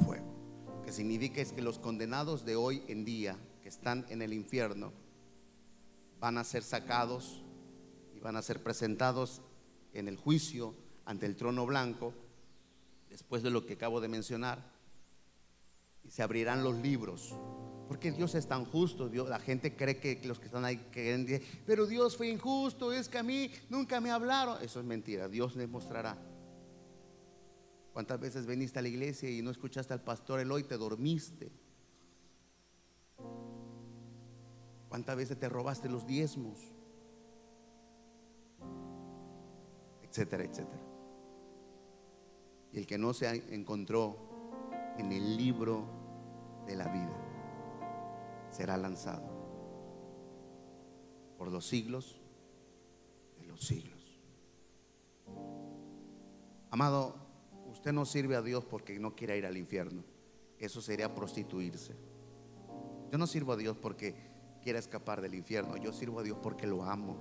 fuego. 0.00 0.82
Que 0.84 0.92
significa 0.92 1.40
es 1.40 1.52
que 1.52 1.62
los 1.62 1.78
condenados 1.78 2.44
de 2.44 2.56
hoy 2.56 2.82
en 2.88 3.04
día 3.04 3.38
que 3.62 3.68
están 3.68 4.06
en 4.08 4.22
el 4.22 4.32
infierno 4.32 4.92
van 6.20 6.38
a 6.38 6.44
ser 6.44 6.62
sacados 6.62 7.42
y 8.14 8.20
van 8.20 8.36
a 8.36 8.42
ser 8.42 8.62
presentados 8.62 9.42
en 9.92 10.08
el 10.08 10.16
juicio 10.16 10.74
ante 11.04 11.26
el 11.26 11.36
trono 11.36 11.66
blanco, 11.66 12.14
después 13.10 13.42
de 13.42 13.50
lo 13.50 13.66
que 13.66 13.74
acabo 13.74 14.00
de 14.00 14.08
mencionar, 14.08 14.70
y 16.04 16.10
se 16.10 16.22
abrirán 16.22 16.64
los 16.64 16.76
libros. 16.76 17.34
Porque 17.88 18.12
Dios 18.12 18.34
es 18.34 18.46
tan 18.46 18.64
justo, 18.64 19.08
Dios, 19.08 19.28
la 19.28 19.38
gente 19.38 19.76
cree 19.76 19.98
que 19.98 20.20
los 20.24 20.38
que 20.38 20.46
están 20.46 20.64
ahí 20.64 20.78
creen, 20.90 21.42
pero 21.66 21.86
Dios 21.86 22.16
fue 22.16 22.28
injusto, 22.28 22.92
es 22.92 23.08
que 23.08 23.18
a 23.18 23.22
mí 23.22 23.50
nunca 23.68 24.00
me 24.00 24.10
hablaron. 24.10 24.62
Eso 24.62 24.80
es 24.80 24.86
mentira, 24.86 25.28
Dios 25.28 25.56
les 25.56 25.68
mostrará 25.68 26.16
¿Cuántas 27.92 28.18
veces 28.18 28.46
viniste 28.46 28.78
a 28.78 28.82
la 28.82 28.88
iglesia 28.88 29.30
y 29.30 29.42
no 29.42 29.50
escuchaste 29.50 29.92
al 29.92 30.02
pastor 30.02 30.40
Eloy, 30.40 30.64
te 30.64 30.78
dormiste? 30.78 31.52
¿Cuántas 34.88 35.16
veces 35.16 35.38
te 35.38 35.48
robaste 35.48 35.88
los 35.88 36.06
diezmos? 36.06 36.58
Etcétera, 40.02 40.44
etcétera. 40.44 40.82
Y 42.72 42.78
el 42.78 42.86
que 42.86 42.98
no 42.98 43.12
se 43.12 43.54
encontró 43.54 44.16
en 44.98 45.12
el 45.12 45.36
libro 45.36 45.84
de 46.66 46.76
la 46.76 46.88
vida 46.88 47.16
será 48.50 48.76
lanzado 48.76 49.32
por 51.36 51.50
los 51.50 51.66
siglos 51.66 52.20
de 53.38 53.46
los 53.46 53.60
siglos. 53.60 54.20
Amado, 56.70 57.21
Usted 57.82 57.92
no 57.92 58.04
sirve 58.04 58.36
a 58.36 58.42
Dios 58.42 58.64
porque 58.64 58.96
no 59.00 59.16
quiera 59.16 59.34
ir 59.34 59.44
al 59.44 59.56
infierno. 59.56 60.04
Eso 60.56 60.80
sería 60.80 61.12
prostituirse. 61.12 61.96
Yo 63.10 63.18
no 63.18 63.26
sirvo 63.26 63.54
a 63.54 63.56
Dios 63.56 63.76
porque 63.76 64.14
quiera 64.62 64.78
escapar 64.78 65.20
del 65.20 65.34
infierno. 65.34 65.76
Yo 65.76 65.92
sirvo 65.92 66.20
a 66.20 66.22
Dios 66.22 66.38
porque 66.40 66.64
lo 66.64 66.84
amo. 66.84 67.16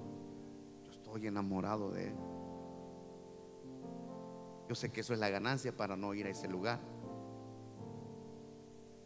Yo 0.83 0.91
estoy 0.91 1.25
enamorado 1.25 1.89
de 1.89 2.09
Él. 2.09 2.15
Yo 4.69 4.75
sé 4.75 4.91
que 4.91 5.01
eso 5.01 5.15
es 5.15 5.19
la 5.19 5.31
ganancia 5.31 5.75
para 5.75 5.97
no 5.97 6.13
ir 6.13 6.27
a 6.27 6.29
ese 6.29 6.47
lugar. 6.47 6.79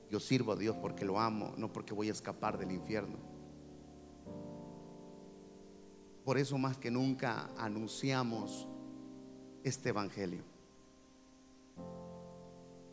Yo 0.10 0.20
sirvo 0.20 0.52
a 0.52 0.56
Dios 0.58 0.76
porque 0.76 1.06
lo 1.06 1.22
amo, 1.22 1.54
no 1.56 1.72
porque 1.72 1.94
voy 1.94 2.10
a 2.10 2.12
escapar 2.12 2.58
del 2.58 2.74
infierno. 2.74 3.16
Por 6.26 6.38
eso 6.38 6.58
más 6.58 6.78
que 6.78 6.92
nunca 6.92 7.50
anunciamos 7.56 8.68
este 9.64 9.88
Evangelio. 9.88 10.55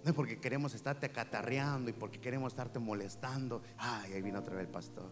No 0.04 0.10
es 0.10 0.16
porque 0.16 0.40
queremos 0.40 0.74
estarte 0.74 1.06
acatarreando 1.06 1.88
y 1.90 1.92
porque 1.92 2.20
queremos 2.20 2.52
estarte 2.52 2.78
molestando. 2.78 3.62
Ay, 3.78 4.14
ahí 4.14 4.22
viene 4.22 4.38
otra 4.38 4.56
vez 4.56 4.66
el 4.66 4.72
pastor. 4.72 5.10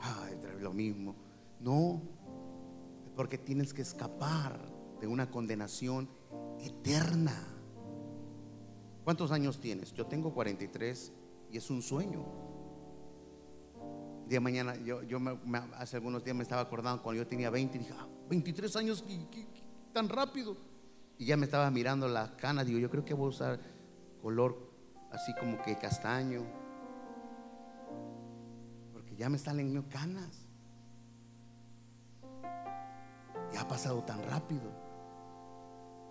Ay, 0.00 0.34
otra 0.34 0.52
vez 0.52 0.62
lo 0.62 0.72
mismo. 0.72 1.14
No, 1.60 2.02
es 3.04 3.12
porque 3.14 3.36
tienes 3.36 3.74
que 3.74 3.82
escapar 3.82 4.58
de 5.00 5.06
una 5.06 5.30
condenación 5.30 6.08
eterna. 6.60 7.34
¿Cuántos 9.04 9.32
años 9.32 9.60
tienes? 9.60 9.92
Yo 9.92 10.06
tengo 10.06 10.32
43 10.32 11.12
y 11.50 11.58
es 11.58 11.70
un 11.70 11.82
sueño. 11.82 12.24
día 14.28 14.40
mañana, 14.40 14.76
yo, 14.76 15.02
yo 15.02 15.18
hace 15.76 15.96
algunos 15.96 16.24
días 16.24 16.34
me 16.34 16.42
estaba 16.42 16.62
acordando 16.62 17.02
cuando 17.02 17.22
yo 17.22 17.28
tenía 17.28 17.50
20 17.50 17.76
y 17.76 17.80
dije, 17.80 17.92
23 18.30 18.76
ah, 18.76 18.78
años, 18.78 19.04
tan 19.92 20.08
rápido. 20.08 20.56
Y 21.18 21.26
ya 21.26 21.36
me 21.36 21.44
estaba 21.44 21.70
mirando 21.70 22.08
las 22.08 22.30
canas, 22.32 22.64
digo, 22.64 22.78
yo 22.78 22.88
creo 22.88 23.04
que 23.04 23.12
voy 23.12 23.26
a 23.26 23.28
usar 23.28 23.60
color 24.22 24.72
así 25.12 25.34
como 25.34 25.60
que 25.62 25.76
castaño. 25.76 26.42
Porque 28.92 29.14
ya 29.16 29.28
me 29.28 29.38
salen 29.38 29.82
canas. 29.82 30.46
Y 33.52 33.56
ha 33.56 33.68
pasado 33.68 34.02
tan 34.04 34.22
rápido. 34.22 34.72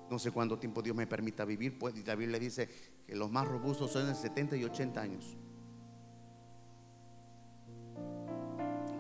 No 0.09 0.20
sé 0.20 0.32
cuánto 0.32 0.59
tiempo 0.59 0.82
Dios 0.82 0.95
me 0.95 1.07
permita 1.07 1.45
vivir. 1.45 1.80
Pues 1.80 2.05
la 2.05 2.16
Biblia 2.16 2.38
dice 2.38 2.70
que 3.07 3.16
los 3.16 3.32
más 3.32 3.47
robustos 3.47 3.91
son 3.91 4.07
de 4.07 4.16
70 4.16 4.57
y 4.57 4.66
80 4.66 5.01
años. 5.01 5.38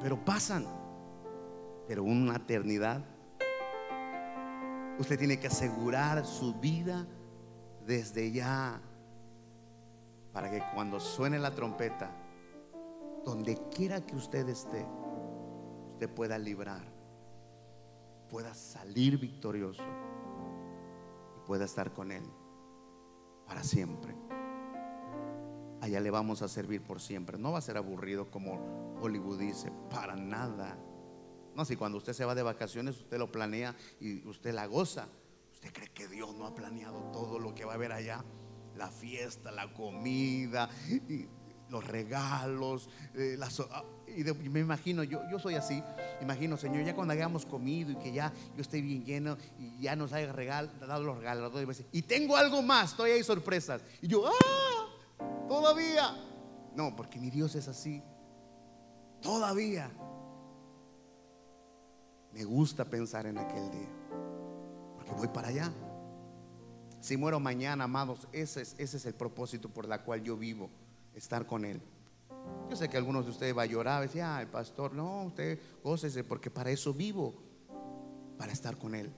Pero 0.01 0.23
pasan. 0.25 0.65
Pero 1.87 2.03
una 2.03 2.37
eternidad. 2.37 3.05
Usted 4.97 5.17
tiene 5.19 5.39
que 5.39 5.47
asegurar 5.47 6.25
su 6.25 6.55
vida 6.59 7.07
desde 7.85 8.31
ya 8.31 8.81
para 10.33 10.49
que 10.49 10.61
cuando 10.73 10.99
suene 10.99 11.39
la 11.39 11.51
trompeta, 11.51 12.11
donde 13.25 13.57
quiera 13.69 14.05
que 14.05 14.15
usted 14.15 14.47
esté, 14.49 14.85
usted 15.89 16.09
pueda 16.09 16.37
librar, 16.37 16.83
pueda 18.29 18.53
salir 18.53 19.17
victorioso 19.17 19.83
y 21.37 21.47
pueda 21.47 21.65
estar 21.65 21.91
con 21.93 22.11
Él 22.11 22.23
para 23.45 23.63
siempre. 23.63 24.15
allá 25.81 25.99
le 25.99 26.11
vamos 26.11 26.41
a 26.41 26.47
servir 26.47 26.81
por 26.81 27.01
siempre. 27.01 27.37
No 27.37 27.51
va 27.51 27.57
a 27.57 27.61
ser 27.61 27.75
aburrido 27.75 28.29
como 28.29 28.95
Hollywood 29.01 29.39
dice, 29.39 29.71
para 29.89 30.15
nada. 30.15 30.77
No, 31.55 31.65
si 31.65 31.75
cuando 31.75 31.97
usted 31.97 32.13
se 32.13 32.23
va 32.23 32.35
de 32.35 32.43
vacaciones, 32.43 32.97
usted 32.97 33.17
lo 33.17 33.31
planea 33.31 33.75
y 33.99 34.25
usted 34.27 34.53
la 34.53 34.67
goza. 34.67 35.09
¿Usted 35.51 35.73
cree 35.73 35.89
que 35.89 36.07
Dios 36.07 36.33
no 36.35 36.45
ha 36.45 36.55
planeado 36.55 37.11
todo 37.11 37.39
lo 37.39 37.53
que 37.53 37.65
va 37.65 37.73
a 37.73 37.75
haber 37.75 37.91
allá? 37.91 38.23
La 38.77 38.89
fiesta, 38.89 39.51
la 39.51 39.73
comida, 39.73 40.69
los 41.69 41.85
regalos, 41.85 42.89
eh, 43.15 43.37
ah, 43.71 43.83
y, 44.07 44.23
me 44.49 44.59
imagino, 44.59 45.03
yo, 45.03 45.21
yo 45.31 45.39
soy 45.39 45.55
así, 45.55 45.81
imagino, 46.21 46.57
Señor, 46.57 46.83
ya 46.83 46.95
cuando 46.95 47.13
hayamos 47.13 47.45
comido 47.45 47.91
y 47.91 47.95
que 47.95 48.11
ya 48.11 48.33
yo 48.55 48.61
esté 48.61 48.81
bien 48.81 49.05
lleno 49.05 49.37
y 49.57 49.81
ya 49.81 49.95
nos 49.95 50.11
haya 50.13 50.31
regal, 50.33 50.71
dado 50.79 51.03
los 51.03 51.17
regalos, 51.17 51.51
y 51.91 52.01
tengo 52.01 52.35
algo 52.35 52.61
más, 52.61 52.95
todavía 52.95 53.15
hay 53.15 53.23
sorpresas. 53.23 53.81
Y 54.01 54.07
yo, 54.07 54.27
¡ah! 54.27 54.91
Todavía. 55.47 56.15
No, 56.75 56.95
porque 56.95 57.19
mi 57.19 57.29
Dios 57.29 57.55
es 57.55 57.67
así. 57.67 58.01
Todavía. 59.21 59.91
Me 62.31 62.45
gusta 62.45 62.85
pensar 62.85 63.25
en 63.25 63.37
aquel 63.37 63.69
día. 63.69 63.89
Porque 64.95 65.11
voy 65.11 65.27
para 65.27 65.49
allá. 65.49 65.71
Si 67.01 67.17
muero 67.17 67.39
mañana, 67.39 67.85
amados, 67.85 68.27
ese 68.31 68.61
es, 68.61 68.75
ese 68.77 68.97
es 68.97 69.05
el 69.07 69.15
propósito 69.15 69.69
por 69.69 69.91
el 69.91 69.99
cual 70.01 70.23
yo 70.23 70.37
vivo, 70.37 70.69
estar 71.15 71.47
con 71.47 71.65
Él. 71.65 71.81
Yo 72.69 72.75
sé 72.75 72.89
que 72.89 72.95
algunos 72.95 73.25
de 73.25 73.31
ustedes 73.31 73.57
va 73.57 73.63
a 73.63 73.65
llorar, 73.65 74.03
decir, 74.03 74.21
ah, 74.21 74.39
el 74.39 74.47
pastor, 74.47 74.93
no, 74.93 75.23
usted 75.23 75.59
gócese, 75.83 76.23
porque 76.23 76.51
para 76.51 76.69
eso 76.69 76.93
vivo, 76.93 77.33
para 78.37 78.51
estar 78.51 78.77
con 78.77 78.93
Él. 78.93 79.11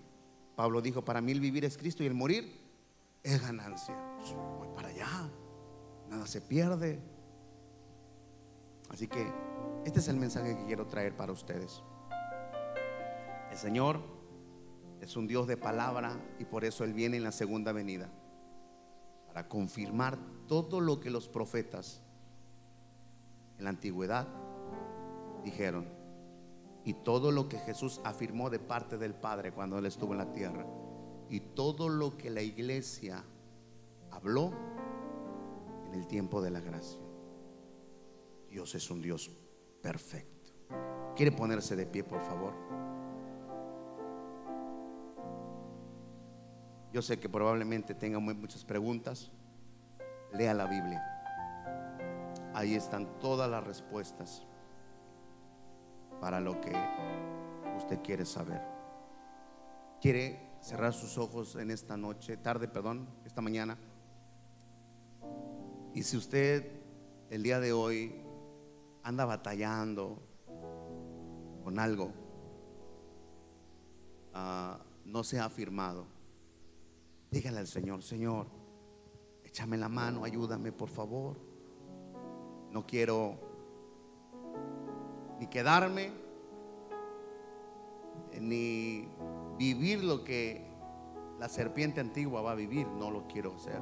Pablo 0.56 0.82
dijo, 0.82 1.04
para 1.04 1.20
mí 1.20 1.34
el 1.34 1.42
vivir 1.42 1.66
es 1.66 1.78
Cristo 1.78 2.04
y 2.04 2.08
el 2.08 2.14
morir 2.14 2.58
es 3.22 3.42
ganancia. 3.42 3.96
Voy 4.58 4.70
para 4.74 4.88
allá, 4.88 5.30
nada 6.10 6.26
se 6.26 6.40
pierde. 6.40 7.02
Así 8.90 9.08
que 9.08 9.30
este 9.86 10.00
es 10.00 10.08
el 10.08 10.16
mensaje 10.18 10.56
que 10.56 10.66
quiero 10.66 10.88
traer 10.88 11.18
para 11.18 11.34
ustedes. 11.34 11.84
El 13.52 13.58
Señor 13.58 14.13
es 15.04 15.18
un 15.18 15.28
Dios 15.28 15.48
de 15.48 15.58
palabra 15.58 16.18
y 16.40 16.46
por 16.46 16.64
eso 16.64 16.86
Él 16.86 16.94
viene 16.94 17.18
en 17.18 17.24
la 17.24 17.34
segunda 17.34 17.74
venida 17.74 18.10
para 19.28 19.50
confirmar 19.50 20.18
todo 20.48 20.80
lo 20.80 21.02
que 21.02 21.10
los 21.10 21.28
profetas 21.28 22.02
en 23.58 23.66
la 23.66 23.72
antigüedad 23.72 24.28
dijeron 25.44 25.86
y 26.86 26.94
todo 26.94 27.32
lo 27.32 27.50
que 27.50 27.58
Jesús 27.60 28.00
afirmó 28.06 28.50
de 28.50 28.60
parte 28.60 28.98
del 28.98 29.14
Padre 29.14 29.52
cuando 29.52 29.78
Él 29.78 29.86
estuvo 29.86 30.14
en 30.14 30.20
la 30.20 30.32
tierra 30.32 30.66
y 31.30 31.42
todo 31.42 31.90
lo 31.90 32.18
que 32.18 32.30
la 32.30 32.42
iglesia 32.42 33.26
habló 34.12 34.54
en 35.86 35.96
el 35.96 36.08
tiempo 36.08 36.42
de 36.42 36.52
la 36.52 36.62
gracia. 36.62 37.00
Dios 38.50 38.74
es 38.76 38.90
un 38.90 39.02
Dios 39.02 39.32
perfecto. 39.82 40.54
¿Quiere 41.14 41.34
ponerse 41.34 41.76
de 41.76 41.86
pie, 41.86 42.06
por 42.06 42.22
favor? 42.22 42.54
Yo 46.94 47.02
sé 47.02 47.20
que 47.20 47.28
probablemente 47.28 47.96
tenga 47.96 48.20
muchas 48.20 48.64
preguntas. 48.64 49.32
Lea 50.32 50.54
la 50.54 50.68
Biblia. 50.68 51.04
Ahí 52.54 52.76
están 52.76 53.20
todas 53.20 53.50
las 53.50 53.64
respuestas 53.64 54.46
para 56.22 56.40
lo 56.40 56.62
que 56.62 56.72
usted 57.76 58.00
quiere 58.04 58.26
saber. 58.26 58.62
¿Quiere 60.00 60.52
cerrar 60.62 60.94
sus 60.94 61.18
ojos 61.18 61.56
en 61.56 61.72
esta 61.72 61.98
noche, 61.98 62.38
tarde, 62.38 62.68
perdón, 62.68 63.10
esta 63.26 63.42
mañana? 63.42 63.76
Y 65.96 66.04
si 66.04 66.16
usted 66.16 66.80
el 67.32 67.42
día 67.42 67.60
de 67.60 67.74
hoy 67.74 68.22
anda 69.02 69.26
batallando 69.26 70.22
con 71.64 71.80
algo, 71.80 72.12
ah, 74.36 74.78
no 75.06 75.24
se 75.24 75.40
ha 75.40 75.46
afirmado, 75.46 76.06
dígale 77.34 77.58
al 77.58 77.68
Señor, 77.68 78.04
Señor, 78.04 78.46
échame 79.44 79.76
la 79.76 79.90
mano, 79.90 80.24
ayúdame 80.24 80.72
por 80.72 80.88
favor. 80.88 81.36
No 82.70 82.86
quiero 82.86 83.40
ni 85.40 85.48
quedarme, 85.48 86.12
ni 88.40 89.08
vivir 89.58 90.04
lo 90.04 90.24
que 90.24 90.64
la 91.40 91.50
serpiente 91.50 92.00
antigua 92.02 92.44
va 92.44 92.52
a 92.52 92.56
vivir. 92.56 92.88
No 92.88 93.10
lo 93.10 93.28
quiero 93.28 93.56
hacer. 93.56 93.82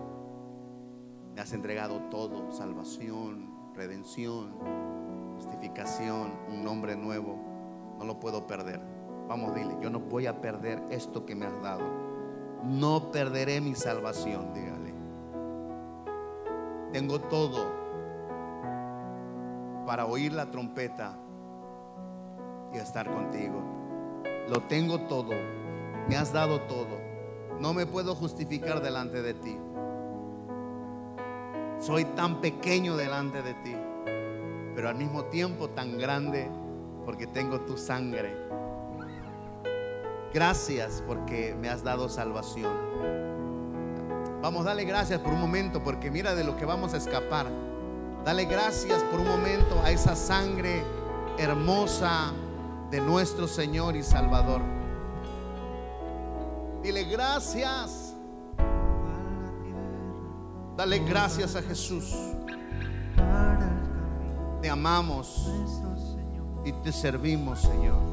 Me 1.36 1.42
has 1.42 1.52
entregado 1.52 2.04
todo, 2.10 2.54
salvación, 2.54 3.74
redención, 3.76 4.54
justificación, 5.36 6.32
un 6.48 6.64
nombre 6.64 6.96
nuevo. 6.96 7.38
No 8.00 8.06
lo 8.06 8.18
puedo 8.18 8.48
perder. 8.48 8.80
Vamos, 9.28 9.54
dile, 9.54 9.76
yo 9.82 9.90
no 9.90 10.00
voy 10.00 10.26
a 10.26 10.40
perder 10.40 10.82
esto 10.90 11.26
que 11.26 11.36
me 11.36 11.46
has 11.46 11.62
dado. 11.62 12.01
No 12.64 13.12
perderé 13.12 13.60
mi 13.60 13.76
salvación, 13.76 14.54
dígale. 14.54 14.94
Tengo 16.92 17.20
todo 17.20 17.82
para 19.86 20.06
oír 20.06 20.34
la 20.34 20.52
trompeta 20.52 21.18
y 22.74 22.78
estar 22.78 23.12
contigo. 23.12 23.62
Lo 24.48 24.62
tengo 24.62 25.00
todo, 25.02 25.32
me 26.08 26.18
has 26.18 26.32
dado 26.32 26.62
todo. 26.62 27.00
No 27.60 27.74
me 27.74 27.86
puedo 27.86 28.16
justificar 28.16 28.82
delante 28.82 29.22
de 29.22 29.34
ti. 29.34 29.58
Soy 31.80 32.06
tan 32.06 32.42
pequeño 32.42 32.96
delante 32.96 33.42
de 33.42 33.54
ti, 33.56 33.76
pero 34.76 34.90
al 34.90 34.96
mismo 34.96 35.26
tiempo 35.26 35.70
tan 35.70 35.98
grande 35.98 36.48
porque 37.06 37.26
tengo 37.26 37.62
tu 37.62 37.76
sangre. 37.76 38.51
Gracias 40.34 41.04
porque 41.06 41.56
me 41.60 41.70
has 41.70 41.84
dado 41.84 42.08
salvación. 42.08 42.72
Vamos, 44.42 44.66
dale 44.66 44.86
gracias 44.86 45.20
por 45.20 45.34
un 45.34 45.42
momento 45.42 45.84
porque 45.84 46.10
mira 46.10 46.34
de 46.34 46.44
lo 46.44 46.56
que 46.56 46.66
vamos 46.66 46.94
a 46.94 46.98
escapar. 46.98 47.48
Dale 48.24 48.46
gracias 48.46 49.04
por 49.04 49.20
un 49.20 49.28
momento 49.28 49.82
a 49.84 49.92
esa 49.92 50.16
sangre 50.16 50.84
hermosa 51.38 52.32
de 52.90 53.02
nuestro 53.02 53.48
Señor 53.48 53.96
y 53.96 54.04
Salvador. 54.04 54.62
Dile 56.82 57.04
gracias. 57.04 58.16
Dale 60.78 61.00
gracias 61.00 61.56
a 61.56 61.62
Jesús. 61.62 62.16
Te 64.62 64.70
amamos 64.70 65.50
y 66.64 66.72
te 66.72 66.92
servimos, 66.92 67.60
Señor. 67.60 68.11